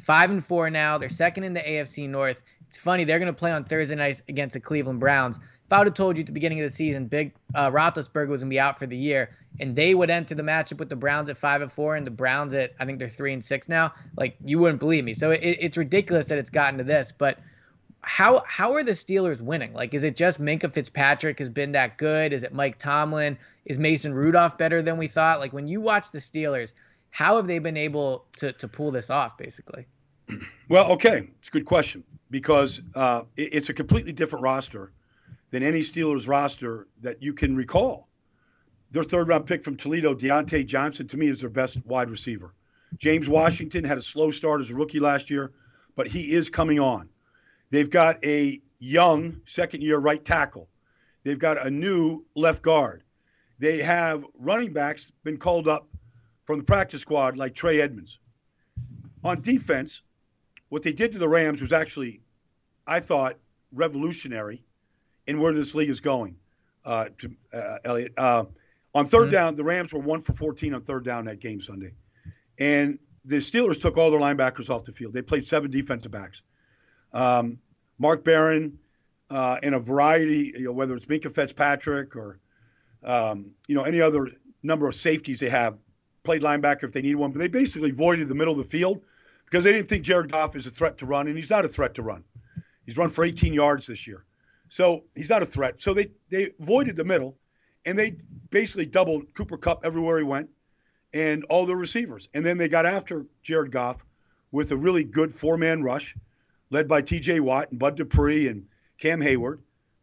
five 0.00 0.30
and 0.30 0.44
four 0.44 0.70
now. 0.70 0.98
They're 0.98 1.10
second 1.10 1.44
in 1.44 1.52
the 1.52 1.60
AFC 1.60 2.08
North. 2.08 2.42
It's 2.66 2.78
funny, 2.78 3.04
they're 3.04 3.18
going 3.18 3.32
to 3.32 3.38
play 3.38 3.52
on 3.52 3.64
Thursday 3.64 3.94
night 3.94 4.22
against 4.28 4.54
the 4.54 4.60
Cleveland 4.60 4.98
Browns. 4.98 5.36
If 5.36 5.72
I 5.72 5.78
would 5.78 5.86
have 5.86 5.94
told 5.94 6.16
you 6.16 6.22
at 6.22 6.26
the 6.26 6.32
beginning 6.32 6.60
of 6.60 6.64
the 6.64 6.70
season, 6.70 7.06
Big 7.06 7.34
uh, 7.54 7.70
Roethlisberger 7.70 8.28
was 8.28 8.40
going 8.40 8.48
to 8.50 8.54
be 8.54 8.58
out 8.58 8.78
for 8.78 8.86
the 8.86 8.96
year, 8.96 9.36
and 9.60 9.76
they 9.76 9.94
would 9.94 10.08
enter 10.08 10.34
the 10.34 10.42
matchup 10.42 10.78
with 10.78 10.88
the 10.88 10.96
Browns 10.96 11.28
at 11.28 11.36
five 11.36 11.60
and 11.60 11.70
four, 11.70 11.94
and 11.96 12.06
the 12.06 12.10
Browns 12.10 12.54
at 12.54 12.72
I 12.80 12.86
think 12.86 12.98
they're 12.98 13.08
three 13.08 13.34
and 13.34 13.44
six 13.44 13.68
now. 13.68 13.92
Like 14.16 14.36
you 14.42 14.58
wouldn't 14.58 14.80
believe 14.80 15.04
me. 15.04 15.12
So 15.12 15.30
it, 15.30 15.40
it's 15.42 15.76
ridiculous 15.76 16.28
that 16.28 16.38
it's 16.38 16.50
gotten 16.50 16.78
to 16.78 16.84
this. 16.84 17.12
But 17.12 17.38
how 18.02 18.42
how 18.46 18.72
are 18.72 18.82
the 18.82 18.92
Steelers 18.92 19.40
winning? 19.40 19.72
Like, 19.72 19.94
is 19.94 20.02
it 20.02 20.16
just 20.16 20.40
Minkah 20.40 20.72
Fitzpatrick 20.72 21.38
has 21.38 21.48
been 21.48 21.72
that 21.72 21.98
good? 21.98 22.32
Is 22.32 22.42
it 22.42 22.52
Mike 22.52 22.78
Tomlin? 22.78 23.38
Is 23.64 23.78
Mason 23.78 24.12
Rudolph 24.12 24.58
better 24.58 24.82
than 24.82 24.98
we 24.98 25.06
thought? 25.06 25.38
Like 25.40 25.52
when 25.52 25.66
you 25.66 25.80
watch 25.80 26.10
the 26.10 26.18
Steelers, 26.18 26.72
how 27.10 27.36
have 27.36 27.46
they 27.46 27.58
been 27.58 27.76
able 27.76 28.26
to 28.38 28.52
to 28.52 28.68
pull 28.68 28.90
this 28.90 29.10
off? 29.10 29.38
Basically. 29.38 29.86
Well, 30.68 30.90
okay, 30.92 31.28
it's 31.38 31.48
a 31.48 31.50
good 31.50 31.66
question 31.66 32.02
because 32.30 32.80
uh, 32.94 33.24
it, 33.36 33.54
it's 33.54 33.68
a 33.68 33.74
completely 33.74 34.12
different 34.12 34.42
roster 34.42 34.92
than 35.50 35.62
any 35.62 35.80
Steelers 35.80 36.26
roster 36.26 36.86
that 37.02 37.22
you 37.22 37.34
can 37.34 37.54
recall 37.54 38.08
their 38.92 39.02
third 39.02 39.28
round 39.28 39.46
pick 39.46 39.64
from 39.64 39.76
Toledo, 39.76 40.14
Diontae 40.14 40.66
Johnson, 40.66 41.08
to 41.08 41.16
me 41.16 41.28
is 41.28 41.40
their 41.40 41.50
best 41.50 41.84
wide 41.86 42.10
receiver. 42.10 42.54
James 42.98 43.28
Washington 43.28 43.84
had 43.84 43.98
a 43.98 44.02
slow 44.02 44.30
start 44.30 44.60
as 44.60 44.70
a 44.70 44.74
rookie 44.74 45.00
last 45.00 45.30
year, 45.30 45.52
but 45.96 46.06
he 46.06 46.32
is 46.32 46.50
coming 46.50 46.78
on. 46.78 47.08
They've 47.72 47.90
got 47.90 48.22
a 48.22 48.60
young 48.80 49.40
second 49.46 49.80
year 49.80 49.98
right 49.98 50.22
tackle. 50.22 50.68
They've 51.24 51.38
got 51.38 51.66
a 51.66 51.70
new 51.70 52.26
left 52.36 52.60
guard. 52.60 53.02
They 53.58 53.78
have 53.78 54.26
running 54.38 54.74
backs 54.74 55.10
been 55.24 55.38
called 55.38 55.68
up 55.68 55.88
from 56.44 56.58
the 56.58 56.64
practice 56.64 57.00
squad 57.00 57.38
like 57.38 57.54
Trey 57.54 57.80
Edmunds. 57.80 58.18
On 59.24 59.40
defense, 59.40 60.02
what 60.68 60.82
they 60.82 60.92
did 60.92 61.12
to 61.12 61.18
the 61.18 61.28
Rams 61.28 61.62
was 61.62 61.72
actually, 61.72 62.20
I 62.86 63.00
thought, 63.00 63.38
revolutionary 63.72 64.62
in 65.26 65.40
where 65.40 65.54
this 65.54 65.74
league 65.74 65.90
is 65.90 66.00
going. 66.00 66.36
Uh, 66.84 67.06
to, 67.20 67.34
uh, 67.54 67.78
Elliot, 67.84 68.12
uh, 68.18 68.44
on 68.94 69.06
3rd 69.06 69.10
mm-hmm. 69.10 69.30
down, 69.30 69.56
the 69.56 69.64
Rams 69.64 69.94
were 69.94 70.00
one 70.00 70.20
for 70.20 70.34
14 70.34 70.74
on 70.74 70.82
third 70.82 71.06
down 71.06 71.24
that 71.24 71.40
game 71.40 71.60
Sunday. 71.60 71.94
And 72.58 72.98
the 73.24 73.36
Steelers 73.36 73.80
took 73.80 73.96
all 73.96 74.10
their 74.10 74.20
linebackers 74.20 74.68
off 74.68 74.84
the 74.84 74.92
field. 74.92 75.14
They 75.14 75.22
played 75.22 75.46
seven 75.46 75.70
defensive 75.70 76.10
backs. 76.10 76.42
Um, 77.12 77.58
Mark 77.98 78.24
Barron, 78.24 78.78
uh, 79.30 79.58
in 79.62 79.74
a 79.74 79.80
variety, 79.80 80.52
you 80.54 80.64
know, 80.64 80.72
whether 80.72 80.94
it's 80.94 81.06
Minkah 81.06 81.32
Fitzpatrick 81.32 82.14
or 82.16 82.38
um, 83.02 83.52
you 83.66 83.74
know 83.74 83.84
any 83.84 84.00
other 84.00 84.28
number 84.62 84.86
of 84.86 84.94
safeties 84.94 85.40
they 85.40 85.48
have, 85.48 85.78
played 86.22 86.42
linebacker 86.42 86.84
if 86.84 86.92
they 86.92 87.02
need 87.02 87.16
one, 87.16 87.32
but 87.32 87.38
they 87.38 87.48
basically 87.48 87.90
voided 87.90 88.28
the 88.28 88.34
middle 88.34 88.52
of 88.52 88.58
the 88.58 88.64
field 88.64 89.02
because 89.46 89.64
they 89.64 89.72
didn't 89.72 89.88
think 89.88 90.04
Jared 90.04 90.30
Goff 90.30 90.54
is 90.54 90.66
a 90.66 90.70
threat 90.70 90.98
to 90.98 91.06
run, 91.06 91.26
and 91.28 91.36
he's 91.36 91.50
not 91.50 91.64
a 91.64 91.68
threat 91.68 91.94
to 91.94 92.02
run. 92.02 92.22
He's 92.86 92.96
run 92.96 93.08
for 93.08 93.24
18 93.24 93.52
yards 93.52 93.86
this 93.86 94.06
year, 94.06 94.24
so 94.68 95.04
he's 95.14 95.30
not 95.30 95.42
a 95.42 95.46
threat. 95.46 95.80
So 95.80 95.94
they 95.94 96.10
they 96.28 96.50
voided 96.60 96.96
the 96.96 97.04
middle, 97.04 97.38
and 97.86 97.98
they 97.98 98.16
basically 98.50 98.86
doubled 98.86 99.32
Cooper 99.34 99.56
Kupp 99.56 99.84
everywhere 99.84 100.18
he 100.18 100.24
went, 100.24 100.50
and 101.14 101.44
all 101.44 101.64
the 101.64 101.76
receivers, 101.76 102.28
and 102.34 102.44
then 102.44 102.58
they 102.58 102.68
got 102.68 102.86
after 102.86 103.26
Jared 103.42 103.72
Goff 103.72 104.04
with 104.50 104.70
a 104.72 104.76
really 104.76 105.04
good 105.04 105.32
four-man 105.32 105.82
rush, 105.82 106.14
led 106.72 106.88
by 106.88 107.02
T.J. 107.02 107.40
Watt 107.40 107.70
and 107.70 107.78
Bud 107.78 107.96
Dupree 107.96 108.48
and 108.48 108.64
Cam 108.98 109.20
Heyward, 109.20 109.60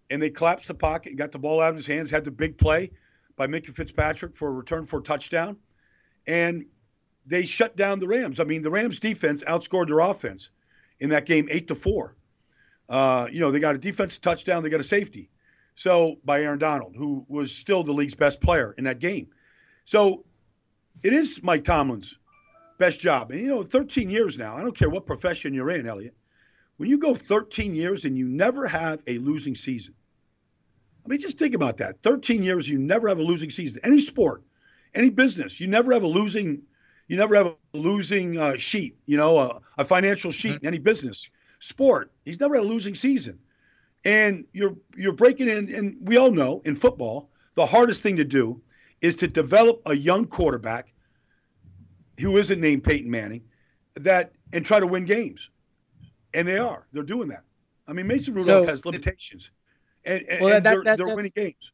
and 0.10 0.22
they 0.22 0.30
collapsed 0.30 0.68
the 0.68 0.76
pocket 0.76 1.10
and 1.10 1.18
got 1.18 1.32
the 1.32 1.40
ball 1.40 1.60
out 1.60 1.72
of 1.72 1.76
his 1.76 1.88
hands. 1.88 2.12
Had 2.12 2.24
the 2.24 2.32
big 2.32 2.58
play 2.58 2.92
by 3.36 3.48
Minkah 3.48 3.74
Fitzpatrick 3.74 4.36
for 4.36 4.50
a 4.50 4.54
return 4.54 4.86
for 4.86 5.00
a 5.00 5.04
touchdown, 5.04 5.58
and 6.28 6.66
they 7.26 7.46
shut 7.46 7.76
down 7.76 8.00
the 8.00 8.08
Rams. 8.08 8.40
I 8.40 8.44
mean, 8.44 8.62
the 8.62 8.70
Rams 8.70 9.00
defense 9.00 9.44
outscored 9.44 9.88
their 9.88 10.00
offense 10.00 10.52
in 11.00 11.10
that 11.10 11.26
game 11.26 11.48
eight 11.52 11.68
to 11.68 11.76
four. 11.76 12.16
Uh, 12.88 13.28
you 13.32 13.40
know, 13.40 13.52
they 13.52 13.60
got 13.60 13.76
a 13.76 13.80
defensive 13.80 14.22
touchdown, 14.22 14.64
they 14.64 14.70
got 14.70 14.80
a 14.80 14.86
safety. 14.86 15.30
So 15.76 16.18
by 16.26 16.42
Aaron 16.42 16.60
Donald, 16.60 16.96
who 16.96 17.26
was 17.28 17.52
still 17.52 17.84
the 17.84 17.94
league's 17.94 18.16
best 18.16 18.42
player 18.42 18.74
in 18.78 18.84
that 18.84 19.00
game. 19.00 19.28
So 19.86 20.26
it 21.04 21.14
is 21.14 21.40
Mike 21.42 21.64
Tomlin's 21.64 22.16
best 22.78 23.00
job. 23.00 23.32
And 23.32 23.40
you 23.40 23.48
know, 23.48 23.64
13 23.64 24.10
years 24.10 24.38
now. 24.38 24.58
I 24.58 24.62
don't 24.62 24.76
care 24.76 24.90
what 24.90 25.06
profession 25.06 25.54
you're 25.54 25.70
in, 25.70 25.88
Elliot. 25.88 26.16
When 26.80 26.90
you 26.90 26.98
go 26.98 27.14
13 27.14 27.76
years 27.76 28.06
and 28.06 28.18
you 28.18 28.26
never 28.26 28.66
have 28.66 29.04
a 29.06 29.18
losing 29.18 29.54
season. 29.54 29.94
I 31.06 31.10
mean, 31.10 31.20
just 31.20 31.38
think 31.38 31.54
about 31.54 31.76
that. 31.78 32.02
13 32.04 32.42
years, 32.42 32.70
you 32.70 32.80
never 32.80 33.10
have 33.10 33.20
a 33.20 33.22
losing 33.22 33.50
season. 33.50 33.82
Any 33.84 34.00
sport, 34.00 34.44
any 34.96 35.10
business, 35.10 35.60
you 35.60 35.68
never 35.68 35.92
have 35.92 36.04
a 36.04 36.08
losing 36.08 36.62
you 37.10 37.18
never 37.18 37.36
have 37.36 37.48
a 37.48 37.78
losing 37.78 38.38
uh, 38.38 38.56
sheet, 38.56 38.96
you 39.06 39.18
know, 39.18 39.40
a, 39.40 39.60
a 39.80 39.84
financial 39.84 40.32
sheet 40.32 40.54
mm-hmm. 40.54 40.66
in 40.66 40.68
any 40.68 40.78
business. 40.78 41.28
Sport, 41.60 42.14
he's 42.24 42.40
never 42.40 42.56
had 42.56 42.64
a 42.64 42.68
losing 42.68 42.96
season. 42.96 43.40
And 44.06 44.46
you're 44.54 44.78
you're 44.96 45.12
breaking 45.12 45.50
in, 45.50 45.74
and 45.76 46.08
we 46.08 46.16
all 46.16 46.32
know 46.32 46.62
in 46.64 46.78
football, 46.78 47.30
the 47.56 47.66
hardest 47.66 48.04
thing 48.04 48.16
to 48.18 48.24
do 48.24 48.62
is 49.02 49.18
to 49.18 49.28
develop 49.28 49.82
a 49.86 49.94
young 49.94 50.28
quarterback 50.28 50.94
who 52.22 52.38
isn't 52.38 52.62
named 52.62 52.86
Peyton 52.86 53.12
Manning 53.12 53.42
that 53.96 54.32
and 54.54 54.66
try 54.66 54.80
to 54.80 54.88
win 54.88 55.04
games. 55.04 55.50
And 56.34 56.48
they 56.48 56.58
are. 56.58 56.86
They're 56.92 57.04
doing 57.04 57.28
that. 57.30 57.44
I 57.88 57.94
mean, 57.94 58.08
Mason 58.08 58.34
Rudolph 58.34 58.66
so, 58.66 58.70
has 58.70 58.86
limitations. 58.86 59.52
And, 60.06 60.24
and, 60.30 60.42
well, 60.42 60.56
and 60.56 60.66
that, 60.66 60.84
they're, 60.84 60.98
they're 60.98 61.16
winning 61.16 61.32
games. 61.36 61.72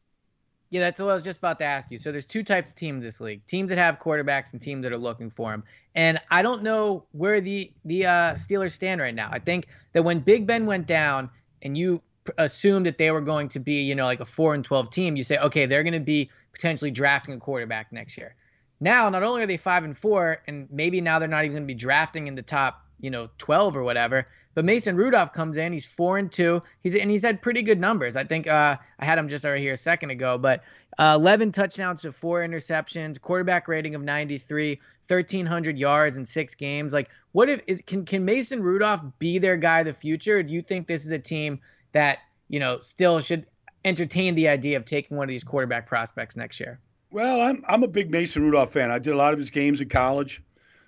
Yeah, 0.72 0.82
that's 0.82 1.00
what 1.00 1.10
I 1.10 1.14
was 1.14 1.24
just 1.24 1.38
about 1.38 1.60
to 1.60 1.66
ask 1.66 1.92
you. 1.92 1.98
So 1.98 2.12
there's 2.12 2.26
two 2.26 2.44
types 2.44 2.72
of 2.72 2.78
teams 2.78 3.04
this 3.04 3.22
league: 3.22 3.46
teams 3.46 3.70
that 3.70 3.78
have 3.78 4.00
quarterbacks 4.00 4.52
and 4.52 4.62
teams 4.62 4.84
that 4.84 4.92
are 4.92 4.98
looking 4.98 5.30
for 5.30 5.52
them. 5.52 5.64
And 5.94 6.20
I 6.32 6.42
don't 6.42 6.64
know 6.64 7.06
where 7.12 7.40
the 7.40 7.72
the 7.86 8.06
uh, 8.06 8.34
Steelers 8.34 8.72
stand 8.72 9.00
right 9.00 9.14
now. 9.14 9.30
I 9.32 9.40
think 9.40 9.68
that 9.94 10.04
when 10.04 10.20
Big 10.20 10.48
Ben 10.48 10.66
went 10.66 10.88
down, 10.88 11.30
and 11.62 11.78
you 11.78 12.02
assumed 12.40 12.88
that 12.88 12.98
they 12.98 13.12
were 13.12 13.22
going 13.22 13.48
to 13.50 13.60
be, 13.60 13.84
you 13.84 13.94
know, 13.94 14.06
like 14.06 14.20
a 14.20 14.26
four 14.26 14.56
and 14.56 14.66
twelve 14.66 14.90
team, 14.90 15.16
you 15.16 15.24
say, 15.24 15.38
okay, 15.38 15.66
they're 15.66 15.84
going 15.84 15.94
to 15.94 16.00
be 16.00 16.30
potentially 16.52 16.92
drafting 16.92 17.36
a 17.36 17.38
quarterback 17.38 17.92
next 17.92 18.18
year. 18.18 18.36
Now, 18.80 19.08
not 19.10 19.24
only 19.24 19.44
are 19.44 19.48
they 19.48 19.58
five 19.58 19.84
and 19.84 19.96
four, 19.96 20.42
and 20.48 20.68
maybe 20.72 21.00
now 21.00 21.20
they're 21.20 21.30
not 21.30 21.46
even 21.46 21.54
going 21.54 21.64
to 21.64 21.68
be 21.68 21.76
drafting 21.76 22.28
in 22.28 22.36
the 22.36 22.42
top, 22.42 22.85
you 23.00 23.10
know, 23.10 23.28
twelve 23.38 23.76
or 23.76 23.84
whatever. 23.84 24.28
But 24.56 24.64
Mason 24.64 24.96
Rudolph 24.96 25.34
comes 25.34 25.58
in. 25.58 25.74
He's 25.74 25.86
four 25.86 26.18
and 26.18 26.32
two. 26.32 26.64
He's 26.82 26.96
and 26.96 27.12
he's 27.12 27.24
had 27.24 27.42
pretty 27.42 27.62
good 27.62 27.80
numbers. 27.80 28.16
I 28.16 28.24
think 28.24 28.48
uh, 28.48 28.78
I 29.00 29.06
had 29.06 29.18
him 29.18 29.28
just 29.28 29.46
over 29.46 29.58
here 29.58 29.74
a 29.74 29.78
second 29.78 30.12
ago. 30.12 30.38
But 30.38 30.64
uh, 30.98 31.18
11 31.20 31.52
touchdowns 31.52 32.02
to 32.04 32.14
four 32.14 32.40
interceptions, 32.40 33.20
quarterback 33.20 33.68
rating 33.68 33.96
of 33.96 34.02
93, 34.02 34.80
1,300 35.08 35.78
yards 35.78 36.16
in 36.16 36.26
six 36.26 36.56
games. 36.56 36.94
Like, 36.94 37.10
what 37.34 37.50
if 37.50 37.62
is 37.68 37.82
can 37.86 38.06
can 38.06 38.24
Mason 38.24 38.64
Rudolph 38.64 39.04
be 39.20 39.38
their 39.40 39.58
guy 39.58 39.82
of 39.82 39.88
the 39.88 39.94
future? 39.94 40.42
Do 40.42 40.54
you 40.54 40.62
think 40.62 40.88
this 40.88 41.06
is 41.06 41.12
a 41.12 41.20
team 41.20 41.60
that 41.92 42.20
you 42.48 42.60
know 42.60 42.80
still 42.80 43.20
should 43.20 43.46
entertain 43.84 44.36
the 44.36 44.48
idea 44.48 44.78
of 44.78 44.86
taking 44.86 45.18
one 45.18 45.26
of 45.26 45.30
these 45.30 45.44
quarterback 45.44 45.86
prospects 45.86 46.38
next 46.38 46.62
year? 46.62 46.80
Well, 47.12 47.42
I'm 47.42 47.62
I'm 47.68 47.84
a 47.84 47.90
big 47.90 48.10
Mason 48.10 48.42
Rudolph 48.42 48.72
fan. 48.72 48.90
I 48.90 49.00
did 49.00 49.14
a 49.14 49.18
lot 49.18 49.34
of 49.34 49.40
his 49.40 49.50
games 49.50 49.82
in 49.82 49.90
college. 49.90 50.42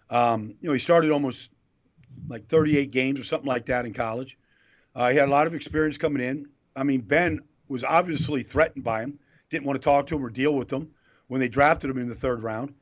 Um, 0.10 0.56
you 0.62 0.70
know, 0.70 0.74
he 0.74 0.80
started 0.80 1.12
almost 1.12 1.50
like 2.28 2.48
38 2.48 2.92
games 2.92 3.20
or 3.20 3.24
something 3.24 3.48
like 3.48 3.66
that 3.68 3.86
in 3.86 3.94
college. 3.94 4.38
Uh, 4.96 5.10
he 5.10 5.18
had 5.18 5.28
a 5.28 5.32
lot 5.32 5.48
of 5.48 5.54
experience 5.54 5.98
coming 5.98 6.22
in. 6.22 6.48
I 6.76 6.84
mean, 6.84 7.02
Ben 7.02 7.40
was 7.70 7.84
obviously 7.84 8.44
threatened 8.44 8.84
by 8.84 9.02
him, 9.02 9.20
didn't 9.50 9.66
want 9.66 9.80
to 9.80 9.84
talk 9.84 10.08
to 10.08 10.16
him 10.16 10.26
or 10.26 10.30
deal 10.30 10.56
with 10.56 10.72
him 10.72 10.90
when 11.28 11.40
they 11.40 11.48
drafted 11.48 11.90
him 11.90 11.98
in 11.98 12.08
the 12.08 12.16
third 12.16 12.42
round. 12.42 12.74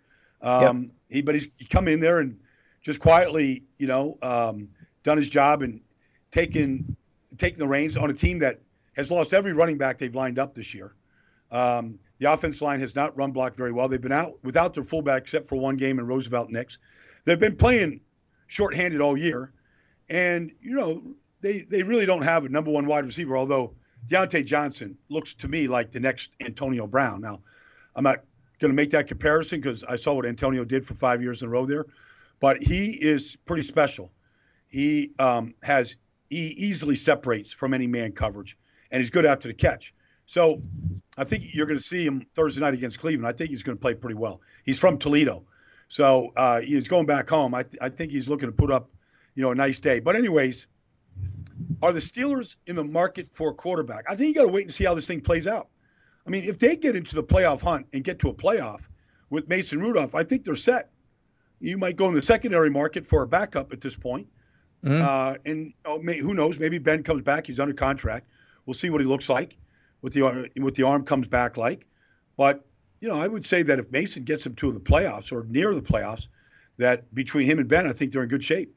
Um, 0.41 0.83
yep. 0.83 0.91
he, 1.09 1.21
but 1.21 1.35
he's 1.35 1.47
he 1.57 1.65
come 1.65 1.87
in 1.87 1.99
there 1.99 2.19
and 2.19 2.39
just 2.81 2.99
quietly, 2.99 3.63
you 3.77 3.87
know, 3.87 4.17
um, 4.21 4.69
done 5.03 5.17
his 5.17 5.29
job 5.29 5.61
and 5.61 5.81
taken 6.31 6.95
taking 7.37 7.59
the 7.59 7.67
reins 7.67 7.97
on 7.97 8.09
a 8.09 8.13
team 8.13 8.39
that 8.39 8.61
has 8.95 9.11
lost 9.11 9.33
every 9.33 9.53
running 9.53 9.77
back 9.77 9.97
they've 9.97 10.15
lined 10.15 10.39
up 10.39 10.53
this 10.53 10.73
year. 10.73 10.93
Um, 11.51 11.99
the 12.19 12.31
offense 12.31 12.61
line 12.61 12.79
has 12.79 12.95
not 12.95 13.15
run 13.17 13.31
blocked 13.31 13.57
very 13.57 13.71
well. 13.71 13.87
They've 13.87 14.01
been 14.01 14.11
out 14.11 14.33
without 14.43 14.73
their 14.73 14.83
fullback 14.83 15.23
except 15.23 15.47
for 15.47 15.57
one 15.57 15.75
game 15.75 15.99
in 15.99 16.07
Roosevelt 16.07 16.49
Nix. 16.49 16.77
They've 17.25 17.39
been 17.39 17.55
playing 17.55 18.01
shorthanded 18.47 19.01
all 19.01 19.17
year. 19.17 19.51
And, 20.09 20.51
you 20.61 20.75
know, 20.75 21.01
they, 21.41 21.61
they 21.61 21.83
really 21.83 22.05
don't 22.05 22.23
have 22.23 22.45
a 22.45 22.49
number 22.49 22.71
one 22.71 22.85
wide 22.85 23.05
receiver, 23.05 23.37
although 23.37 23.73
Diontae 24.07 24.45
Johnson 24.45 24.97
looks 25.09 25.33
to 25.35 25.47
me 25.47 25.67
like 25.67 25.91
the 25.91 25.99
next 25.99 26.31
Antonio 26.41 26.87
Brown. 26.87 27.21
Now, 27.21 27.41
I'm 27.95 28.03
not 28.03 28.19
going 28.59 28.71
to 28.71 28.75
make 28.75 28.91
that 28.91 29.07
comparison 29.07 29.59
because 29.59 29.83
I 29.83 29.95
saw 29.95 30.13
what 30.13 30.25
Antonio 30.25 30.63
did 30.63 30.85
for 30.85 30.93
five 30.93 31.21
years 31.21 31.41
in 31.41 31.47
a 31.47 31.51
row 31.51 31.65
there, 31.65 31.85
but 32.39 32.61
he 32.61 32.91
is 32.91 33.35
pretty 33.45 33.63
special. 33.63 34.11
He 34.67 35.11
um, 35.19 35.55
has 35.63 35.95
he 36.29 36.47
easily 36.47 36.95
separates 36.95 37.51
from 37.51 37.73
any 37.73 37.87
man 37.87 38.11
coverage, 38.11 38.57
and 38.91 38.99
he's 38.99 39.09
good 39.09 39.25
after 39.25 39.47
the 39.47 39.53
catch. 39.53 39.93
So 40.25 40.61
I 41.17 41.23
think 41.23 41.53
you're 41.53 41.67
going 41.67 41.77
to 41.77 41.83
see 41.83 42.05
him 42.05 42.25
Thursday 42.35 42.61
night 42.61 42.73
against 42.73 42.99
Cleveland. 42.99 43.27
I 43.27 43.31
think 43.31 43.51
he's 43.51 43.63
going 43.63 43.77
to 43.77 43.81
play 43.81 43.93
pretty 43.93 44.15
well. 44.15 44.41
He's 44.63 44.79
from 44.79 44.97
Toledo, 44.97 45.45
so 45.87 46.31
uh, 46.35 46.61
he's 46.61 46.87
going 46.87 47.05
back 47.05 47.29
home. 47.29 47.53
I, 47.53 47.63
th- 47.63 47.81
I 47.81 47.89
think 47.89 48.11
he's 48.11 48.27
looking 48.27 48.49
to 48.49 48.53
put 48.53 48.71
up, 48.71 48.89
you 49.35 49.43
know, 49.43 49.51
a 49.51 49.55
nice 49.55 49.79
day. 49.79 49.99
But 49.99 50.15
anyways, 50.15 50.67
are 51.81 51.93
the 51.93 51.99
Steelers 51.99 52.55
in 52.67 52.75
the 52.75 52.83
market 52.83 53.29
for 53.29 53.51
a 53.51 53.53
quarterback? 53.53 54.05
I 54.09 54.15
think 54.15 54.29
you 54.29 54.33
got 54.33 54.47
to 54.47 54.53
wait 54.53 54.65
and 54.65 54.73
see 54.73 54.83
how 54.83 54.93
this 54.93 55.07
thing 55.07 55.21
plays 55.21 55.47
out. 55.47 55.69
I 56.25 56.29
mean, 56.29 56.43
if 56.45 56.57
they 56.57 56.75
get 56.75 56.95
into 56.95 57.15
the 57.15 57.23
playoff 57.23 57.61
hunt 57.61 57.87
and 57.93 58.03
get 58.03 58.19
to 58.19 58.29
a 58.29 58.33
playoff 58.33 58.81
with 59.29 59.47
Mason 59.47 59.79
Rudolph, 59.79 60.15
I 60.15 60.23
think 60.23 60.43
they're 60.43 60.55
set. 60.55 60.89
You 61.59 61.77
might 61.77 61.95
go 61.95 62.07
in 62.09 62.15
the 62.15 62.21
secondary 62.21 62.69
market 62.69 63.05
for 63.05 63.23
a 63.23 63.27
backup 63.27 63.71
at 63.71 63.81
this 63.81 63.95
point. 63.95 64.27
Mm-hmm. 64.83 65.03
Uh, 65.03 65.35
and 65.45 65.73
oh, 65.85 65.99
may, 65.99 66.17
who 66.17 66.33
knows? 66.33 66.59
Maybe 66.59 66.77
Ben 66.77 67.03
comes 67.03 67.21
back. 67.21 67.47
He's 67.47 67.59
under 67.59 67.73
contract. 67.73 68.27
We'll 68.65 68.73
see 68.73 68.89
what 68.89 69.01
he 69.01 69.07
looks 69.07 69.29
like, 69.29 69.57
what 70.01 70.13
the 70.13 70.49
what 70.57 70.75
the 70.75 70.83
arm 70.83 71.05
comes 71.05 71.27
back 71.27 71.57
like. 71.57 71.85
But 72.37 72.65
you 73.05 73.11
know, 73.11 73.19
I 73.19 73.27
would 73.27 73.45
say 73.45 73.61
that 73.61 73.77
if 73.77 73.91
Mason 73.91 74.23
gets 74.23 74.45
them 74.45 74.55
to 74.55 74.71
the 74.71 74.79
playoffs 74.79 75.31
or 75.31 75.45
near 75.47 75.75
the 75.75 75.81
playoffs, 75.81 76.25
that 76.77 77.13
between 77.13 77.45
him 77.45 77.59
and 77.59 77.69
Ben, 77.69 77.85
I 77.85 77.93
think 77.93 78.11
they're 78.11 78.23
in 78.23 78.29
good 78.29 78.43
shape. 78.43 78.75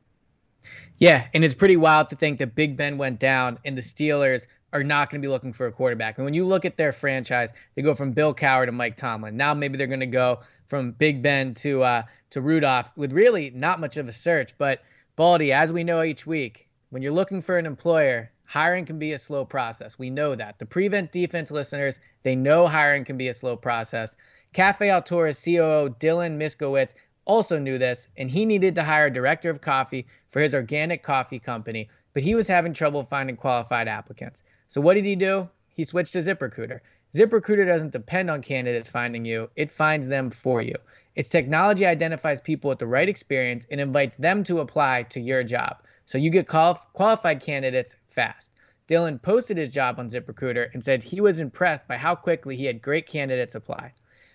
Yeah, 0.98 1.26
and 1.32 1.42
it's 1.42 1.54
pretty 1.54 1.78
wild 1.78 2.10
to 2.10 2.16
think 2.16 2.38
that 2.40 2.54
Big 2.54 2.76
Ben 2.76 2.98
went 2.98 3.20
down 3.20 3.58
and 3.64 3.74
the 3.74 3.80
Steelers 3.80 4.46
are 4.74 4.84
not 4.84 5.08
going 5.08 5.22
to 5.22 5.26
be 5.26 5.30
looking 5.30 5.54
for 5.54 5.66
a 5.66 5.72
quarterback. 5.72 6.18
And 6.18 6.26
when 6.26 6.34
you 6.34 6.44
look 6.44 6.66
at 6.66 6.76
their 6.76 6.92
franchise, 6.92 7.54
they 7.74 7.80
go 7.80 7.94
from 7.94 8.12
Bill 8.12 8.34
Cowher 8.34 8.66
to 8.66 8.72
Mike 8.72 8.98
Tomlin. 8.98 9.34
Now 9.34 9.54
maybe 9.54 9.78
they're 9.78 9.86
going 9.86 10.00
to 10.00 10.06
go 10.06 10.40
from 10.66 10.92
Big 10.92 11.22
Ben 11.22 11.54
to 11.54 11.82
uh, 11.82 12.02
to 12.28 12.42
Rudolph 12.42 12.92
with 12.96 13.14
really 13.14 13.48
not 13.48 13.80
much 13.80 13.96
of 13.96 14.08
a 14.08 14.12
search. 14.12 14.58
But 14.58 14.82
Baldy, 15.16 15.54
as 15.54 15.72
we 15.72 15.84
know 15.84 16.02
each 16.02 16.26
week, 16.26 16.68
when 16.90 17.00
you're 17.00 17.12
looking 17.12 17.40
for 17.40 17.56
an 17.56 17.64
employer, 17.64 18.30
hiring 18.48 18.86
can 18.86 18.98
be 18.98 19.12
a 19.12 19.18
slow 19.18 19.44
process. 19.44 19.98
We 19.98 20.08
know 20.08 20.34
that. 20.34 20.58
The 20.58 20.64
prevent 20.64 21.12
defense 21.12 21.50
listeners, 21.50 22.00
they 22.22 22.34
know 22.34 22.66
hiring 22.66 23.04
can 23.04 23.18
be 23.18 23.28
a 23.28 23.34
slow 23.34 23.56
process. 23.56 24.16
Cafe 24.54 24.88
Altura's 24.88 25.44
COO 25.44 25.94
Dylan 26.00 26.38
Miskowitz 26.38 26.94
also 27.26 27.58
knew 27.58 27.76
this, 27.76 28.08
and 28.16 28.30
he 28.30 28.46
needed 28.46 28.74
to 28.74 28.82
hire 28.82 29.08
a 29.08 29.12
director 29.12 29.50
of 29.50 29.60
coffee 29.60 30.06
for 30.30 30.40
his 30.40 30.54
organic 30.54 31.02
coffee 31.02 31.38
company, 31.38 31.90
but 32.14 32.22
he 32.22 32.34
was 32.34 32.48
having 32.48 32.72
trouble 32.72 33.02
finding 33.02 33.36
qualified 33.36 33.86
applicants. 33.86 34.42
So 34.66 34.80
what 34.80 34.94
did 34.94 35.04
he 35.04 35.14
do? 35.14 35.46
He 35.68 35.84
switched 35.84 36.14
to 36.14 36.20
ZipRecruiter. 36.20 36.80
ZipRecruiter 37.14 37.66
doesn't 37.66 37.92
depend 37.92 38.30
on 38.30 38.40
candidates 38.40 38.88
finding 38.88 39.26
you, 39.26 39.50
it 39.56 39.70
finds 39.70 40.08
them 40.08 40.30
for 40.30 40.62
you. 40.62 40.74
Its 41.16 41.28
technology 41.28 41.84
identifies 41.84 42.40
people 42.40 42.70
with 42.70 42.78
the 42.78 42.86
right 42.86 43.10
experience 43.10 43.66
and 43.70 43.78
invites 43.78 44.16
them 44.16 44.42
to 44.44 44.60
apply 44.60 45.02
to 45.02 45.20
your 45.20 45.44
job. 45.44 45.82
So 46.08 46.16
you 46.16 46.30
get 46.30 46.48
qual- 46.48 46.88
qualified 46.94 47.42
candidates 47.42 47.94
fast. 48.08 48.52
Dylan 48.88 49.20
posted 49.20 49.58
his 49.58 49.68
job 49.68 49.98
on 49.98 50.08
ZipRecruiter 50.08 50.72
and 50.72 50.82
said 50.82 51.02
he 51.02 51.20
was 51.20 51.38
impressed 51.38 51.86
by 51.86 51.98
how 51.98 52.14
quickly 52.14 52.56
he 52.56 52.64
had 52.64 52.80
great 52.80 53.06
candidates 53.06 53.54
apply. 53.54 53.92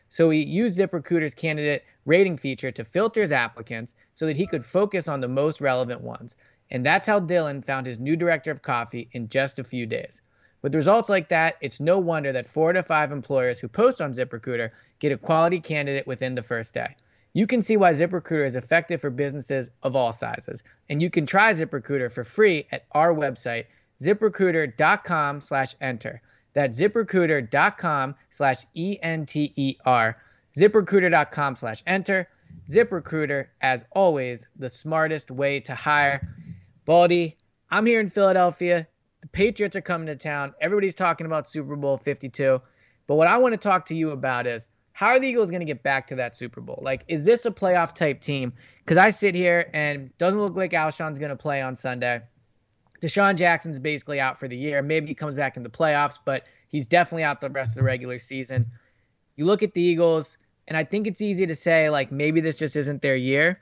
So 0.10 0.30
he 0.30 0.46
used 0.46 0.78
ZipRecruiter's 0.78 1.34
candidate 1.34 1.84
rating 2.06 2.38
feature 2.38 2.72
to 2.72 2.86
filter 2.86 3.22
his 3.22 3.32
applicants 3.32 3.96
so 4.14 4.28
that 4.28 4.38
he 4.38 4.46
could 4.46 4.64
focus 4.64 5.08
on 5.08 5.20
the 5.20 5.28
most 5.28 5.62
relevant 5.62 6.02
ones. 6.02 6.36
And 6.70 6.86
that's 6.86 7.08
how 7.08 7.20
Dylan 7.20 7.66
found 7.66 7.88
his 7.88 7.98
new 7.98 8.16
director 8.16 8.52
of 8.52 8.62
coffee 8.62 9.10
in 9.14 9.28
just 9.28 9.58
a 9.58 9.64
few 9.64 9.88
days. 9.88 10.22
With 10.62 10.76
results 10.76 11.10
like 11.10 11.28
that, 11.30 11.56
it's 11.60 11.80
no 11.80 11.98
wonder 11.98 12.32
that 12.34 12.46
four 12.46 12.72
to 12.74 12.84
five 12.84 13.12
employers 13.12 13.60
who 13.60 13.68
post 13.68 14.00
on 14.00 14.14
ZipRecruiter 14.14 14.70
get 15.00 15.12
a 15.12 15.18
quality 15.18 15.60
candidate 15.60 16.06
within 16.06 16.36
the 16.36 16.44
first 16.44 16.76
day. 16.76 16.96
You 17.34 17.48
can 17.48 17.64
see 17.64 17.78
why 17.78 17.94
ZipRecruiter 17.94 18.46
is 18.46 18.56
effective 18.56 19.02
for 19.02 19.10
businesses 19.10 19.70
of 19.82 19.96
all 19.96 20.14
sizes. 20.14 20.64
And 20.90 21.02
you 21.02 21.10
can 21.10 21.26
try 21.26 21.52
ZipRecruiter 21.52 22.12
for 22.12 22.24
free 22.24 22.68
at 22.72 22.86
our 22.92 23.14
website, 23.14 23.66
ziprecruiter.com 24.02 25.42
slash 25.42 25.74
enter. 25.82 26.22
That's 26.54 26.80
ziprecruiter.com 26.80 28.16
slash 28.30 28.66
E-N-T-E-R. 28.76 30.18
ZipRecruiter.com 30.56 31.56
slash 31.56 31.84
enter. 31.88 32.30
ZipRecruiter, 32.70 33.48
as 33.62 33.84
always, 33.92 34.48
the 34.56 34.70
smartest 34.70 35.32
way 35.32 35.60
to 35.62 35.74
hire. 35.74 36.36
Baldy, 36.86 37.38
I'm 37.72 37.88
here 37.88 38.00
in 38.00 38.10
Philadelphia. 38.10 38.88
The 39.22 39.28
Patriots 39.30 39.76
are 39.76 39.82
coming 39.82 40.06
to 40.08 40.16
town. 40.16 40.54
Everybody's 40.62 40.94
talking 40.94 41.26
about 41.26 41.50
Super 41.50 41.76
Bowl 41.76 41.98
52. 41.98 42.62
But 43.08 43.16
what 43.16 43.28
I 43.28 43.38
want 43.38 43.54
to 43.54 43.58
talk 43.58 43.86
to 43.88 43.96
you 43.96 44.12
about 44.12 44.46
is 44.46 44.68
how 45.04 45.10
are 45.10 45.20
the 45.20 45.28
Eagles 45.28 45.52
going 45.52 45.60
to 45.60 45.66
get 45.66 45.84
back 45.84 46.08
to 46.08 46.16
that 46.16 46.34
Super 46.34 46.62
Bowl? 46.62 46.80
Like, 46.82 47.04
is 47.10 47.26
this 47.26 47.46
a 47.46 47.52
playoff 47.52 47.94
type 47.94 48.22
team? 48.22 48.54
Because 48.80 48.96
I 48.96 49.10
sit 49.10 49.36
here 49.36 49.70
and 49.74 50.18
doesn't 50.18 50.40
look 50.40 50.56
like 50.56 50.74
Alshon's 50.74 51.20
going 51.20 51.30
to 51.30 51.36
play 51.36 51.62
on 51.62 51.76
Sunday. 51.76 52.22
DeSean 53.02 53.36
Jackson's 53.36 53.80
basically 53.80 54.22
out 54.22 54.40
for 54.40 54.48
the 54.48 54.56
year. 54.56 54.82
Maybe 54.82 55.08
he 55.08 55.14
comes 55.14 55.36
back 55.36 55.58
in 55.58 55.64
the 55.64 55.70
playoffs, 55.70 56.18
but 56.24 56.46
he's 56.70 56.86
definitely 56.86 57.24
out 57.24 57.42
the 57.42 57.50
rest 57.50 57.72
of 57.72 57.82
the 57.82 57.84
regular 57.84 58.18
season. 58.18 58.66
You 59.36 59.44
look 59.44 59.62
at 59.62 59.74
the 59.74 59.82
Eagles, 59.82 60.38
and 60.70 60.78
I 60.78 60.86
think 60.86 61.06
it's 61.06 61.22
easy 61.22 61.46
to 61.48 61.56
say, 61.56 61.90
like, 61.90 62.10
maybe 62.10 62.40
this 62.40 62.58
just 62.58 62.78
isn't 62.78 63.02
their 63.02 63.18
year. 63.18 63.60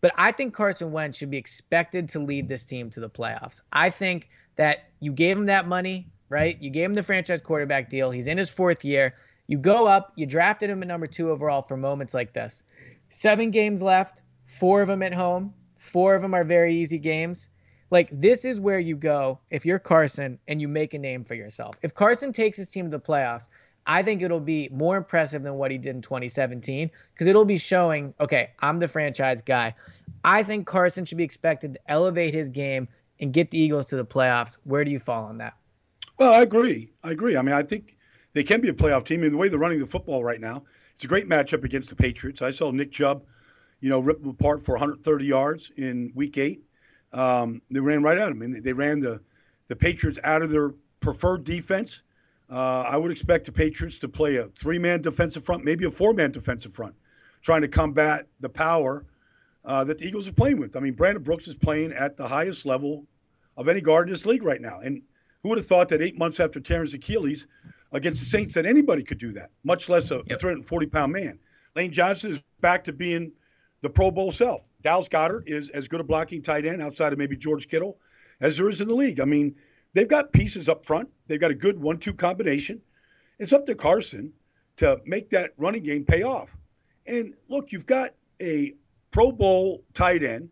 But 0.00 0.12
I 0.16 0.30
think 0.30 0.54
Carson 0.54 0.92
Wentz 0.92 1.18
should 1.18 1.30
be 1.30 1.38
expected 1.38 2.08
to 2.10 2.20
lead 2.20 2.46
this 2.46 2.62
team 2.62 2.88
to 2.90 3.00
the 3.00 3.10
playoffs. 3.10 3.60
I 3.72 3.90
think 3.90 4.28
that 4.54 4.90
you 5.00 5.10
gave 5.10 5.36
him 5.36 5.46
that 5.46 5.66
money, 5.66 6.06
right? 6.28 6.56
You 6.62 6.70
gave 6.70 6.88
him 6.88 6.94
the 6.94 7.02
franchise 7.02 7.40
quarterback 7.40 7.90
deal. 7.90 8.12
He's 8.12 8.28
in 8.28 8.38
his 8.38 8.48
fourth 8.48 8.84
year. 8.84 9.14
You 9.46 9.58
go 9.58 9.86
up, 9.86 10.12
you 10.16 10.26
drafted 10.26 10.70
him 10.70 10.82
at 10.82 10.88
number 10.88 11.06
two 11.06 11.30
overall 11.30 11.62
for 11.62 11.76
moments 11.76 12.14
like 12.14 12.32
this. 12.32 12.64
Seven 13.10 13.50
games 13.50 13.82
left, 13.82 14.22
four 14.44 14.82
of 14.82 14.88
them 14.88 15.02
at 15.02 15.14
home, 15.14 15.52
four 15.76 16.14
of 16.14 16.22
them 16.22 16.34
are 16.34 16.44
very 16.44 16.74
easy 16.74 16.98
games. 16.98 17.50
Like, 17.90 18.08
this 18.10 18.44
is 18.44 18.58
where 18.58 18.78
you 18.78 18.96
go 18.96 19.38
if 19.50 19.66
you're 19.66 19.78
Carson 19.78 20.38
and 20.48 20.60
you 20.60 20.66
make 20.66 20.94
a 20.94 20.98
name 20.98 21.22
for 21.22 21.34
yourself. 21.34 21.76
If 21.82 21.94
Carson 21.94 22.32
takes 22.32 22.56
his 22.56 22.70
team 22.70 22.90
to 22.90 22.96
the 22.96 23.00
playoffs, 23.00 23.48
I 23.86 24.02
think 24.02 24.22
it'll 24.22 24.40
be 24.40 24.70
more 24.72 24.96
impressive 24.96 25.42
than 25.42 25.54
what 25.54 25.70
he 25.70 25.78
did 25.78 25.94
in 25.94 26.02
2017 26.02 26.90
because 27.12 27.26
it'll 27.26 27.44
be 27.44 27.58
showing, 27.58 28.14
okay, 28.18 28.50
I'm 28.60 28.78
the 28.78 28.88
franchise 28.88 29.42
guy. 29.42 29.74
I 30.24 30.42
think 30.42 30.66
Carson 30.66 31.04
should 31.04 31.18
be 31.18 31.24
expected 31.24 31.74
to 31.74 31.80
elevate 31.88 32.32
his 32.32 32.48
game 32.48 32.88
and 33.20 33.32
get 33.32 33.50
the 33.50 33.58
Eagles 33.58 33.86
to 33.86 33.96
the 33.96 34.06
playoffs. 34.06 34.56
Where 34.64 34.84
do 34.84 34.90
you 34.90 34.98
fall 34.98 35.24
on 35.24 35.38
that? 35.38 35.54
Well, 36.18 36.32
I 36.32 36.40
agree. 36.40 36.90
I 37.02 37.10
agree. 37.10 37.36
I 37.36 37.42
mean, 37.42 37.54
I 37.54 37.62
think 37.62 37.96
they 38.34 38.42
can 38.42 38.60
be 38.60 38.68
a 38.68 38.74
playoff 38.74 39.04
team. 39.04 39.20
I 39.20 39.22
mean, 39.22 39.32
the 39.32 39.38
way 39.38 39.48
they're 39.48 39.58
running 39.58 39.80
the 39.80 39.86
football 39.86 40.22
right 40.22 40.40
now, 40.40 40.64
it's 40.94 41.04
a 41.04 41.08
great 41.08 41.28
matchup 41.28 41.64
against 41.64 41.88
the 41.88 41.96
Patriots. 41.96 42.42
I 42.42 42.50
saw 42.50 42.70
Nick 42.70 42.92
Chubb, 42.92 43.24
you 43.80 43.88
know, 43.88 44.00
rip 44.00 44.20
them 44.20 44.30
apart 44.30 44.62
for 44.62 44.72
130 44.72 45.24
yards 45.24 45.72
in 45.76 46.12
Week 46.14 46.36
Eight. 46.36 46.62
Um, 47.12 47.62
they 47.70 47.80
ran 47.80 48.02
right 48.02 48.18
at 48.18 48.28
them, 48.28 48.42
and 48.42 48.62
they 48.62 48.72
ran 48.72 49.00
the 49.00 49.20
the 49.68 49.76
Patriots 49.76 50.18
out 50.24 50.42
of 50.42 50.50
their 50.50 50.74
preferred 51.00 51.44
defense. 51.44 52.02
Uh, 52.50 52.84
I 52.86 52.98
would 52.98 53.10
expect 53.10 53.46
the 53.46 53.52
Patriots 53.52 53.98
to 54.00 54.08
play 54.08 54.36
a 54.36 54.44
three-man 54.48 55.00
defensive 55.00 55.42
front, 55.42 55.64
maybe 55.64 55.86
a 55.86 55.90
four-man 55.90 56.32
defensive 56.32 56.72
front, 56.72 56.94
trying 57.40 57.62
to 57.62 57.68
combat 57.68 58.26
the 58.40 58.48
power 58.50 59.06
uh, 59.64 59.84
that 59.84 59.98
the 59.98 60.06
Eagles 60.06 60.28
are 60.28 60.32
playing 60.32 60.58
with. 60.58 60.76
I 60.76 60.80
mean, 60.80 60.92
Brandon 60.92 61.22
Brooks 61.22 61.48
is 61.48 61.54
playing 61.54 61.92
at 61.92 62.18
the 62.18 62.28
highest 62.28 62.66
level 62.66 63.06
of 63.56 63.68
any 63.68 63.80
guard 63.80 64.08
in 64.08 64.12
this 64.12 64.26
league 64.26 64.42
right 64.42 64.60
now, 64.60 64.80
and 64.80 65.00
who 65.42 65.48
would 65.50 65.58
have 65.58 65.66
thought 65.66 65.88
that 65.88 66.02
eight 66.02 66.18
months 66.18 66.40
after 66.40 66.60
Terrence 66.60 66.92
Achilles 66.92 67.46
against 67.94 68.18
the 68.18 68.26
Saints 68.26 68.54
that 68.54 68.66
anybody 68.66 69.02
could 69.02 69.18
do 69.18 69.32
that, 69.32 69.50
much 69.62 69.88
less 69.88 70.10
a 70.10 70.22
yep. 70.26 70.40
340-pound 70.40 71.12
man. 71.12 71.38
Lane 71.74 71.92
Johnson 71.92 72.32
is 72.32 72.42
back 72.60 72.84
to 72.84 72.92
being 72.92 73.32
the 73.80 73.90
Pro 73.90 74.10
Bowl 74.10 74.32
self. 74.32 74.70
Dallas 74.82 75.08
Goedert 75.08 75.44
is 75.46 75.70
as 75.70 75.88
good 75.88 76.00
a 76.00 76.04
blocking 76.04 76.42
tight 76.42 76.66
end 76.66 76.82
outside 76.82 77.12
of 77.12 77.18
maybe 77.18 77.36
George 77.36 77.68
Kittle 77.68 77.98
as 78.40 78.56
there 78.56 78.68
is 78.68 78.80
in 78.80 78.88
the 78.88 78.94
league. 78.94 79.20
I 79.20 79.24
mean, 79.24 79.54
they've 79.92 80.08
got 80.08 80.32
pieces 80.32 80.68
up 80.68 80.84
front. 80.84 81.08
They've 81.26 81.40
got 81.40 81.50
a 81.50 81.54
good 81.54 81.80
one-two 81.80 82.14
combination. 82.14 82.80
It's 83.38 83.52
up 83.52 83.66
to 83.66 83.74
Carson 83.74 84.32
to 84.76 85.00
make 85.04 85.30
that 85.30 85.52
running 85.56 85.82
game 85.82 86.04
pay 86.04 86.22
off. 86.22 86.50
And 87.06 87.34
look, 87.48 87.72
you've 87.72 87.86
got 87.86 88.14
a 88.40 88.74
Pro 89.10 89.30
Bowl 89.30 89.84
tight 89.94 90.22
end. 90.22 90.50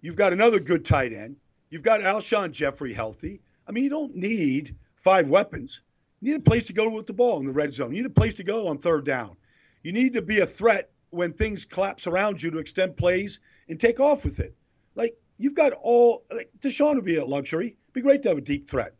You've 0.00 0.16
got 0.16 0.32
another 0.32 0.58
good 0.58 0.84
tight 0.84 1.12
end. 1.12 1.36
You've 1.70 1.82
got 1.82 2.00
Alshon 2.00 2.52
Jeffery 2.52 2.92
healthy. 2.92 3.40
I 3.66 3.72
mean, 3.72 3.84
you 3.84 3.90
don't 3.90 4.14
need 4.16 4.76
five 4.94 5.28
weapons. 5.28 5.82
You 6.22 6.30
need 6.30 6.40
a 6.40 6.50
place 6.50 6.64
to 6.66 6.72
go 6.72 6.88
with 6.88 7.08
the 7.08 7.12
ball 7.12 7.40
in 7.40 7.46
the 7.46 7.52
red 7.52 7.72
zone. 7.72 7.92
You 7.92 8.02
need 8.02 8.06
a 8.06 8.14
place 8.14 8.34
to 8.34 8.44
go 8.44 8.68
on 8.68 8.78
third 8.78 9.04
down. 9.04 9.36
You 9.82 9.92
need 9.92 10.12
to 10.12 10.22
be 10.22 10.38
a 10.38 10.46
threat 10.46 10.88
when 11.10 11.32
things 11.32 11.64
collapse 11.64 12.06
around 12.06 12.40
you 12.40 12.48
to 12.52 12.58
extend 12.58 12.96
plays 12.96 13.40
and 13.68 13.78
take 13.78 13.98
off 13.98 14.24
with 14.24 14.38
it. 14.38 14.54
Like 14.94 15.18
you've 15.38 15.56
got 15.56 15.72
all 15.72 16.24
like 16.32 16.48
DeSean 16.60 16.94
would 16.94 17.04
be 17.04 17.16
a 17.16 17.24
luxury. 17.24 17.66
It'd 17.66 17.92
be 17.92 18.02
great 18.02 18.22
to 18.22 18.28
have 18.28 18.38
a 18.38 18.42
deep 18.42 18.70
threat. 18.70 18.94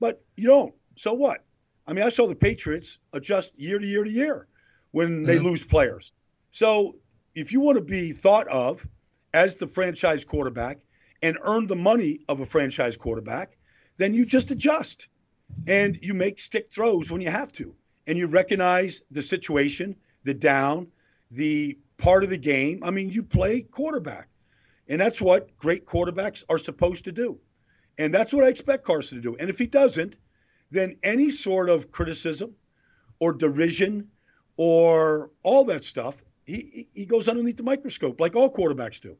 But 0.00 0.24
you 0.36 0.48
don't. 0.48 0.74
So 0.96 1.12
what? 1.12 1.44
I 1.86 1.92
mean, 1.92 2.02
I 2.02 2.08
saw 2.08 2.26
the 2.26 2.34
Patriots 2.34 2.96
adjust 3.12 3.52
year 3.58 3.78
to 3.78 3.86
year 3.86 4.02
to 4.02 4.10
year 4.10 4.48
when 4.92 5.22
they 5.22 5.36
mm-hmm. 5.36 5.44
lose 5.44 5.62
players. 5.62 6.12
So 6.50 6.96
if 7.34 7.52
you 7.52 7.60
want 7.60 7.76
to 7.76 7.84
be 7.84 8.12
thought 8.12 8.48
of 8.48 8.86
as 9.34 9.54
the 9.54 9.66
franchise 9.66 10.24
quarterback 10.24 10.78
and 11.22 11.36
earn 11.42 11.66
the 11.66 11.76
money 11.76 12.20
of 12.26 12.40
a 12.40 12.46
franchise 12.46 12.96
quarterback, 12.96 13.58
then 13.98 14.14
you 14.14 14.24
just 14.24 14.50
adjust 14.50 15.08
and 15.66 15.98
you 16.02 16.14
make 16.14 16.40
stick 16.40 16.70
throws 16.70 17.10
when 17.10 17.20
you 17.20 17.30
have 17.30 17.52
to. 17.52 17.74
And 18.06 18.18
you 18.18 18.26
recognize 18.26 19.00
the 19.10 19.22
situation, 19.22 19.96
the 20.24 20.34
down, 20.34 20.88
the 21.30 21.78
part 21.96 22.24
of 22.24 22.30
the 22.30 22.38
game. 22.38 22.82
I 22.84 22.90
mean, 22.90 23.10
you 23.10 23.22
play 23.22 23.62
quarterback. 23.62 24.28
And 24.88 25.00
that's 25.00 25.20
what 25.20 25.56
great 25.56 25.86
quarterbacks 25.86 26.44
are 26.48 26.58
supposed 26.58 27.04
to 27.04 27.12
do. 27.12 27.38
And 27.96 28.12
that's 28.12 28.32
what 28.32 28.44
I 28.44 28.48
expect 28.48 28.84
Carson 28.84 29.16
to 29.16 29.22
do. 29.22 29.36
And 29.36 29.48
if 29.48 29.58
he 29.58 29.66
doesn't, 29.66 30.16
then 30.70 30.96
any 31.02 31.30
sort 31.30 31.70
of 31.70 31.90
criticism 31.90 32.54
or 33.20 33.32
derision 33.32 34.08
or 34.56 35.30
all 35.42 35.64
that 35.64 35.84
stuff, 35.84 36.22
he, 36.44 36.88
he 36.92 37.06
goes 37.06 37.28
underneath 37.28 37.56
the 37.56 37.62
microscope 37.62 38.20
like 38.20 38.36
all 38.36 38.52
quarterbacks 38.52 39.00
do. 39.00 39.16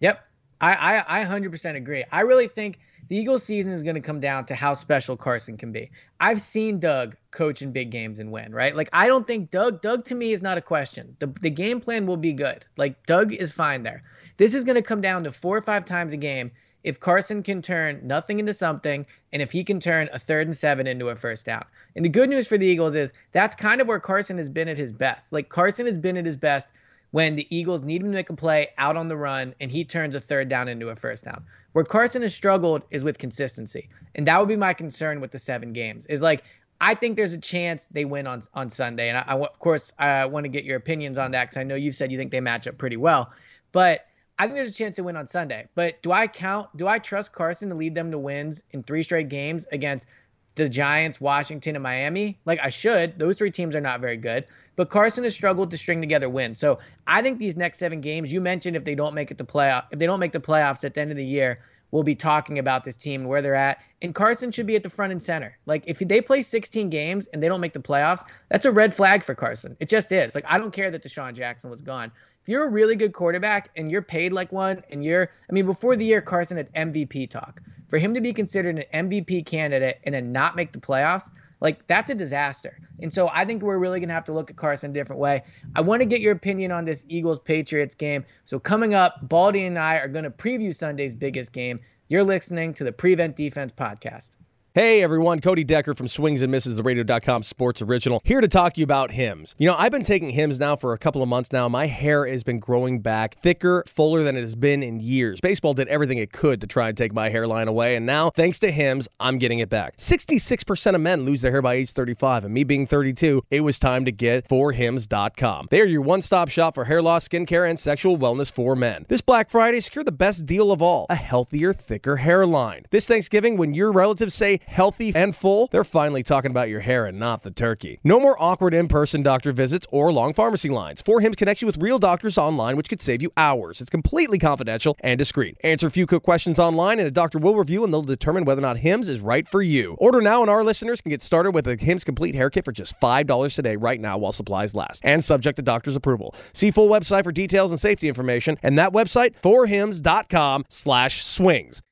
Yep. 0.00 0.24
I, 0.60 1.04
I, 1.08 1.22
I 1.22 1.24
100% 1.24 1.76
agree. 1.76 2.04
I 2.12 2.20
really 2.20 2.46
think 2.46 2.78
the 3.08 3.16
Eagles 3.16 3.42
season 3.42 3.72
is 3.72 3.82
going 3.82 3.94
to 3.94 4.00
come 4.00 4.20
down 4.20 4.44
to 4.46 4.54
how 4.54 4.74
special 4.74 5.16
Carson 5.16 5.56
can 5.56 5.72
be. 5.72 5.90
I've 6.20 6.40
seen 6.40 6.78
Doug 6.78 7.16
coach 7.30 7.62
in 7.62 7.72
big 7.72 7.90
games 7.90 8.18
and 8.18 8.32
win, 8.32 8.54
right? 8.54 8.74
Like, 8.74 8.88
I 8.92 9.08
don't 9.08 9.26
think 9.26 9.50
Doug, 9.50 9.82
Doug 9.82 10.04
to 10.04 10.14
me 10.14 10.32
is 10.32 10.42
not 10.42 10.58
a 10.58 10.62
question. 10.62 11.16
The, 11.18 11.26
the 11.26 11.50
game 11.50 11.80
plan 11.80 12.06
will 12.06 12.16
be 12.16 12.32
good. 12.32 12.64
Like, 12.76 13.04
Doug 13.06 13.32
is 13.32 13.52
fine 13.52 13.82
there. 13.82 14.02
This 14.36 14.54
is 14.54 14.64
going 14.64 14.76
to 14.76 14.82
come 14.82 15.00
down 15.00 15.24
to 15.24 15.32
four 15.32 15.56
or 15.56 15.62
five 15.62 15.84
times 15.84 16.12
a 16.12 16.16
game 16.16 16.50
if 16.82 17.00
Carson 17.00 17.42
can 17.42 17.62
turn 17.62 18.00
nothing 18.02 18.38
into 18.38 18.52
something 18.52 19.06
and 19.32 19.42
if 19.42 19.50
he 19.50 19.64
can 19.64 19.80
turn 19.80 20.08
a 20.12 20.18
third 20.18 20.46
and 20.46 20.56
seven 20.56 20.86
into 20.86 21.08
a 21.08 21.16
first 21.16 21.46
down. 21.46 21.64
And 21.96 22.04
the 22.04 22.10
good 22.10 22.28
news 22.28 22.46
for 22.46 22.58
the 22.58 22.66
Eagles 22.66 22.94
is 22.94 23.12
that's 23.32 23.56
kind 23.56 23.80
of 23.80 23.88
where 23.88 24.00
Carson 24.00 24.38
has 24.38 24.48
been 24.48 24.68
at 24.68 24.78
his 24.78 24.92
best. 24.92 25.32
Like, 25.32 25.48
Carson 25.48 25.86
has 25.86 25.98
been 25.98 26.16
at 26.16 26.26
his 26.26 26.36
best 26.36 26.68
when 27.14 27.36
the 27.36 27.46
Eagles 27.56 27.84
need 27.84 28.00
him 28.00 28.08
to 28.08 28.16
make 28.16 28.28
a 28.28 28.34
play 28.34 28.66
out 28.76 28.96
on 28.96 29.06
the 29.06 29.16
run 29.16 29.54
and 29.60 29.70
he 29.70 29.84
turns 29.84 30.16
a 30.16 30.20
third 30.20 30.48
down 30.48 30.66
into 30.66 30.88
a 30.88 30.96
first 30.96 31.22
down. 31.22 31.44
Where 31.70 31.84
Carson 31.84 32.22
has 32.22 32.34
struggled 32.34 32.84
is 32.90 33.04
with 33.04 33.18
consistency. 33.18 33.88
And 34.16 34.26
that 34.26 34.36
would 34.36 34.48
be 34.48 34.56
my 34.56 34.72
concern 34.72 35.20
with 35.20 35.30
the 35.30 35.38
seven 35.38 35.72
games. 35.72 36.06
Is 36.06 36.22
like 36.22 36.42
I 36.80 36.94
think 36.94 37.14
there's 37.14 37.32
a 37.32 37.38
chance 37.38 37.86
they 37.86 38.04
win 38.04 38.26
on 38.26 38.42
on 38.54 38.68
Sunday. 38.68 39.10
And 39.10 39.18
I, 39.18 39.24
I 39.28 39.38
of 39.38 39.60
course 39.60 39.92
I 39.96 40.26
want 40.26 40.42
to 40.42 40.48
get 40.48 40.64
your 40.64 40.76
opinions 40.76 41.16
on 41.16 41.30
that 41.30 41.50
cuz 41.50 41.56
I 41.56 41.62
know 41.62 41.76
you 41.76 41.92
said 41.92 42.10
you 42.10 42.18
think 42.18 42.32
they 42.32 42.40
match 42.40 42.66
up 42.66 42.78
pretty 42.78 42.96
well. 42.96 43.32
But 43.70 44.06
I 44.36 44.46
think 44.46 44.56
there's 44.56 44.70
a 44.70 44.72
chance 44.72 44.96
to 44.96 45.04
win 45.04 45.14
on 45.14 45.28
Sunday. 45.28 45.68
But 45.76 46.02
do 46.02 46.10
I 46.10 46.26
count 46.26 46.76
do 46.76 46.88
I 46.88 46.98
trust 46.98 47.32
Carson 47.32 47.68
to 47.68 47.76
lead 47.76 47.94
them 47.94 48.10
to 48.10 48.18
wins 48.18 48.60
in 48.72 48.82
three 48.82 49.04
straight 49.04 49.28
games 49.28 49.68
against 49.70 50.08
the 50.56 50.68
Giants, 50.68 51.20
Washington, 51.20 51.76
and 51.76 51.82
Miami. 51.82 52.38
Like 52.44 52.60
I 52.62 52.68
should. 52.68 53.18
Those 53.18 53.38
three 53.38 53.50
teams 53.50 53.74
are 53.74 53.80
not 53.80 54.00
very 54.00 54.16
good. 54.16 54.46
But 54.76 54.90
Carson 54.90 55.24
has 55.24 55.34
struggled 55.34 55.70
to 55.70 55.76
string 55.76 56.00
together 56.00 56.28
wins. 56.28 56.58
So 56.58 56.78
I 57.06 57.22
think 57.22 57.38
these 57.38 57.56
next 57.56 57.78
seven 57.78 58.00
games, 58.00 58.32
you 58.32 58.40
mentioned 58.40 58.76
if 58.76 58.84
they 58.84 58.94
don't 58.94 59.14
make 59.14 59.30
it 59.30 59.38
the 59.38 59.44
playoff, 59.44 59.84
if 59.90 59.98
they 59.98 60.06
don't 60.06 60.20
make 60.20 60.32
the 60.32 60.40
playoffs 60.40 60.84
at 60.84 60.94
the 60.94 61.00
end 61.00 61.10
of 61.10 61.16
the 61.16 61.24
year, 61.24 61.60
we'll 61.90 62.02
be 62.02 62.16
talking 62.16 62.58
about 62.58 62.82
this 62.82 62.96
team 62.96 63.20
and 63.20 63.30
where 63.30 63.40
they're 63.40 63.54
at. 63.54 63.78
And 64.02 64.14
Carson 64.14 64.50
should 64.50 64.66
be 64.66 64.74
at 64.74 64.82
the 64.82 64.90
front 64.90 65.12
and 65.12 65.22
center. 65.22 65.56
Like 65.66 65.84
if 65.86 66.00
they 66.00 66.20
play 66.20 66.42
16 66.42 66.90
games 66.90 67.28
and 67.28 67.40
they 67.40 67.48
don't 67.48 67.60
make 67.60 67.72
the 67.72 67.80
playoffs, 67.80 68.24
that's 68.48 68.66
a 68.66 68.72
red 68.72 68.92
flag 68.92 69.22
for 69.22 69.34
Carson. 69.34 69.76
It 69.78 69.88
just 69.88 70.10
is. 70.10 70.34
Like 70.34 70.44
I 70.48 70.58
don't 70.58 70.72
care 70.72 70.90
that 70.90 71.04
DeSean 71.04 71.34
Jackson 71.34 71.70
was 71.70 71.82
gone. 71.82 72.10
If 72.42 72.48
you're 72.48 72.66
a 72.66 72.70
really 72.70 72.96
good 72.96 73.14
quarterback 73.14 73.70
and 73.76 73.90
you're 73.90 74.02
paid 74.02 74.32
like 74.32 74.52
one, 74.52 74.82
and 74.90 75.02
you're, 75.02 75.30
I 75.48 75.52
mean, 75.52 75.64
before 75.64 75.96
the 75.96 76.04
year, 76.04 76.20
Carson 76.20 76.58
had 76.58 76.70
MVP 76.74 77.30
talk 77.30 77.62
for 77.88 77.98
him 77.98 78.12
to 78.12 78.20
be 78.20 78.32
considered 78.32 78.84
an 78.92 79.08
MVP 79.08 79.46
candidate 79.46 80.00
and 80.04 80.14
then 80.14 80.32
not 80.32 80.56
make 80.56 80.72
the 80.72 80.80
playoffs, 80.80 81.30
like 81.60 81.86
that's 81.86 82.10
a 82.10 82.14
disaster. 82.14 82.78
And 83.00 83.12
so 83.12 83.28
I 83.32 83.44
think 83.44 83.62
we're 83.62 83.78
really 83.78 84.00
going 84.00 84.08
to 84.08 84.14
have 84.14 84.24
to 84.24 84.32
look 84.32 84.50
at 84.50 84.56
Carson 84.56 84.90
a 84.90 84.94
different 84.94 85.20
way. 85.20 85.42
I 85.74 85.80
want 85.80 86.00
to 86.00 86.06
get 86.06 86.20
your 86.20 86.32
opinion 86.32 86.72
on 86.72 86.84
this 86.84 87.04
Eagles 87.08 87.40
Patriots 87.40 87.94
game. 87.94 88.24
So 88.44 88.58
coming 88.58 88.94
up, 88.94 89.28
Baldy 89.28 89.64
and 89.64 89.78
I 89.78 89.96
are 89.96 90.08
going 90.08 90.24
to 90.24 90.30
preview 90.30 90.74
Sunday's 90.74 91.14
biggest 91.14 91.52
game. 91.52 91.80
You're 92.08 92.24
listening 92.24 92.74
to 92.74 92.84
the 92.84 92.92
Prevent 92.92 93.36
Defense 93.36 93.72
podcast. 93.72 94.32
Hey 94.76 95.04
everyone, 95.04 95.38
Cody 95.38 95.62
Decker 95.62 95.94
from 95.94 96.08
Swings 96.08 96.42
and 96.42 96.50
Misses, 96.50 96.74
the 96.74 96.82
radio.com 96.82 97.44
sports 97.44 97.80
original, 97.80 98.20
here 98.24 98.40
to 98.40 98.48
talk 98.48 98.72
to 98.72 98.80
you 98.80 98.84
about 98.84 99.12
Hims. 99.12 99.54
You 99.56 99.68
know, 99.68 99.76
I've 99.76 99.92
been 99.92 100.02
taking 100.02 100.30
Hims 100.30 100.58
now 100.58 100.74
for 100.74 100.92
a 100.92 100.98
couple 100.98 101.22
of 101.22 101.28
months 101.28 101.52
now. 101.52 101.68
My 101.68 101.86
hair 101.86 102.26
has 102.26 102.42
been 102.42 102.58
growing 102.58 102.98
back 102.98 103.36
thicker, 103.36 103.84
fuller 103.86 104.24
than 104.24 104.34
it 104.34 104.40
has 104.40 104.56
been 104.56 104.82
in 104.82 104.98
years. 104.98 105.40
Baseball 105.40 105.74
did 105.74 105.86
everything 105.86 106.18
it 106.18 106.32
could 106.32 106.60
to 106.60 106.66
try 106.66 106.88
and 106.88 106.96
take 106.96 107.14
my 107.14 107.28
hairline 107.28 107.68
away, 107.68 107.94
and 107.94 108.04
now, 108.04 108.30
thanks 108.30 108.58
to 108.58 108.72
Hims, 108.72 109.06
I'm 109.20 109.38
getting 109.38 109.60
it 109.60 109.68
back. 109.68 109.96
66% 109.96 110.94
of 110.96 111.00
men 111.00 111.24
lose 111.24 111.42
their 111.42 111.52
hair 111.52 111.62
by 111.62 111.74
age 111.74 111.92
35, 111.92 112.42
and 112.42 112.52
me 112.52 112.64
being 112.64 112.84
32, 112.84 113.44
it 113.52 113.60
was 113.60 113.78
time 113.78 114.04
to 114.06 114.10
get 114.10 114.48
forhims.com. 114.48 115.68
They 115.70 115.82
are 115.82 115.86
your 115.86 116.02
one 116.02 116.20
stop 116.20 116.48
shop 116.48 116.74
for 116.74 116.86
hair 116.86 117.00
loss, 117.00 117.28
skincare, 117.28 117.70
and 117.70 117.78
sexual 117.78 118.18
wellness 118.18 118.50
for 118.50 118.74
men. 118.74 119.06
This 119.08 119.20
Black 119.20 119.50
Friday, 119.50 119.78
secure 119.78 120.02
the 120.02 120.10
best 120.10 120.46
deal 120.46 120.72
of 120.72 120.82
all 120.82 121.06
a 121.08 121.14
healthier, 121.14 121.72
thicker 121.72 122.16
hairline. 122.16 122.86
This 122.90 123.06
Thanksgiving, 123.06 123.56
when 123.56 123.72
your 123.72 123.92
relatives 123.92 124.34
say, 124.34 124.58
healthy 124.66 125.12
and 125.14 125.34
full, 125.34 125.68
they're 125.70 125.84
finally 125.84 126.22
talking 126.22 126.50
about 126.50 126.68
your 126.68 126.80
hair 126.80 127.06
and 127.06 127.18
not 127.18 127.42
the 127.42 127.50
turkey. 127.50 128.00
No 128.04 128.20
more 128.20 128.36
awkward 128.40 128.74
in 128.74 128.88
person 128.88 129.22
doctor 129.22 129.52
visits 129.52 129.86
or 129.90 130.12
long 130.12 130.34
pharmacy 130.34 130.68
lines. 130.68 131.02
For 131.02 131.20
Hims 131.20 131.36
connects 131.36 131.62
you 131.62 131.66
with 131.66 131.78
real 131.78 131.98
doctors 131.98 132.38
online, 132.38 132.76
which 132.76 132.88
could 132.88 133.00
save 133.00 133.22
you 133.22 133.32
hours. 133.36 133.80
It's 133.80 133.90
completely 133.90 134.38
confidential 134.38 134.96
and 135.00 135.18
discreet. 135.18 135.56
Answer 135.62 135.86
a 135.86 135.90
few 135.90 136.06
quick 136.06 136.22
questions 136.22 136.58
online, 136.58 136.98
and 136.98 137.08
a 137.08 137.10
doctor 137.10 137.38
will 137.38 137.56
review 137.56 137.84
and 137.84 137.92
they'll 137.92 138.02
determine 138.02 138.44
whether 138.44 138.60
or 138.60 138.62
not 138.62 138.78
Hims 138.78 139.08
is 139.08 139.20
right 139.20 139.46
for 139.46 139.62
you. 139.62 139.94
Order 139.98 140.20
now, 140.20 140.42
and 140.42 140.50
our 140.50 140.64
listeners 140.64 141.00
can 141.00 141.10
get 141.10 141.22
started 141.22 141.52
with 141.52 141.66
a 141.66 141.76
Hims 141.76 142.04
complete 142.04 142.34
hair 142.34 142.50
kit 142.50 142.64
for 142.64 142.72
just 142.72 143.00
$5 143.00 143.54
today, 143.54 143.76
right 143.76 144.00
now, 144.00 144.18
while 144.18 144.32
supplies 144.32 144.74
last, 144.74 145.00
and 145.04 145.24
subject 145.24 145.56
to 145.56 145.62
doctor's 145.62 145.96
approval. 145.96 146.34
See 146.52 146.70
full 146.70 146.88
website 146.88 147.24
for 147.24 147.32
details 147.32 147.70
and 147.70 147.80
safety 147.80 148.08
information, 148.08 148.58
and 148.62 148.78
that 148.78 148.92
website, 148.92 149.40
forhims.com 149.40 150.64
slash 150.68 151.24
swings. 151.24 151.82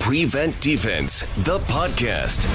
Prevent 0.00 0.58
Defense, 0.60 1.20
the 1.44 1.58
podcast. 1.68 2.48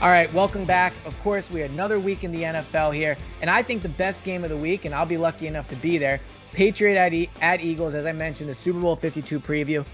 All 0.00 0.08
right, 0.10 0.32
welcome 0.32 0.64
back. 0.64 0.92
Of 1.06 1.18
course, 1.22 1.50
we 1.50 1.60
had 1.60 1.70
another 1.72 1.98
week 1.98 2.22
in 2.22 2.30
the 2.30 2.42
NFL 2.42 2.94
here, 2.94 3.16
and 3.40 3.50
I 3.50 3.62
think 3.62 3.82
the 3.82 3.88
best 3.88 4.22
game 4.22 4.44
of 4.44 4.50
the 4.50 4.56
week, 4.56 4.84
and 4.84 4.94
I'll 4.94 5.06
be 5.06 5.16
lucky 5.16 5.46
enough 5.46 5.66
to 5.68 5.76
be 5.76 5.98
there. 5.98 6.20
Patriot 6.52 6.96
at, 6.96 7.14
e- 7.14 7.30
at 7.40 7.60
Eagles, 7.60 7.94
as 7.94 8.06
I 8.06 8.12
mentioned, 8.12 8.48
the 8.48 8.54
Super 8.54 8.78
Bowl 8.80 8.94
52 8.96 9.40
preview. 9.40 9.84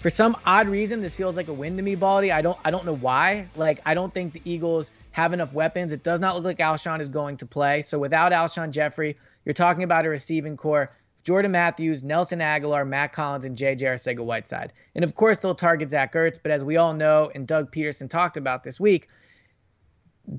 For 0.00 0.10
some 0.10 0.36
odd 0.46 0.68
reason, 0.68 1.00
this 1.00 1.16
feels 1.16 1.34
like 1.36 1.48
a 1.48 1.52
win 1.52 1.76
to 1.78 1.82
me, 1.82 1.96
Baldy. 1.96 2.30
I 2.30 2.40
don't, 2.42 2.58
I 2.64 2.70
don't 2.70 2.84
know 2.86 2.94
why. 2.96 3.48
Like, 3.56 3.80
I 3.84 3.94
don't 3.94 4.14
think 4.14 4.34
the 4.34 4.42
Eagles 4.44 4.92
have 5.10 5.32
enough 5.32 5.52
weapons. 5.52 5.90
It 5.90 6.04
does 6.04 6.20
not 6.20 6.36
look 6.36 6.44
like 6.44 6.58
Alshon 6.58 7.00
is 7.00 7.08
going 7.08 7.38
to 7.38 7.46
play. 7.46 7.82
So 7.82 7.98
without 7.98 8.30
Alshon 8.30 8.70
Jeffery, 8.70 9.16
you're 9.44 9.54
talking 9.54 9.82
about 9.82 10.06
a 10.06 10.08
receiving 10.08 10.56
corps 10.56 10.92
Jordan 11.24 11.52
Matthews, 11.52 12.02
Nelson 12.02 12.40
Agholor, 12.40 12.86
Mack 12.86 13.14
Hollins, 13.14 13.44
and 13.44 13.56
J.J. 13.56 13.86
Arcega-Whiteside. 13.86 14.72
And 14.94 15.04
of 15.04 15.14
course, 15.14 15.40
they'll 15.40 15.54
target 15.54 15.90
Zach 15.90 16.14
Ertz, 16.14 16.38
but 16.42 16.52
as 16.52 16.64
we 16.64 16.76
all 16.76 16.94
know, 16.94 17.30
and 17.34 17.46
Doug 17.46 17.72
Pederson 17.72 18.08
talked 18.08 18.36
about 18.36 18.64
this 18.64 18.80
week, 18.80 19.08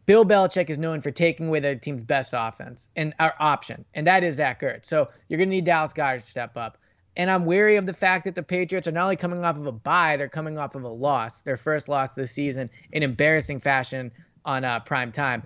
Bill 0.05 0.25
Belichick 0.25 0.69
is 0.69 0.77
known 0.77 1.01
for 1.01 1.11
taking 1.11 1.47
away 1.47 1.59
the 1.59 1.75
team's 1.75 2.01
best 2.01 2.33
offense 2.35 2.89
and 2.95 3.13
our 3.19 3.33
option, 3.39 3.85
and 3.93 4.05
that 4.05 4.23
is 4.23 4.35
Zach 4.35 4.61
Ertz. 4.61 4.85
So 4.85 5.09
you're 5.27 5.37
going 5.37 5.49
to 5.49 5.55
need 5.55 5.65
Dallas 5.65 5.93
Goedert 5.93 6.21
to 6.21 6.21
step 6.21 6.55
up. 6.57 6.77
And 7.17 7.29
I'm 7.29 7.45
wary 7.45 7.75
of 7.75 7.85
the 7.85 7.93
fact 7.93 8.23
that 8.25 8.35
the 8.35 8.43
Patriots 8.43 8.87
are 8.87 8.91
not 8.91 9.03
only 9.03 9.15
coming 9.15 9.43
off 9.43 9.57
of 9.57 9.65
a 9.65 9.71
bye, 9.71 10.15
they're 10.15 10.29
coming 10.29 10.57
off 10.57 10.75
of 10.75 10.83
a 10.83 10.87
loss, 10.89 11.41
their 11.41 11.57
first 11.57 11.89
loss 11.89 12.13
this 12.13 12.31
season 12.31 12.69
in 12.91 13.03
embarrassing 13.03 13.59
fashion 13.59 14.11
on 14.45 14.63
uh, 14.63 14.79
prime 14.79 15.11
time. 15.11 15.43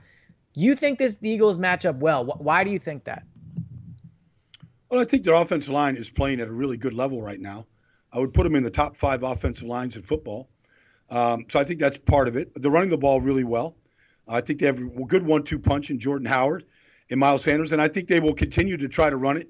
You 0.55 0.75
think 0.75 0.99
this 0.99 1.17
Eagles 1.21 1.57
match 1.57 1.85
up 1.85 1.95
well? 1.95 2.25
Why 2.25 2.63
do 2.63 2.69
you 2.69 2.79
think 2.79 3.05
that? 3.05 3.23
Well, 4.93 5.01
I 5.01 5.05
think 5.05 5.23
their 5.23 5.33
offensive 5.33 5.73
line 5.73 5.95
is 5.95 6.11
playing 6.11 6.39
at 6.39 6.47
a 6.47 6.51
really 6.51 6.77
good 6.77 6.93
level 6.93 7.19
right 7.19 7.39
now. 7.39 7.65
I 8.11 8.19
would 8.19 8.31
put 8.31 8.43
them 8.43 8.53
in 8.53 8.61
the 8.61 8.69
top 8.69 8.95
five 8.95 9.23
offensive 9.23 9.63
lines 9.63 9.95
in 9.95 10.03
football. 10.03 10.51
Um, 11.09 11.47
so 11.49 11.59
I 11.59 11.63
think 11.63 11.79
that's 11.79 11.97
part 11.97 12.27
of 12.27 12.35
it. 12.35 12.51
They're 12.61 12.69
running 12.69 12.91
the 12.91 12.97
ball 12.99 13.19
really 13.19 13.43
well. 13.43 13.75
I 14.27 14.39
think 14.39 14.59
they 14.59 14.67
have 14.67 14.77
a 14.77 14.83
good 14.83 15.25
one-two 15.25 15.57
punch 15.57 15.89
in 15.89 15.97
Jordan 15.97 16.27
Howard 16.27 16.65
and 17.09 17.19
Miles 17.19 17.41
Sanders, 17.41 17.71
and 17.71 17.81
I 17.81 17.87
think 17.87 18.07
they 18.07 18.19
will 18.19 18.35
continue 18.35 18.77
to 18.77 18.87
try 18.87 19.09
to 19.09 19.17
run 19.17 19.35
it, 19.35 19.49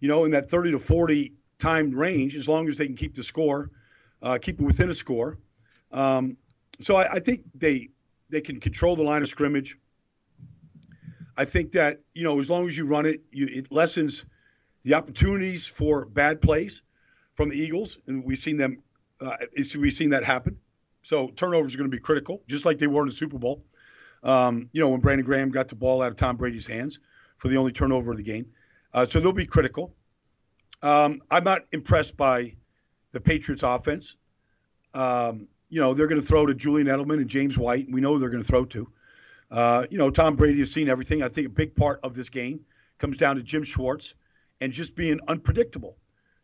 you 0.00 0.08
know, 0.08 0.26
in 0.26 0.30
that 0.32 0.50
30 0.50 0.72
to 0.72 0.78
40 0.78 1.32
time 1.58 1.90
range 1.90 2.36
as 2.36 2.46
long 2.46 2.68
as 2.68 2.76
they 2.76 2.84
can 2.84 2.94
keep 2.94 3.14
the 3.14 3.22
score, 3.22 3.70
uh, 4.20 4.36
keep 4.42 4.60
it 4.60 4.62
within 4.62 4.90
a 4.90 4.94
score. 4.94 5.38
Um, 5.90 6.36
so 6.80 6.96
I, 6.96 7.14
I 7.14 7.18
think 7.18 7.44
they 7.54 7.88
they 8.28 8.42
can 8.42 8.60
control 8.60 8.94
the 8.94 9.04
line 9.04 9.22
of 9.22 9.30
scrimmage. 9.30 9.78
I 11.38 11.46
think 11.46 11.72
that 11.72 12.00
you 12.12 12.24
know 12.24 12.38
as 12.40 12.50
long 12.50 12.66
as 12.66 12.76
you 12.76 12.84
run 12.84 13.06
it, 13.06 13.22
you, 13.30 13.46
it 13.46 13.72
lessens 13.72 14.26
the 14.82 14.94
opportunities 14.94 15.66
for 15.66 16.06
bad 16.06 16.40
plays 16.40 16.82
from 17.32 17.48
the 17.48 17.56
Eagles, 17.56 17.98
and 18.06 18.24
we've 18.24 18.38
seen 18.38 18.56
them. 18.56 18.82
Uh, 19.20 19.36
we've 19.76 19.92
seen 19.92 20.10
that 20.10 20.24
happen. 20.24 20.58
So 21.02 21.28
turnovers 21.28 21.74
are 21.74 21.78
going 21.78 21.90
to 21.90 21.96
be 21.96 22.00
critical, 22.00 22.42
just 22.46 22.64
like 22.64 22.78
they 22.78 22.86
were 22.86 23.02
in 23.02 23.08
the 23.08 23.14
Super 23.14 23.38
Bowl. 23.38 23.64
Um, 24.22 24.68
you 24.72 24.80
know, 24.80 24.88
when 24.88 25.00
Brandon 25.00 25.24
Graham 25.24 25.50
got 25.50 25.68
the 25.68 25.74
ball 25.74 26.02
out 26.02 26.10
of 26.10 26.16
Tom 26.16 26.36
Brady's 26.36 26.66
hands 26.66 26.98
for 27.38 27.48
the 27.48 27.56
only 27.56 27.72
turnover 27.72 28.12
of 28.12 28.16
the 28.16 28.22
game. 28.22 28.46
Uh, 28.94 29.06
so 29.06 29.18
they'll 29.18 29.32
be 29.32 29.46
critical. 29.46 29.94
Um, 30.82 31.22
I'm 31.30 31.44
not 31.44 31.62
impressed 31.72 32.16
by 32.16 32.54
the 33.12 33.20
Patriots' 33.20 33.62
offense. 33.64 34.16
Um, 34.94 35.48
you 35.70 35.80
know, 35.80 35.94
they're 35.94 36.06
going 36.06 36.20
to 36.20 36.26
throw 36.26 36.46
to 36.46 36.54
Julian 36.54 36.86
Edelman 36.86 37.16
and 37.16 37.28
James 37.28 37.56
White. 37.56 37.86
And 37.86 37.94
we 37.94 38.00
know 38.00 38.18
they're 38.18 38.30
going 38.30 38.42
to 38.42 38.48
throw 38.48 38.64
to. 38.66 38.88
Uh, 39.50 39.86
you 39.90 39.98
know, 39.98 40.10
Tom 40.10 40.36
Brady 40.36 40.60
has 40.60 40.70
seen 40.70 40.88
everything. 40.88 41.22
I 41.22 41.28
think 41.28 41.46
a 41.46 41.50
big 41.50 41.74
part 41.74 42.00
of 42.02 42.14
this 42.14 42.28
game 42.28 42.60
comes 42.98 43.16
down 43.16 43.36
to 43.36 43.42
Jim 43.42 43.64
Schwartz 43.64 44.14
and 44.62 44.72
just 44.72 44.94
being 44.94 45.18
unpredictable 45.26 45.96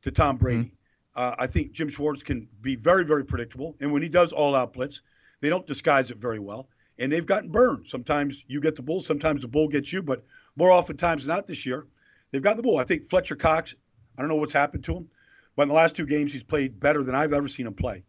to 0.02 0.10
Tom 0.10 0.36
Brady. 0.36 0.64
Mm-hmm. 0.64 0.72
Uh, 1.14 1.36
I 1.38 1.46
think 1.46 1.70
Jim 1.70 1.88
Schwartz 1.88 2.24
can 2.24 2.48
be 2.60 2.74
very, 2.74 3.04
very 3.04 3.24
predictable. 3.24 3.76
And 3.80 3.92
when 3.92 4.02
he 4.02 4.08
does 4.08 4.32
all 4.32 4.56
out 4.56 4.72
blitz, 4.72 5.02
they 5.40 5.48
don't 5.48 5.66
disguise 5.68 6.10
it 6.10 6.18
very 6.18 6.40
well. 6.40 6.68
And 6.98 7.12
they've 7.12 7.24
gotten 7.24 7.50
burned. 7.50 7.86
Sometimes 7.86 8.42
you 8.48 8.60
get 8.60 8.74
the 8.74 8.82
bull, 8.82 9.00
sometimes 9.00 9.42
the 9.42 9.48
bull 9.48 9.68
gets 9.68 9.92
you, 9.92 10.02
but 10.02 10.24
more 10.56 10.72
often 10.72 10.96
times 10.96 11.28
not 11.28 11.46
this 11.46 11.64
year, 11.64 11.86
they've 12.32 12.42
got 12.42 12.56
the 12.56 12.62
bull. 12.62 12.78
I 12.78 12.84
think 12.84 13.04
Fletcher 13.04 13.36
Cox, 13.36 13.76
I 14.16 14.22
don't 14.22 14.28
know 14.28 14.36
what's 14.36 14.52
happened 14.52 14.82
to 14.84 14.96
him, 14.96 15.08
but 15.54 15.62
in 15.62 15.68
the 15.68 15.76
last 15.76 15.94
two 15.94 16.06
games, 16.06 16.32
he's 16.32 16.42
played 16.42 16.80
better 16.80 17.04
than 17.04 17.14
I've 17.14 17.32
ever 17.32 17.46
seen 17.46 17.68
him 17.68 17.74
play. 17.74 18.02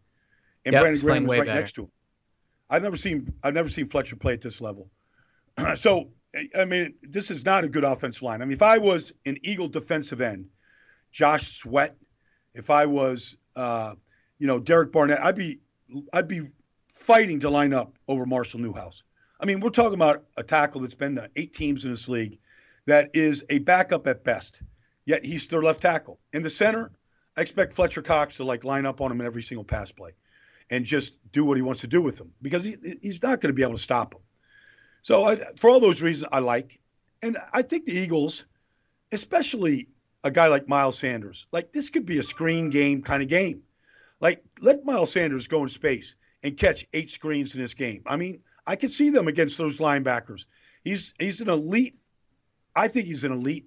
And 0.64 0.72
yep, 0.72 0.82
Brandon 0.82 1.00
Graham 1.00 1.24
was 1.24 1.38
right 1.38 1.46
better. 1.46 1.60
next 1.60 1.72
to 1.76 1.82
him. 1.82 1.90
I've 2.68 2.82
never 2.82 2.96
seen 2.96 3.32
I've 3.44 3.54
never 3.54 3.68
seen 3.68 3.86
Fletcher 3.86 4.16
play 4.16 4.32
at 4.32 4.40
this 4.40 4.60
level. 4.60 4.90
so 5.76 6.10
I 6.56 6.64
mean, 6.64 6.94
this 7.02 7.30
is 7.30 7.44
not 7.44 7.64
a 7.64 7.68
good 7.68 7.84
offensive 7.84 8.22
line. 8.22 8.40
I 8.42 8.44
mean, 8.44 8.52
if 8.52 8.62
I 8.62 8.78
was 8.78 9.12
an 9.26 9.38
Eagle 9.42 9.68
defensive 9.68 10.20
end, 10.20 10.48
Josh 11.10 11.58
Sweat, 11.58 11.96
if 12.54 12.70
I 12.70 12.86
was, 12.86 13.36
uh, 13.56 13.94
you 14.38 14.46
know, 14.46 14.60
Derek 14.60 14.92
Barnett, 14.92 15.20
I'd 15.22 15.34
be, 15.34 15.60
I'd 16.12 16.28
be 16.28 16.42
fighting 16.88 17.40
to 17.40 17.50
line 17.50 17.72
up 17.72 17.98
over 18.06 18.26
Marshall 18.26 18.60
Newhouse. 18.60 19.02
I 19.40 19.46
mean, 19.46 19.60
we're 19.60 19.70
talking 19.70 19.94
about 19.94 20.24
a 20.36 20.42
tackle 20.42 20.82
that's 20.82 20.94
been 20.94 21.16
to 21.16 21.30
eight 21.34 21.54
teams 21.54 21.84
in 21.84 21.90
this 21.90 22.08
league, 22.08 22.38
that 22.86 23.10
is 23.14 23.44
a 23.50 23.58
backup 23.60 24.06
at 24.06 24.24
best. 24.24 24.62
Yet 25.06 25.24
he's 25.24 25.46
their 25.48 25.62
left 25.62 25.82
tackle 25.82 26.20
in 26.32 26.42
the 26.42 26.50
center. 26.50 26.92
I 27.36 27.42
expect 27.42 27.72
Fletcher 27.72 28.02
Cox 28.02 28.36
to 28.36 28.44
like 28.44 28.64
line 28.64 28.86
up 28.86 29.00
on 29.00 29.10
him 29.10 29.20
in 29.20 29.26
every 29.26 29.42
single 29.42 29.64
pass 29.64 29.90
play, 29.90 30.10
and 30.70 30.84
just 30.84 31.14
do 31.32 31.44
what 31.44 31.56
he 31.56 31.62
wants 31.62 31.80
to 31.80 31.86
do 31.86 32.02
with 32.02 32.20
him 32.20 32.32
because 32.42 32.64
he, 32.64 32.76
he's 33.02 33.22
not 33.22 33.40
going 33.40 33.48
to 33.48 33.54
be 33.54 33.62
able 33.62 33.74
to 33.74 33.78
stop 33.78 34.14
him. 34.14 34.20
So 35.02 35.24
I, 35.24 35.36
for 35.56 35.70
all 35.70 35.80
those 35.80 36.02
reasons, 36.02 36.28
I 36.32 36.40
like, 36.40 36.80
and 37.22 37.36
I 37.52 37.62
think 37.62 37.84
the 37.84 37.92
Eagles, 37.92 38.44
especially 39.12 39.88
a 40.22 40.30
guy 40.30 40.48
like 40.48 40.68
Miles 40.68 40.98
Sanders, 40.98 41.46
like 41.52 41.72
this 41.72 41.90
could 41.90 42.06
be 42.06 42.18
a 42.18 42.22
screen 42.22 42.70
game 42.70 43.02
kind 43.02 43.22
of 43.22 43.28
game. 43.28 43.62
Like 44.20 44.44
let 44.60 44.84
Miles 44.84 45.12
Sanders 45.12 45.46
go 45.48 45.62
in 45.62 45.68
space 45.68 46.14
and 46.42 46.56
catch 46.56 46.86
eight 46.92 47.10
screens 47.10 47.54
in 47.54 47.60
this 47.60 47.74
game. 47.74 48.02
I 48.06 48.16
mean, 48.16 48.42
I 48.66 48.76
could 48.76 48.90
see 48.90 49.10
them 49.10 49.28
against 49.28 49.56
those 49.56 49.78
linebackers. 49.78 50.44
He's 50.84 51.14
he's 51.18 51.40
an 51.40 51.48
elite. 51.48 51.98
I 52.76 52.88
think 52.88 53.06
he's 53.06 53.24
an 53.24 53.32
elite 53.32 53.66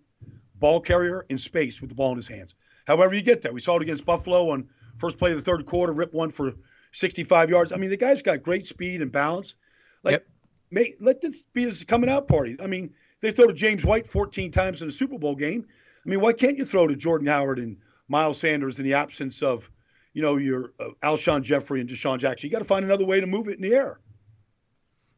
ball 0.56 0.80
carrier 0.80 1.26
in 1.30 1.38
space 1.38 1.82
with 1.82 1.90
the 1.90 1.96
ball 1.96 2.12
in 2.12 2.18
his 2.18 2.28
hands. 2.28 2.54
However, 2.86 3.16
you 3.16 3.22
get 3.22 3.42
that. 3.42 3.54
We 3.54 3.62
saw 3.62 3.78
it 3.78 3.82
against 3.82 4.06
Buffalo 4.06 4.50
on 4.50 4.70
first 4.98 5.18
play 5.18 5.32
of 5.32 5.38
the 5.38 5.44
third 5.44 5.66
quarter, 5.66 5.94
rip 5.94 6.14
one 6.14 6.30
for 6.30 6.54
65 6.92 7.50
yards. 7.50 7.72
I 7.72 7.78
mean, 7.78 7.90
the 7.90 7.98
guy's 7.98 8.22
got 8.22 8.44
great 8.44 8.68
speed 8.68 9.02
and 9.02 9.12
balance. 9.12 9.56
Like 10.04 10.14
yep 10.14 10.28
make, 10.74 10.96
let 11.00 11.22
this 11.22 11.44
be 11.54 11.64
his 11.64 11.84
coming 11.84 12.10
out 12.10 12.28
party. 12.28 12.58
I 12.62 12.68
mean, 12.68 12.94
they 13.22 13.32
throw 13.32 13.48
to 13.48 13.54
James 13.54 13.86
White 13.86 14.08
14 14.08 14.52
times 14.52 14.82
in 14.82 14.90
a 14.90 14.92
Super 14.92 15.18
Bowl 15.18 15.36
game. 15.36 15.66
I 16.06 16.10
mean, 16.10 16.20
why 16.20 16.34
can't 16.34 16.58
you 16.58 16.66
throw 16.66 16.88
to 16.88 16.96
Jordan 16.96 17.28
Howard 17.28 17.60
and 17.60 17.78
Miles 18.08 18.40
Sanders 18.40 18.80
in 18.80 18.86
the 18.86 18.96
absence 18.96 19.42
of, 19.42 19.72
you 20.14 20.22
know, 20.22 20.38
your 20.38 20.74
uh, 20.80 20.90
Alshon 21.02 21.44
Jeffery 21.44 21.80
and 21.80 21.90
DeSean 21.90 22.20
Jackson? 22.20 22.48
You 22.48 22.52
got 22.52 22.60
to 22.60 22.66
find 22.66 22.84
another 22.84 23.06
way 23.06 23.22
to 23.22 23.28
move 23.28 23.48
it 23.48 23.56
in 23.56 23.62
the 23.62 23.74
air. 23.74 24.00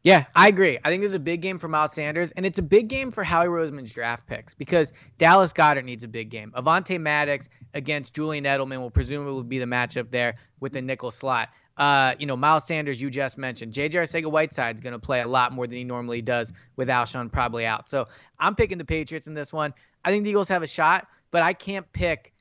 Yeah, 0.05 0.25
I 0.35 0.49
agree. 0.49 0.77
I 0.83 0.89
think 0.89 1.01
this 1.01 1.09
is 1.09 1.15
a 1.15 1.19
big 1.19 1.41
game 1.41 1.57
for 1.57 1.67
Miles 1.67 1.93
Sanders, 1.93 2.29
and 2.29 2.45
it's 2.45 2.59
a 2.59 2.61
big 2.61 2.89
game 2.89 3.09
for 3.09 3.23
Howie 3.23 3.47
Roseman's 3.47 3.91
draft 3.91 4.27
picks 4.27 4.53
because 4.53 4.93
Dallas 5.17 5.51
Goedert 5.51 5.83
needs 5.83 6.03
a 6.03 6.07
big 6.07 6.29
game. 6.29 6.53
Avonte 6.55 7.01
Maddox 7.01 7.49
against 7.73 8.13
Julian 8.13 8.43
Edelman 8.43 8.77
will 8.77 8.91
presumably 8.91 9.41
be 9.41 9.57
the 9.57 9.65
matchup 9.65 10.11
there 10.11 10.35
with 10.59 10.73
the 10.73 10.81
nickel 10.83 11.09
slot. 11.09 11.49
Uh, 11.77 12.13
you 12.19 12.25
know, 12.25 12.37
Miles 12.37 12.65
Sanders, 12.65 13.01
you 13.01 13.09
just 13.09 13.37
mentioned. 13.37 13.73
J.J. 13.73 13.99
Arcega-Whiteside's 13.99 14.81
going 14.81 14.93
to 14.93 14.99
play 14.99 15.21
a 15.21 15.27
lot 15.27 15.51
more 15.51 15.67
than 15.67 15.77
he 15.77 15.83
normally 15.83 16.21
does 16.21 16.53
with 16.77 16.87
Alshon 16.87 17.31
probably 17.31 17.65
out. 17.65 17.89
So 17.89 18.07
I'm 18.39 18.55
picking 18.55 18.77
the 18.77 18.85
Patriots 18.85 19.27
in 19.27 19.33
this 19.33 19.51
one. 19.51 19.73
I 20.05 20.11
think 20.11 20.23
the 20.23 20.29
Eagles 20.29 20.47
have 20.49 20.63
a 20.63 20.67
shot, 20.67 21.07
but 21.31 21.43
I 21.43 21.53
can't 21.53 21.91
pick 21.91 22.33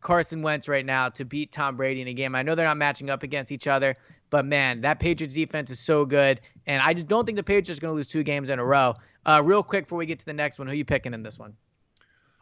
Carson 0.00 0.42
Wentz 0.42 0.68
right 0.68 0.86
now 0.86 1.08
to 1.10 1.24
beat 1.24 1.52
Tom 1.52 1.76
Brady 1.76 2.00
in 2.00 2.08
a 2.08 2.14
game. 2.14 2.34
I 2.34 2.42
know 2.42 2.54
they're 2.54 2.66
not 2.66 2.76
matching 2.76 3.10
up 3.10 3.22
against 3.22 3.52
each 3.52 3.66
other, 3.66 3.96
but 4.30 4.44
man, 4.44 4.80
that 4.80 4.98
Patriots 4.98 5.34
defense 5.34 5.70
is 5.70 5.78
so 5.78 6.06
good, 6.06 6.40
and 6.66 6.82
I 6.82 6.94
just 6.94 7.08
don't 7.08 7.26
think 7.26 7.36
the 7.36 7.42
Patriots 7.42 7.78
are 7.78 7.80
going 7.80 7.92
to 7.92 7.96
lose 7.96 8.06
two 8.06 8.22
games 8.22 8.48
in 8.48 8.58
a 8.58 8.64
row. 8.64 8.94
Uh, 9.26 9.42
real 9.44 9.62
quick 9.62 9.84
before 9.84 9.98
we 9.98 10.06
get 10.06 10.18
to 10.20 10.26
the 10.26 10.32
next 10.32 10.58
one, 10.58 10.66
who 10.66 10.72
are 10.72 10.76
you 10.76 10.84
picking 10.84 11.12
in 11.12 11.22
this 11.22 11.38
one? 11.38 11.54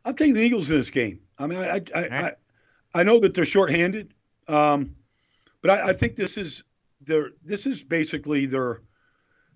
I'm 0.05 0.15
taking 0.15 0.35
the 0.35 0.43
Eagles 0.43 0.71
in 0.71 0.77
this 0.77 0.91
game. 0.91 1.21
I 1.39 1.47
mean, 1.47 1.59
I 1.59 1.81
I, 1.95 2.01
right. 2.01 2.13
I, 2.13 3.01
I, 3.01 3.03
know 3.03 3.19
that 3.21 3.35
they're 3.35 3.45
shorthanded, 3.45 4.15
um, 4.47 4.95
but 5.63 5.71
I, 5.71 5.89
I 5.89 5.93
think 5.93 6.17
this 6.17 6.37
is 6.37 6.65
their 7.01 7.31
this 7.45 7.67
is 7.67 7.83
basically 7.83 8.47
their 8.47 8.83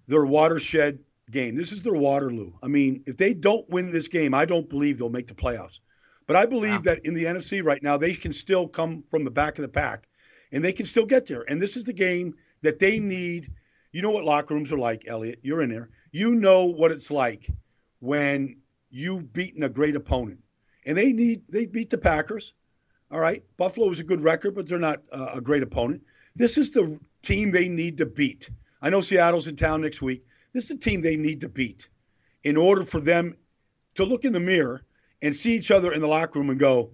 their 0.07 0.24
watershed 0.24 0.98
game. 1.30 1.57
This 1.57 1.72
is 1.72 1.82
their 1.82 1.94
Waterloo. 1.94 2.53
I 2.62 2.68
mean, 2.68 3.03
if 3.07 3.16
they 3.16 3.34
don't 3.34 3.68
win 3.70 3.90
this 3.90 4.09
game, 4.09 4.34
I 4.34 4.44
don't 4.44 4.68
believe 4.68 4.98
they'll 4.98 5.11
make 5.11 5.28
the 5.28 5.34
playoffs. 5.34 5.80
But 6.26 6.36
I 6.36 6.46
believe 6.46 6.76
wow. 6.76 6.82
that 6.82 7.05
in 7.05 7.14
the 7.14 7.24
NFC 7.24 7.64
right 7.64 7.82
now, 7.82 7.96
they 7.96 8.14
can 8.14 8.32
still 8.32 8.68
come 8.68 9.03
from 9.03 9.24
the 9.24 9.30
back 9.30 9.59
of 9.59 9.62
the 9.62 9.68
pack 9.68 10.09
and 10.53 10.64
they 10.64 10.72
can 10.72 10.86
still 10.86 11.07
get 11.07 11.26
there. 11.26 11.44
And 11.48 11.61
this 11.61 11.76
is 11.76 11.84
the 11.84 11.92
game 11.92 12.34
that 12.62 12.78
they 12.78 13.00
need. 13.00 13.50
You 13.92 14.03
know 14.03 14.11
what 14.11 14.24
locker 14.24 14.55
rooms 14.55 14.72
are 14.72 14.78
like, 14.78 15.05
Elliot. 15.07 15.40
You're 15.42 15.62
in 15.62 15.70
there. 15.70 15.90
You 16.12 16.34
know 16.34 16.66
what 16.66 16.92
it's 16.92 17.11
like 17.11 17.48
when 18.00 18.57
you've 18.90 19.32
beaten 19.32 19.62
a 19.62 19.68
great 19.68 19.96
opponent. 19.96 20.40
And 20.86 20.96
they 20.96 21.12
need, 21.12 21.42
they 21.48 21.66
beat 21.66 21.90
the 21.90 21.98
Packers. 21.98 22.55
All 23.12 23.20
right. 23.20 23.44
Buffalo 23.58 23.90
is 23.90 24.00
a 24.00 24.04
good 24.04 24.22
record, 24.22 24.54
but 24.54 24.66
they're 24.66 24.78
not 24.78 25.02
uh, 25.12 25.32
a 25.34 25.40
great 25.40 25.62
opponent. 25.62 26.02
This 26.34 26.56
is 26.56 26.70
the 26.70 26.98
team 27.22 27.50
they 27.50 27.68
need 27.68 27.98
to 27.98 28.06
beat. 28.06 28.48
I 28.80 28.90
know 28.90 29.02
Seattle's 29.02 29.46
in 29.46 29.56
town 29.56 29.82
next 29.82 30.00
week. 30.00 30.24
This 30.54 30.64
is 30.64 30.70
the 30.70 30.76
team 30.76 31.02
they 31.02 31.16
need 31.16 31.40
to 31.42 31.48
beat 31.48 31.88
in 32.42 32.56
order 32.56 32.84
for 32.84 33.00
them 33.00 33.36
to 33.94 34.04
look 34.04 34.24
in 34.24 34.32
the 34.32 34.40
mirror 34.40 34.82
and 35.20 35.36
see 35.36 35.54
each 35.54 35.70
other 35.70 35.92
in 35.92 36.00
the 36.00 36.08
locker 36.08 36.38
room 36.38 36.50
and 36.50 36.58
go, 36.58 36.90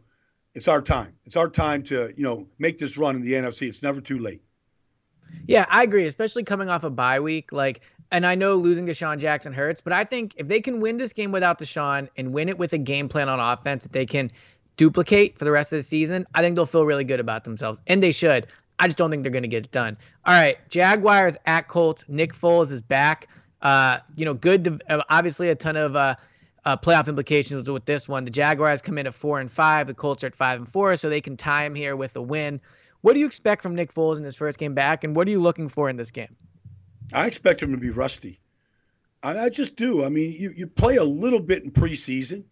it's 0.54 0.68
our 0.68 0.82
time. 0.82 1.14
It's 1.24 1.36
our 1.36 1.48
time 1.48 1.84
to, 1.84 2.12
you 2.16 2.24
know, 2.24 2.48
make 2.58 2.78
this 2.78 2.98
run 2.98 3.16
in 3.16 3.22
the 3.22 3.32
NFC. 3.32 3.68
It's 3.68 3.82
never 3.82 4.00
too 4.00 4.18
late. 4.18 4.42
Yeah, 5.46 5.66
I 5.68 5.82
agree, 5.82 6.04
especially 6.04 6.42
coming 6.42 6.68
off 6.68 6.84
a 6.84 6.90
bye 6.90 7.20
week. 7.20 7.52
Like, 7.52 7.80
and 8.10 8.26
I 8.26 8.34
know 8.34 8.56
losing 8.56 8.86
DeSean 8.86 9.18
Jackson 9.18 9.52
hurts, 9.52 9.80
but 9.80 9.92
I 9.92 10.04
think 10.04 10.34
if 10.36 10.48
they 10.48 10.60
can 10.60 10.80
win 10.80 10.96
this 10.96 11.12
game 11.12 11.30
without 11.30 11.58
DeSean 11.58 12.08
and 12.16 12.32
win 12.32 12.48
it 12.48 12.58
with 12.58 12.72
a 12.72 12.78
game 12.78 13.08
plan 13.08 13.28
on 13.28 13.38
offense 13.38 13.84
that 13.84 13.92
they 13.92 14.06
can 14.06 14.32
duplicate 14.78 15.36
for 15.36 15.44
the 15.44 15.52
rest 15.52 15.74
of 15.74 15.78
the 15.78 15.82
season, 15.82 16.26
I 16.34 16.40
think 16.40 16.56
they'll 16.56 16.64
feel 16.64 16.86
really 16.86 17.04
good 17.04 17.20
about 17.20 17.44
themselves. 17.44 17.82
And 17.86 18.02
they 18.02 18.12
should. 18.12 18.46
I 18.78 18.86
just 18.86 18.96
don't 18.96 19.10
think 19.10 19.24
they're 19.24 19.32
going 19.32 19.42
to 19.42 19.48
get 19.48 19.66
it 19.66 19.70
done. 19.72 19.98
All 20.24 20.34
right, 20.34 20.56
Jaguars 20.70 21.36
at 21.44 21.68
Colts. 21.68 22.04
Nick 22.08 22.32
Foles 22.32 22.72
is 22.72 22.80
back. 22.80 23.28
Uh, 23.60 23.98
you 24.16 24.24
know, 24.24 24.34
good. 24.34 24.64
To, 24.64 24.78
uh, 24.88 25.02
obviously, 25.10 25.50
a 25.50 25.54
ton 25.54 25.76
of 25.76 25.96
uh, 25.96 26.14
uh, 26.64 26.76
playoff 26.76 27.08
implications 27.08 27.68
with 27.68 27.84
this 27.84 28.08
one. 28.08 28.24
The 28.24 28.30
Jaguars 28.30 28.80
come 28.80 28.96
in 28.96 29.06
at 29.06 29.14
four 29.14 29.40
and 29.40 29.50
five. 29.50 29.88
The 29.88 29.94
Colts 29.94 30.22
are 30.22 30.28
at 30.28 30.36
five 30.36 30.60
and 30.60 30.68
four, 30.68 30.96
so 30.96 31.10
they 31.10 31.20
can 31.20 31.36
tie 31.36 31.64
him 31.64 31.74
here 31.74 31.96
with 31.96 32.16
a 32.16 32.22
win. 32.22 32.60
What 33.00 33.14
do 33.14 33.20
you 33.20 33.26
expect 33.26 33.62
from 33.62 33.74
Nick 33.74 33.92
Foles 33.92 34.18
in 34.18 34.24
his 34.24 34.36
first 34.36 34.58
game 34.58 34.74
back, 34.74 35.02
and 35.02 35.14
what 35.14 35.26
are 35.26 35.30
you 35.30 35.40
looking 35.40 35.68
for 35.68 35.88
in 35.88 35.96
this 35.96 36.10
game? 36.10 36.34
I 37.12 37.26
expect 37.26 37.62
him 37.62 37.72
to 37.72 37.78
be 37.78 37.90
rusty. 37.90 38.40
I, 39.22 39.38
I 39.38 39.48
just 39.48 39.76
do. 39.76 40.04
I 40.04 40.08
mean, 40.08 40.36
you, 40.38 40.52
you 40.56 40.66
play 40.66 40.96
a 40.96 41.04
little 41.04 41.40
bit 41.40 41.64
in 41.64 41.72
preseason, 41.72 42.44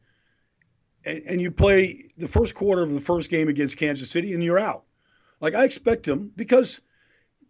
and, 1.07 1.23
and 1.29 1.41
you 1.41 1.51
play 1.51 2.11
the 2.19 2.29
first 2.29 2.55
quarter 2.55 2.83
of 2.83 2.93
the 2.93 3.01
first 3.01 3.31
game 3.31 3.49
against 3.49 3.77
Kansas 3.77 4.11
City, 4.11 4.35
and 4.35 4.43
you're 4.43 4.59
out. 4.59 4.85
Like 5.41 5.55
I 5.55 5.65
expect 5.65 6.07
him 6.07 6.33
because 6.37 6.81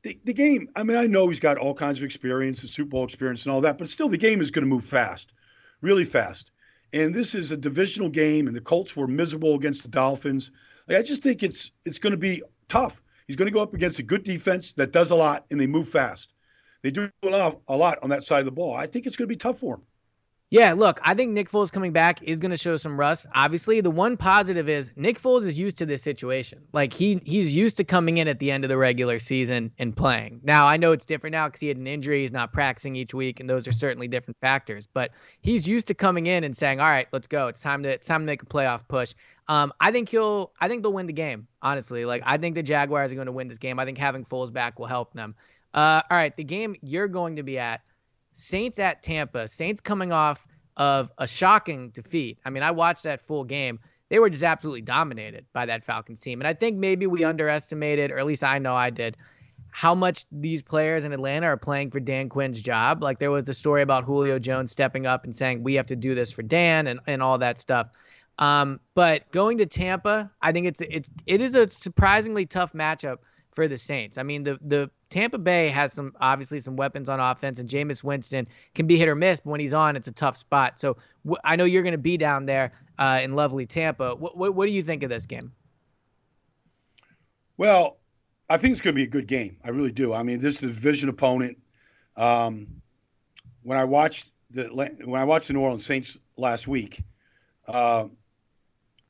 the, 0.03 0.19
the 0.25 0.33
game. 0.33 0.69
I 0.77 0.85
mean, 0.85 0.97
I 0.97 1.07
know 1.07 1.29
he's 1.29 1.41
got 1.41 1.59
all 1.59 1.75
kinds 1.75 1.99
of 1.99 2.05
experience 2.05 2.61
and 2.61 2.71
Super 2.71 2.91
Bowl 2.91 3.05
experience 3.05 3.45
and 3.45 3.53
all 3.53 3.63
that, 3.63 3.79
but 3.79 3.89
still, 3.89 4.09
the 4.09 4.19
game 4.19 4.41
is 4.41 4.51
going 4.51 4.65
to 4.65 4.69
move 4.69 4.85
fast, 4.85 5.33
really 5.81 6.05
fast. 6.05 6.53
And 6.93 7.13
this 7.13 7.35
is 7.35 7.51
a 7.51 7.57
divisional 7.57 8.09
game, 8.09 8.47
and 8.47 8.55
the 8.55 8.61
Colts 8.61 8.95
were 8.95 9.09
miserable 9.09 9.55
against 9.55 9.83
the 9.83 9.89
Dolphins. 9.89 10.53
Like, 10.87 10.99
I 10.99 11.03
just 11.03 11.23
think 11.23 11.43
it's 11.43 11.73
it's 11.85 11.99
going 11.99 12.13
to 12.13 12.19
be 12.19 12.43
tough. 12.69 13.03
He's 13.27 13.37
going 13.37 13.49
to 13.49 13.53
go 13.53 13.61
up 13.61 13.75
against 13.75 13.99
a 13.99 14.05
good 14.05 14.23
defense 14.23 14.73
that 14.75 14.93
does 14.93 15.11
a 15.11 15.17
lot, 15.17 15.47
and 15.51 15.61
they 15.61 15.67
move 15.67 15.89
fast. 15.89 16.33
They 16.83 16.93
do 16.93 17.11
a 17.25 17.29
lot, 17.29 17.61
a 17.67 17.77
lot 17.77 17.99
on 18.03 18.11
that 18.11 18.23
side 18.23 18.41
of 18.41 18.47
the 18.47 18.53
ball. 18.53 18.77
I 18.77 18.87
think 18.87 19.07
it's 19.07 19.17
going 19.17 19.27
to 19.27 19.33
be 19.33 19.37
tough 19.37 19.59
for 19.59 19.77
him. 19.77 19.83
Yeah, 20.51 20.75
look, 20.75 21.01
I 21.03 21.15
think 21.15 21.33
Nick 21.33 21.51
Foles 21.51 21.73
coming 21.73 21.91
back 21.91 22.23
is 22.23 22.39
going 22.39 22.53
to 22.53 22.57
show 22.57 22.77
some 22.77 22.97
rust. 22.97 23.27
Obviously, 23.35 23.81
the 23.81 23.91
one 23.91 24.17
positive 24.17 24.69
is 24.69 24.93
Nick 24.95 25.21
Foles 25.21 25.45
is 25.45 25.59
used 25.59 25.77
to 25.79 25.87
this 25.87 26.05
situation. 26.05 26.63
Like 26.73 26.93
he 26.93 27.21
he's 27.25 27.53
used 27.53 27.77
to 27.79 27.85
coming 27.85 28.19
in 28.19 28.29
at 28.29 28.39
the 28.39 28.53
end 28.53 28.65
of 28.65 28.69
the 28.69 28.79
regular 28.79 29.19
season 29.19 29.73
and 29.77 29.97
playing. 29.97 30.41
Now, 30.45 30.69
I 30.69 30.77
know 30.77 30.93
it's 30.93 31.05
different 31.05 31.33
now 31.33 31.49
cuz 31.49 31.59
he 31.59 31.67
had 31.67 31.79
an 31.79 31.89
injury, 31.89 32.21
he's 32.21 32.33
not 32.33 32.53
practicing 32.53 32.95
each 32.95 33.13
week 33.13 33.41
and 33.41 33.51
those 33.51 33.67
are 33.67 33.73
certainly 33.73 34.07
different 34.07 34.37
factors, 34.41 34.87
but 34.87 35.11
he's 35.41 35.67
used 35.67 35.89
to 35.89 35.95
coming 35.95 36.27
in 36.29 36.45
and 36.45 36.57
saying, 36.57 36.79
"All 36.79 36.87
right, 36.87 37.09
let's 37.13 37.27
go. 37.27 37.49
It's 37.49 37.61
time 37.61 37.83
to 37.83 37.89
it's 37.89 38.07
time 38.07 38.21
to 38.21 38.27
make 38.27 38.43
a 38.43 38.47
playoff 38.47 38.87
push." 38.87 39.15
Um, 39.49 39.73
I 39.81 39.91
think 39.91 40.09
he'll 40.11 40.53
I 40.61 40.69
think 40.69 40.85
they'll 40.85 40.93
win 40.93 41.07
the 41.07 41.13
game, 41.13 41.49
honestly. 41.61 42.05
Like 42.05 42.23
I 42.25 42.37
think 42.37 42.55
the 42.55 42.63
Jaguars 42.63 43.11
are 43.11 43.17
going 43.17 43.27
to 43.27 43.33
win 43.33 43.49
this 43.49 43.59
game. 43.59 43.81
I 43.81 43.85
think 43.85 43.99
having 43.99 44.25
Foles 44.25 44.53
back 44.53 44.79
will 44.79 44.87
help 44.87 45.13
them. 45.13 45.35
Uh, 45.75 46.03
all 46.09 46.17
right, 46.17 46.37
the 46.37 46.45
game 46.45 46.77
you're 46.83 47.09
going 47.09 47.35
to 47.37 47.43
be 47.43 47.59
at 47.59 47.81
Saints 48.39 48.79
at 48.79 49.03
Tampa. 49.03 49.49
Saints 49.49 49.81
coming 49.81 50.13
off 50.13 50.47
of 50.77 51.11
a 51.17 51.27
shocking 51.27 51.89
defeat. 51.89 52.39
I 52.45 52.51
mean, 52.51 52.63
I 52.63 52.71
watched 52.71 53.05
that 53.05 53.21
full 53.21 53.45
game. 53.45 53.81
They 54.11 54.19
were 54.19 54.29
just 54.29 54.45
absolutely 54.45 54.83
dominated 54.83 55.47
by 55.55 55.67
that 55.67 55.83
Falcons 55.83 56.21
team. 56.21 56.41
And 56.41 56.47
I 56.47 56.53
think 56.53 56.77
maybe 56.77 57.07
we 57.07 57.25
underestimated, 57.25 58.11
or 58.11 58.19
at 58.19 58.27
least 58.27 58.45
I 58.45 58.59
know 58.59 58.75
I 58.75 58.91
did, 58.91 59.17
how 59.71 59.95
much 59.95 60.27
these 60.31 60.63
players 60.63 61.05
in 61.05 61.13
Atlanta 61.13 61.47
are 61.47 61.57
playing 61.57 61.91
for 61.91 61.99
Dan 61.99 62.29
Quinn's 62.29 62.61
job. 62.61 63.03
Like 63.03 63.19
there 63.19 63.31
was 63.31 63.49
a 63.49 63.55
story 63.55 63.81
about 63.81 64.05
Julio 64.05 64.39
Jones 64.39 64.71
stepping 64.71 65.07
up 65.07 65.25
and 65.25 65.35
saying, 65.35 65.63
we 65.63 65.75
have 65.75 65.87
to 65.87 65.97
do 65.97 66.15
this 66.15 66.31
for 66.31 66.43
Dan 66.43 66.87
and, 66.87 67.01
and 67.07 67.23
all 67.23 67.39
that 67.39 67.59
stuff. 67.59 67.89
Um, 68.39 68.81
but 68.95 69.31
going 69.33 69.57
to 69.59 69.67
Tampa, 69.67 70.31
I 70.43 70.53
think 70.53 70.67
it's 70.67 70.83
it's 70.83 71.11
it 71.25 71.41
is 71.41 71.55
a 71.55 71.71
surprisingly 71.71 72.45
tough 72.45 72.75
matchup 72.75 73.21
for 73.53 73.67
the 73.67 73.79
Saints. 73.79 74.19
I 74.19 74.25
mean, 74.25 74.43
the 74.43 74.59
the 74.61 74.91
Tampa 75.09 75.39
Bay 75.39 75.69
has 75.69 75.93
some 75.93 76.13
obviously 76.21 76.59
some 76.59 76.77
weapons 76.77 77.09
on 77.09 77.21
offense, 77.21 77.59
and 77.59 77.69
Jameis 77.69 78.03
Winston 78.03 78.49
can 78.75 78.87
be 78.87 78.97
hit 78.97 79.09
or 79.09 79.15
miss. 79.15 79.41
But 79.41 79.51
when 79.51 79.61
he's 79.61 79.75
on, 79.75 79.97
it's 79.97 80.09
a 80.09 80.13
tough 80.13 80.37
spot. 80.37 80.79
So 80.79 80.97
wh- 81.29 81.41
I 81.45 81.57
know 81.57 81.65
you're 81.65 81.83
going 81.83 81.93
to 81.93 81.99
be 81.99 82.17
down 82.17 82.47
there 82.47 82.73
uh, 82.99 83.21
in 83.23 83.35
lovely 83.35 83.67
Tampa. 83.67 84.15
What, 84.17 84.37
what 84.37 84.55
what 84.55 84.67
do 84.67 84.73
you 84.73 84.83
think 84.83 85.03
of 85.03 85.11
this 85.11 85.27
game? 85.27 85.53
Well, 87.57 87.99
I 88.49 88.59
think 88.59 88.73
it's 88.73 88.81
going 88.81 88.95
to 88.95 88.99
be 88.99 89.05
a 89.05 89.09
good 89.09 89.27
game. 89.27 89.57
I 89.65 89.71
really 89.71 89.93
do. 89.93 90.13
I 90.13 90.23
mean, 90.23 90.41
this 90.41 90.57
is 90.57 90.65
a 90.65 90.67
division 90.67 91.09
opponent. 91.09 91.59
Um, 92.17 92.67
when 93.63 93.79
I 93.79 93.85
watched 93.85 94.31
the 94.51 94.65
when 95.05 95.21
I 95.21 95.25
watched 95.25 95.49
the 95.49 95.53
New 95.53 95.61
Orleans 95.61 95.87
Saints 95.87 96.19
last 96.37 96.67
week, 96.67 97.03
uh, 97.69 98.09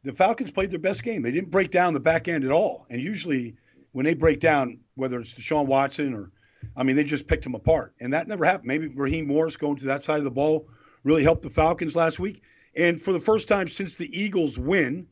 the 0.02 0.12
Falcons 0.12 0.50
played 0.50 0.70
their 0.70 0.78
best 0.78 1.02
game. 1.02 1.22
They 1.22 1.32
didn't 1.32 1.50
break 1.50 1.70
down 1.70 1.94
the 1.94 2.00
back 2.00 2.28
end 2.28 2.44
at 2.44 2.50
all, 2.50 2.86
and 2.90 3.00
usually 3.00 3.56
when 3.96 4.04
they 4.04 4.12
break 4.12 4.40
down, 4.40 4.78
whether 4.96 5.18
it's 5.18 5.32
Deshaun 5.32 5.64
Watson 5.64 6.12
or, 6.12 6.30
I 6.76 6.82
mean, 6.82 6.96
they 6.96 7.04
just 7.04 7.26
picked 7.26 7.46
him 7.46 7.54
apart, 7.54 7.94
and 7.98 8.12
that 8.12 8.28
never 8.28 8.44
happened. 8.44 8.68
Maybe 8.68 8.88
Raheem 8.88 9.26
Morris 9.26 9.56
going 9.56 9.76
to 9.76 9.86
that 9.86 10.02
side 10.02 10.18
of 10.18 10.24
the 10.24 10.30
ball 10.30 10.68
really 11.02 11.22
helped 11.22 11.40
the 11.40 11.48
Falcons 11.48 11.96
last 11.96 12.18
week, 12.18 12.42
and 12.74 13.00
for 13.00 13.14
the 13.14 13.20
first 13.20 13.48
time 13.48 13.68
since 13.68 13.94
the 13.94 14.06
Eagles 14.12 14.58
win 14.58 15.06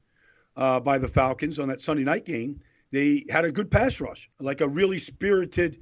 uh, 0.57 0.81
by 0.81 0.99
the 0.99 1.09
Falcons 1.09 1.59
on 1.59 1.67
that 1.69 1.81
Sunday 1.81 2.05
night 2.05 2.27
game, 2.27 2.61
they 2.91 3.25
had 3.31 3.47
a 3.47 3.51
good 3.51 3.71
pass 3.71 4.03
rush, 4.03 4.29
like 4.39 4.61
a 4.61 4.69
really 4.69 4.99
spirited, 4.99 5.81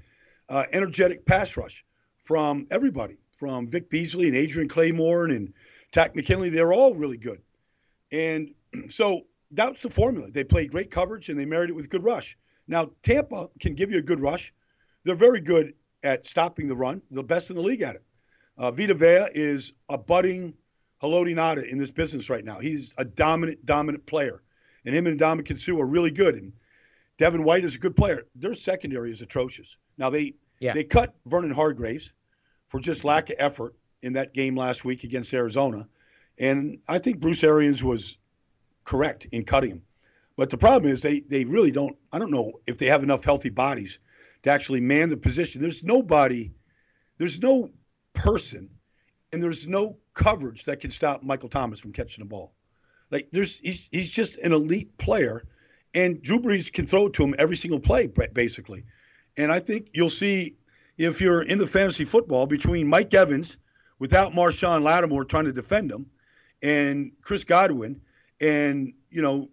uh, 0.49 0.67
energetic 0.71 1.27
pass 1.27 1.57
rush 1.57 1.85
from 2.21 2.69
everybody, 2.71 3.17
from 3.33 3.67
Vic 3.67 3.91
Beasley 3.91 4.29
and 4.29 4.37
Adrian 4.37 4.69
Clayborn 4.69 5.35
and 5.35 5.53
Takk 5.91 6.15
McKinley. 6.15 6.51
They're 6.51 6.73
all 6.73 6.95
really 6.95 7.19
good, 7.19 7.43
and 8.13 8.55
so 8.91 9.23
that's 9.51 9.81
the 9.83 9.91
formula. 9.91 10.31
They 10.31 10.45
played 10.45 10.71
great 10.71 10.93
coverage 10.93 11.31
and 11.31 11.37
they 11.37 11.47
married 11.47 11.71
it 11.71 11.75
with 11.75 11.91
good 11.91 12.05
rush. 12.05 12.39
Now, 12.73 12.91
Tampa 13.03 13.51
can 13.61 13.75
give 13.75 13.93
you 13.93 13.99
a 13.99 14.03
good 14.03 14.19
rush. 14.19 14.51
They're 15.05 15.15
very 15.15 15.43
good 15.43 15.75
at 16.03 16.27
stopping 16.27 16.69
the 16.69 16.75
run, 16.75 17.03
They're 17.11 17.17
the 17.17 17.23
best 17.23 17.51
in 17.51 17.57
the 17.57 17.63
league 17.63 17.83
at 17.83 17.97
it. 17.97 18.03
Uh, 18.57 18.71
Vita 18.71 18.95
Vea 18.95 19.27
is 19.35 19.75
a 19.91 19.99
budding 19.99 20.55
Haloti 21.03 21.35
Ngata 21.35 21.69
in 21.69 21.77
this 21.77 21.91
business 21.91 22.31
right 22.31 22.47
now. 22.47 22.61
He's 22.61 22.95
a 22.97 23.05
dominant, 23.05 23.67
dominant 23.67 24.07
player. 24.07 24.43
And 24.87 24.97
him 24.97 25.07
and 25.07 25.21
Ndamukong 25.21 25.59
Suh 25.59 25.79
are 25.79 25.87
really 25.87 26.11
good. 26.11 26.35
And 26.35 26.51
Devin 27.19 27.45
White 27.45 27.65
is 27.65 27.75
a 27.75 27.79
good 27.79 27.95
player. 27.95 28.23
Their 28.37 28.55
secondary 28.55 29.13
is 29.13 29.21
atrocious. 29.21 29.77
Now, 29.99 30.09
they, 30.09 30.33
yeah. 30.61 30.73
they 30.73 30.83
cut 30.83 31.15
Vernon 31.27 31.51
Hargreaves 31.51 32.15
for 32.69 32.81
just 32.81 33.05
lack 33.05 33.29
of 33.29 33.37
effort 33.39 33.75
in 34.01 34.15
that 34.15 34.33
game 34.33 34.57
last 34.57 34.83
week 34.83 35.05
against 35.05 35.35
Arizona. 35.35 35.87
And 36.39 36.79
I 36.89 36.99
think 36.99 37.21
Bruce 37.21 37.45
Arians 37.45 37.85
was 37.85 38.17
correct 38.85 39.27
in 39.31 39.45
cutting 39.45 39.73
him. 39.73 39.83
But 40.37 40.51
the 40.51 40.59
problem 40.59 40.93
is 40.93 41.03
they 41.03 41.21
they 41.21 41.45
really 41.45 41.71
don't. 41.71 41.97
I 42.13 42.19
don't 42.19 42.31
know 42.31 42.53
if 42.67 42.79
they 42.79 42.87
have 42.87 43.03
enough 43.03 43.25
healthy 43.25 43.51
bodies 43.51 43.99
to 44.43 44.51
actually 44.51 44.81
man 44.81 45.09
the 45.09 45.17
position. 45.17 45.61
There's 45.61 45.85
nobody, 45.85 46.53
there's 47.19 47.41
no 47.41 47.71
person, 48.15 48.71
and 49.33 49.43
there's 49.43 49.67
no 49.67 49.99
coverage 50.15 50.65
that 50.65 50.81
can 50.81 50.91
stop 50.91 51.23
Michael 51.23 51.49
Thomas 51.49 51.81
from 51.81 51.93
catching 51.93 52.25
the 52.25 52.29
ball. 52.29 52.55
Like 53.11 53.29
there's 53.31 53.57
he's 53.59 53.89
he's 53.91 54.11
just 54.11 54.39
an 54.39 54.53
elite 54.53 54.97
player, 54.97 55.45
and 55.95 56.23
Drew 56.23 56.39
Brees 56.39 56.73
can 56.73 56.87
throw 56.87 57.07
it 57.07 57.13
to 57.15 57.25
him 57.25 57.35
every 57.39 57.57
single 57.57 57.81
play 57.81 58.07
basically. 58.07 58.85
And 59.37 59.53
I 59.53 59.61
think 59.61 59.91
you'll 59.93 60.11
see 60.11 60.57
if 60.99 61.21
you're 61.21 61.43
into 61.43 61.67
fantasy 61.67 62.05
football 62.05 62.47
between 62.47 62.87
Mike 62.87 63.13
Evans 63.15 63.57
without 63.99 64.33
Marshon 64.33 64.83
Lattimore 64.83 65.25
trying 65.25 65.45
to 65.45 65.53
defend 65.53 65.91
him, 65.91 66.07
and 66.63 67.13
Chris 67.21 67.45
Godwin, 67.45 68.01
and 68.41 68.95
you 69.11 69.21
know 69.21 69.51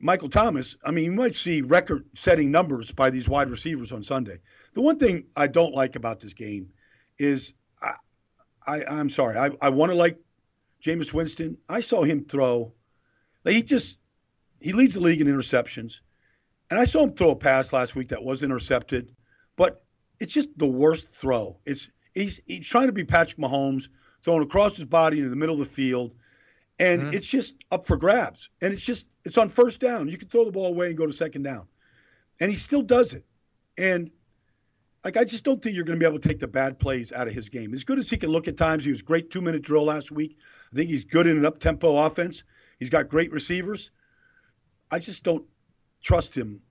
Michael 0.00 0.28
Thomas, 0.28 0.76
I 0.84 0.90
mean, 0.90 1.04
you 1.04 1.12
might 1.12 1.34
see 1.34 1.60
record 1.60 2.04
setting 2.14 2.50
numbers 2.50 2.92
by 2.92 3.10
these 3.10 3.28
wide 3.28 3.50
receivers 3.50 3.92
on 3.92 4.04
Sunday. 4.04 4.38
The 4.74 4.80
one 4.80 4.98
thing 4.98 5.24
I 5.36 5.46
don't 5.46 5.74
like 5.74 5.96
about 5.96 6.20
this 6.20 6.34
game 6.34 6.70
is 7.18 7.54
I, 7.82 7.94
I 8.66 9.00
am 9.00 9.10
sorry. 9.10 9.36
I, 9.36 9.50
I 9.60 9.70
want 9.70 9.90
to 9.90 9.96
like 9.96 10.18
Jameis 10.82 11.12
Winston. 11.12 11.58
I 11.68 11.80
saw 11.80 12.02
him 12.02 12.24
throw. 12.24 12.72
Like 13.44 13.54
he 13.54 13.62
just 13.62 13.98
he 14.60 14.72
leads 14.72 14.94
the 14.94 15.00
league 15.00 15.20
in 15.20 15.26
interceptions. 15.26 16.00
And 16.70 16.78
I 16.78 16.84
saw 16.84 17.02
him 17.02 17.14
throw 17.14 17.30
a 17.30 17.36
pass 17.36 17.72
last 17.72 17.94
week 17.94 18.08
that 18.08 18.22
was 18.22 18.42
intercepted, 18.42 19.14
but 19.56 19.82
it's 20.20 20.34
just 20.34 20.48
the 20.56 20.66
worst 20.66 21.08
throw. 21.08 21.58
It's 21.64 21.88
he's 22.14 22.40
he's 22.46 22.68
trying 22.68 22.88
to 22.88 22.92
be 22.92 23.04
Patrick 23.04 23.38
Mahomes, 23.38 23.88
throwing 24.22 24.42
across 24.42 24.76
his 24.76 24.84
body 24.84 25.18
into 25.18 25.30
the 25.30 25.36
middle 25.36 25.54
of 25.54 25.60
the 25.60 25.74
field, 25.74 26.14
and 26.78 27.02
mm-hmm. 27.02 27.14
it's 27.14 27.28
just 27.28 27.56
up 27.70 27.86
for 27.86 27.96
grabs. 27.96 28.50
And 28.60 28.72
it's 28.72 28.84
just 28.84 29.06
it's 29.28 29.38
on 29.38 29.48
first 29.48 29.80
down. 29.80 30.08
You 30.08 30.18
can 30.18 30.28
throw 30.28 30.44
the 30.44 30.52
ball 30.52 30.68
away 30.68 30.88
and 30.88 30.96
go 30.96 31.06
to 31.06 31.12
second 31.12 31.42
down, 31.42 31.68
and 32.40 32.50
he 32.50 32.56
still 32.56 32.82
does 32.82 33.12
it. 33.12 33.24
And 33.76 34.10
like 35.04 35.16
I 35.16 35.24
just 35.24 35.44
don't 35.44 35.62
think 35.62 35.76
you're 35.76 35.84
going 35.84 35.98
to 35.98 36.02
be 36.02 36.08
able 36.08 36.18
to 36.18 36.28
take 36.28 36.38
the 36.38 36.48
bad 36.48 36.78
plays 36.78 37.12
out 37.12 37.28
of 37.28 37.34
his 37.34 37.48
game. 37.48 37.72
As 37.74 37.84
good 37.84 37.98
as 37.98 38.10
he 38.10 38.16
can 38.16 38.30
look 38.30 38.48
at 38.48 38.56
times, 38.56 38.84
he 38.84 38.90
was 38.90 39.02
great 39.02 39.30
two 39.30 39.40
minute 39.40 39.62
drill 39.62 39.84
last 39.84 40.10
week. 40.10 40.38
I 40.72 40.76
think 40.76 40.90
he's 40.90 41.04
good 41.04 41.26
in 41.26 41.36
an 41.36 41.46
up 41.46 41.58
tempo 41.58 41.96
offense. 41.96 42.42
He's 42.78 42.90
got 42.90 43.08
great 43.08 43.32
receivers. 43.32 43.90
I 44.90 44.98
just 44.98 45.22
don't 45.22 45.44
trust 46.02 46.34
him 46.34 46.62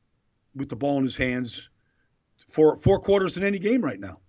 with 0.56 0.70
the 0.70 0.76
ball 0.76 0.98
in 0.98 1.04
his 1.04 1.16
hands 1.16 1.70
for 2.48 2.76
four 2.76 3.00
quarters 3.00 3.38
in 3.38 3.44
any 3.44 3.60
game 3.60 3.82
right 3.82 4.00
now. 4.00 4.20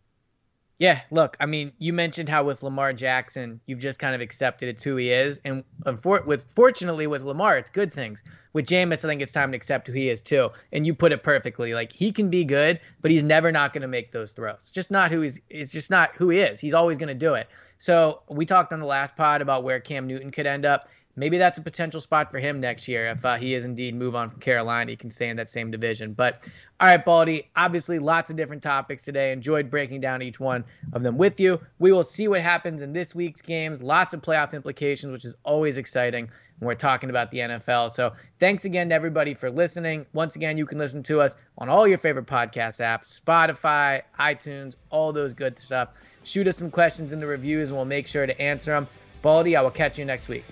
Yeah, 0.79 1.01
look, 1.11 1.37
I 1.41 1.47
mean, 1.47 1.73
you 1.79 1.93
mentioned 1.93 2.29
how 2.29 2.45
with 2.45 2.63
Lamar 2.63 2.93
Jackson, 2.93 3.61
you've 3.67 3.81
just 3.81 3.99
kind 3.99 4.15
of 4.15 4.21
accepted 4.21 4.69
it's 4.69 4.83
who 4.83 4.95
he 4.95 5.11
is, 5.11 5.41
and 5.45 5.65
with 5.85 6.45
fortunately 6.55 7.09
with 7.09 7.25
Lamar, 7.25 7.59
it's 7.59 7.69
good 7.69 7.93
things. 7.93 8.23
With 8.53 8.67
Jameis, 8.67 9.05
I 9.05 9.09
think 9.09 9.21
it's 9.21 9.33
time 9.33 9.51
to 9.51 9.57
accept 9.57 9.89
who 9.89 9.93
he 9.93 10.09
is 10.09 10.21
too. 10.21 10.51
And 10.73 10.87
you 10.87 10.95
put 10.95 11.11
it 11.11 11.25
perfectly. 11.25 11.75
Like 11.75 11.93
he 11.93 12.13
can 12.13 12.31
be 12.31 12.45
good, 12.45 12.81
but 13.01 13.11
he's 13.11 13.25
never 13.25 13.51
not 13.51 13.73
going 13.73 13.83
to 13.83 13.89
make 13.89 14.13
those 14.13 14.33
throws. 14.33 14.71
Just 14.71 14.91
not 14.91 15.11
who 15.11 15.21
he's. 15.21 15.41
It's 15.51 15.73
just 15.73 15.91
not 15.91 16.11
who 16.15 16.31
he 16.31 16.39
is. 16.39 16.61
He's 16.61 16.75
always 16.75 16.97
going 16.97 17.09
to 17.09 17.15
do 17.15 17.35
it. 17.35 17.49
So 17.79 18.23
we 18.29 18.47
talked 18.47 18.73
on 18.73 18.79
the 18.79 18.87
last 18.87 19.17
pod 19.17 19.43
about 19.43 19.65
where 19.65 19.81
Cam 19.81 20.07
Newton 20.07 20.31
could 20.31 20.47
end 20.47 20.65
up 20.65 20.89
maybe 21.19 21.37
that's 21.37 21.59
a 21.59 21.63
potential 21.63 22.01
spot 22.01 22.31
for 22.31 22.39
him 22.39 22.61
next 22.61 22.89
year 22.89 23.07
if 23.09 23.25
uh, 23.25 23.37
he 23.37 23.55
is 23.55 23.65
indeed 23.65 23.95
move 23.95 24.15
on 24.15 24.29
from 24.29 24.41
Carolina. 24.41 24.91
He 24.91 24.97
can 24.97 25.11
stay 25.11 25.29
in 25.29 25.37
that 25.37 25.49
same 25.49 25.71
division. 25.71 26.13
But 26.13 26.49
all 26.81 26.89
right, 26.89 27.05
Baldy, 27.05 27.51
obviously 27.57 27.99
lots 27.99 28.31
of 28.31 28.37
different 28.37 28.63
topics 28.63 29.05
today. 29.05 29.33
Enjoyed 29.33 29.69
breaking 29.69 30.01
down 30.01 30.23
each 30.23 30.39
one 30.39 30.65
of 30.93 31.03
them 31.03 31.19
with 31.19 31.41
you. 31.41 31.61
We 31.81 31.91
will 31.91 32.05
see 32.05 32.29
what 32.29 32.41
happens 32.41 32.83
in 32.83 32.93
this 32.93 33.15
week's 33.15 33.43
games. 33.43 33.83
Lots 33.83 34.15
of 34.15 34.23
playoff 34.23 34.55
implications, 34.55 35.13
which 35.13 35.25
is 35.25 35.35
always 35.43 35.77
exciting 35.77 36.31
when 36.59 36.67
we're 36.69 36.75
talking 36.75 37.11
about 37.11 37.31
the 37.31 37.39
NFL. 37.39 37.91
So 37.91 38.13
thanks 38.39 38.65
again 38.65 38.89
to 38.91 38.95
everybody 38.95 39.35
for 39.35 39.51
listening. 39.51 40.07
Once 40.13 40.37
again, 40.37 40.57
you 40.57 40.67
can 40.67 40.79
listen 40.79 41.03
to 41.05 41.21
us 41.21 41.35
on 41.59 41.69
all 41.69 41.87
your 41.87 41.99
favorite 41.99 42.27
podcast 42.27 42.81
apps, 42.81 43.21
Spotify, 43.21 44.03
iTunes, 44.19 44.77
all 44.91 45.13
those 45.13 45.33
good 45.33 45.59
stuff. 45.59 45.91
Shoot 46.23 46.47
us 46.47 46.57
some 46.57 46.71
questions 46.71 47.13
in 47.13 47.19
the 47.19 47.27
reviews 47.27 47.71
and 47.71 47.77
we'll 47.77 47.87
make 47.87 48.07
sure 48.07 48.27
to 48.27 48.41
answer 48.41 48.71
them. 48.71 48.87
Baldy, 49.23 49.57
I 49.57 49.63
will 49.63 49.71
catch 49.71 49.99
you 49.99 50.05
next 50.05 50.29
week. 50.29 50.45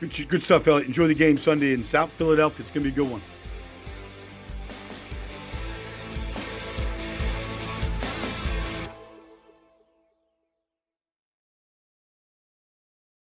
Good, 0.00 0.28
good 0.28 0.42
stuff, 0.42 0.68
Elliot. 0.68 0.86
Enjoy 0.86 1.06
the 1.06 1.14
game 1.14 1.38
Sunday 1.38 1.72
in 1.72 1.82
South 1.82 2.12
Philadelphia. 2.12 2.62
It's 2.62 2.70
going 2.70 2.84
to 2.84 2.90
be 2.90 2.94
a 2.94 3.04
good 3.04 3.10
one. 3.10 3.22